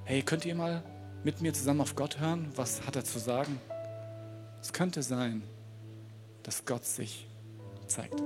Hey, 0.05 0.23
könnt 0.23 0.45
ihr 0.45 0.55
mal 0.55 0.83
mit 1.25 1.41
mir 1.41 1.53
zusammen 1.53 1.81
auf 1.81 1.95
Gott 1.95 2.21
hören? 2.21 2.49
Was 2.57 2.87
hat 2.87 2.97
er 2.97 3.05
zu 3.05 3.19
sagen? 3.19 3.61
Es 4.61 4.73
könnte 4.73 5.03
sein, 5.03 5.43
dass 6.43 6.65
Gott 6.65 6.85
sich 6.85 7.27
zeigt. 7.87 8.21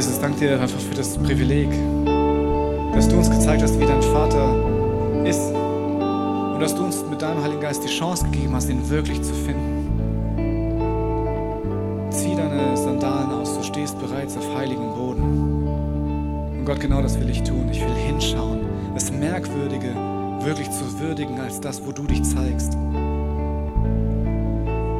Jesus, 0.00 0.18
danke 0.18 0.40
dir 0.40 0.58
einfach 0.58 0.80
für 0.80 0.94
das 0.94 1.18
Privileg, 1.18 1.68
dass 2.94 3.06
du 3.06 3.16
uns 3.18 3.30
gezeigt 3.30 3.62
hast, 3.62 3.78
wie 3.78 3.84
dein 3.84 4.00
Vater 4.00 4.56
ist. 5.26 5.52
Und 5.52 6.58
dass 6.58 6.74
du 6.74 6.84
uns 6.84 7.04
mit 7.04 7.20
deinem 7.20 7.42
Heiligen 7.42 7.60
Geist 7.60 7.84
die 7.84 7.88
Chance 7.88 8.24
gegeben 8.24 8.54
hast, 8.54 8.70
ihn 8.70 8.88
wirklich 8.88 9.20
zu 9.20 9.34
finden. 9.34 9.90
Zieh 12.08 12.34
deine 12.34 12.78
Sandalen 12.78 13.30
aus, 13.32 13.58
du 13.58 13.62
stehst 13.62 14.00
bereits 14.00 14.38
auf 14.38 14.56
heiligem 14.56 14.88
Boden. 14.94 15.68
Und 16.60 16.64
Gott, 16.64 16.80
genau 16.80 17.02
das 17.02 17.20
will 17.20 17.28
ich 17.28 17.42
tun. 17.42 17.68
Ich 17.70 17.82
will 17.82 17.94
hinschauen, 17.94 18.60
das 18.94 19.12
Merkwürdige 19.12 19.94
wirklich 20.40 20.70
zu 20.70 20.98
würdigen 20.98 21.38
als 21.40 21.60
das, 21.60 21.84
wo 21.86 21.92
du 21.92 22.04
dich 22.04 22.22
zeigst. 22.22 22.74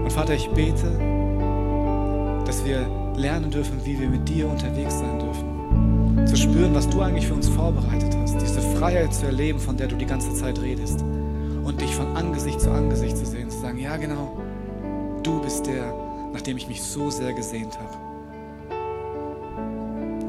Und 0.05 0.13
Vater, 0.13 0.35
ich 0.35 0.51
bete, 0.51 0.93
dass 2.45 2.67
wir 2.67 3.00
lernen 3.17 3.51
dürfen, 3.51 3.85
wie 3.85 3.99
wir 3.99 4.09
mit 4.09 4.29
dir 4.29 4.49
unterwegs 4.49 4.99
sein 4.99 5.19
dürfen. 5.19 6.27
Zu 6.27 6.37
spüren, 6.37 6.75
was 6.75 6.89
du 6.89 7.01
eigentlich 7.01 7.27
für 7.27 7.35
uns 7.35 7.49
vorbereitet 7.49 8.17
hast. 8.17 8.41
Diese 8.41 8.61
Freiheit 8.61 9.15
zu 9.15 9.27
erleben, 9.27 9.59
von 9.59 9.77
der 9.77 9.89
du 9.89 9.97
die 9.97 10.07
ganze 10.07 10.35
Zeit 10.35 10.61
redest. 10.61 11.03
Und 11.65 11.81
dich 11.81 11.95
von 11.95 12.17
Angesicht 12.17 12.61
zu 12.61 12.71
Angesicht 12.71 13.17
zu 13.17 13.27
sehen. 13.27 13.51
Zu 13.51 13.59
sagen, 13.59 13.79
ja 13.79 13.97
genau, 13.97 14.37
du 15.23 15.41
bist 15.41 15.67
der, 15.67 15.95
nach 16.33 16.41
dem 16.41 16.57
ich 16.57 16.69
mich 16.69 16.83
so 16.83 17.11
sehr 17.11 17.33
gesehnt 17.33 17.79
habe. 17.79 17.97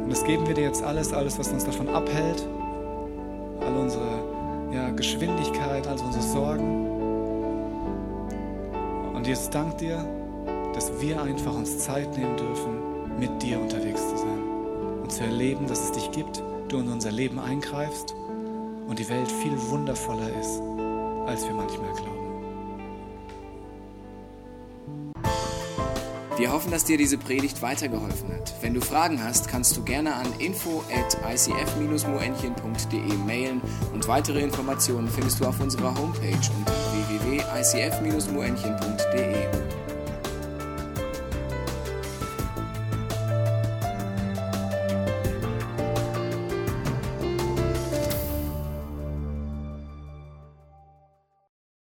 Und 0.04 0.10
das 0.10 0.24
geben 0.24 0.48
wir 0.48 0.54
dir 0.54 0.66
jetzt 0.66 0.84
alles, 0.84 1.14
alles, 1.14 1.40
was 1.40 1.50
uns 1.50 1.66
davon 1.66 1.90
abhält. 1.90 2.48
All 3.62 3.78
unsere 3.78 4.24
ja, 4.74 4.90
Geschwindigkeit, 4.90 5.88
all 5.88 6.00
unsere 6.00 6.24
Sorgen. 6.24 6.88
Und 9.14 9.28
jetzt 9.28 9.54
dank 9.54 9.78
dir, 9.78 10.04
dass 10.82 11.00
wir 11.00 11.22
einfach 11.22 11.54
uns 11.54 11.78
Zeit 11.78 12.18
nehmen 12.18 12.36
dürfen, 12.38 13.20
mit 13.20 13.44
dir 13.44 13.60
unterwegs 13.60 14.02
zu 14.02 14.18
sein 14.18 14.42
und 15.04 15.12
zu 15.12 15.24
erleben, 15.24 15.68
dass 15.68 15.84
es 15.84 15.92
dich 15.92 16.10
gibt, 16.10 16.42
du 16.70 16.80
in 16.80 16.88
unser 16.88 17.12
Leben 17.12 17.40
eingreifst 17.40 18.16
und 18.88 18.98
die 18.98 19.08
Welt 19.08 19.32
viel 19.32 19.56
wundervoller 19.70 20.28
ist, 20.40 20.60
als 21.28 21.46
wir 21.46 21.54
manchmal 21.54 21.94
glauben. 21.94 22.18
Wir 26.38 26.52
hoffen, 26.52 26.72
dass 26.72 26.86
dir 26.86 26.98
diese 26.98 27.20
Predigt 27.20 27.62
weitergeholfen 27.62 28.34
hat. 28.34 28.52
Wenn 28.62 28.74
du 28.74 28.82
Fragen 28.82 29.24
hast, 29.24 29.50
kannst 29.50 29.78
du 29.78 29.84
gerne 29.84 30.16
an 30.16 30.34
info 30.40 30.84
at 30.92 31.16
icf-moenchen.de 31.32 33.14
mailen 33.28 33.62
und 33.94 34.08
weitere 34.08 34.42
Informationen 34.42 35.10
findest 35.10 35.42
du 35.42 35.46
auf 35.46 35.60
unserer 35.60 35.96
Homepage 35.96 36.40
unter 36.58 36.74
www.icf-moenchen.de. 37.22 39.81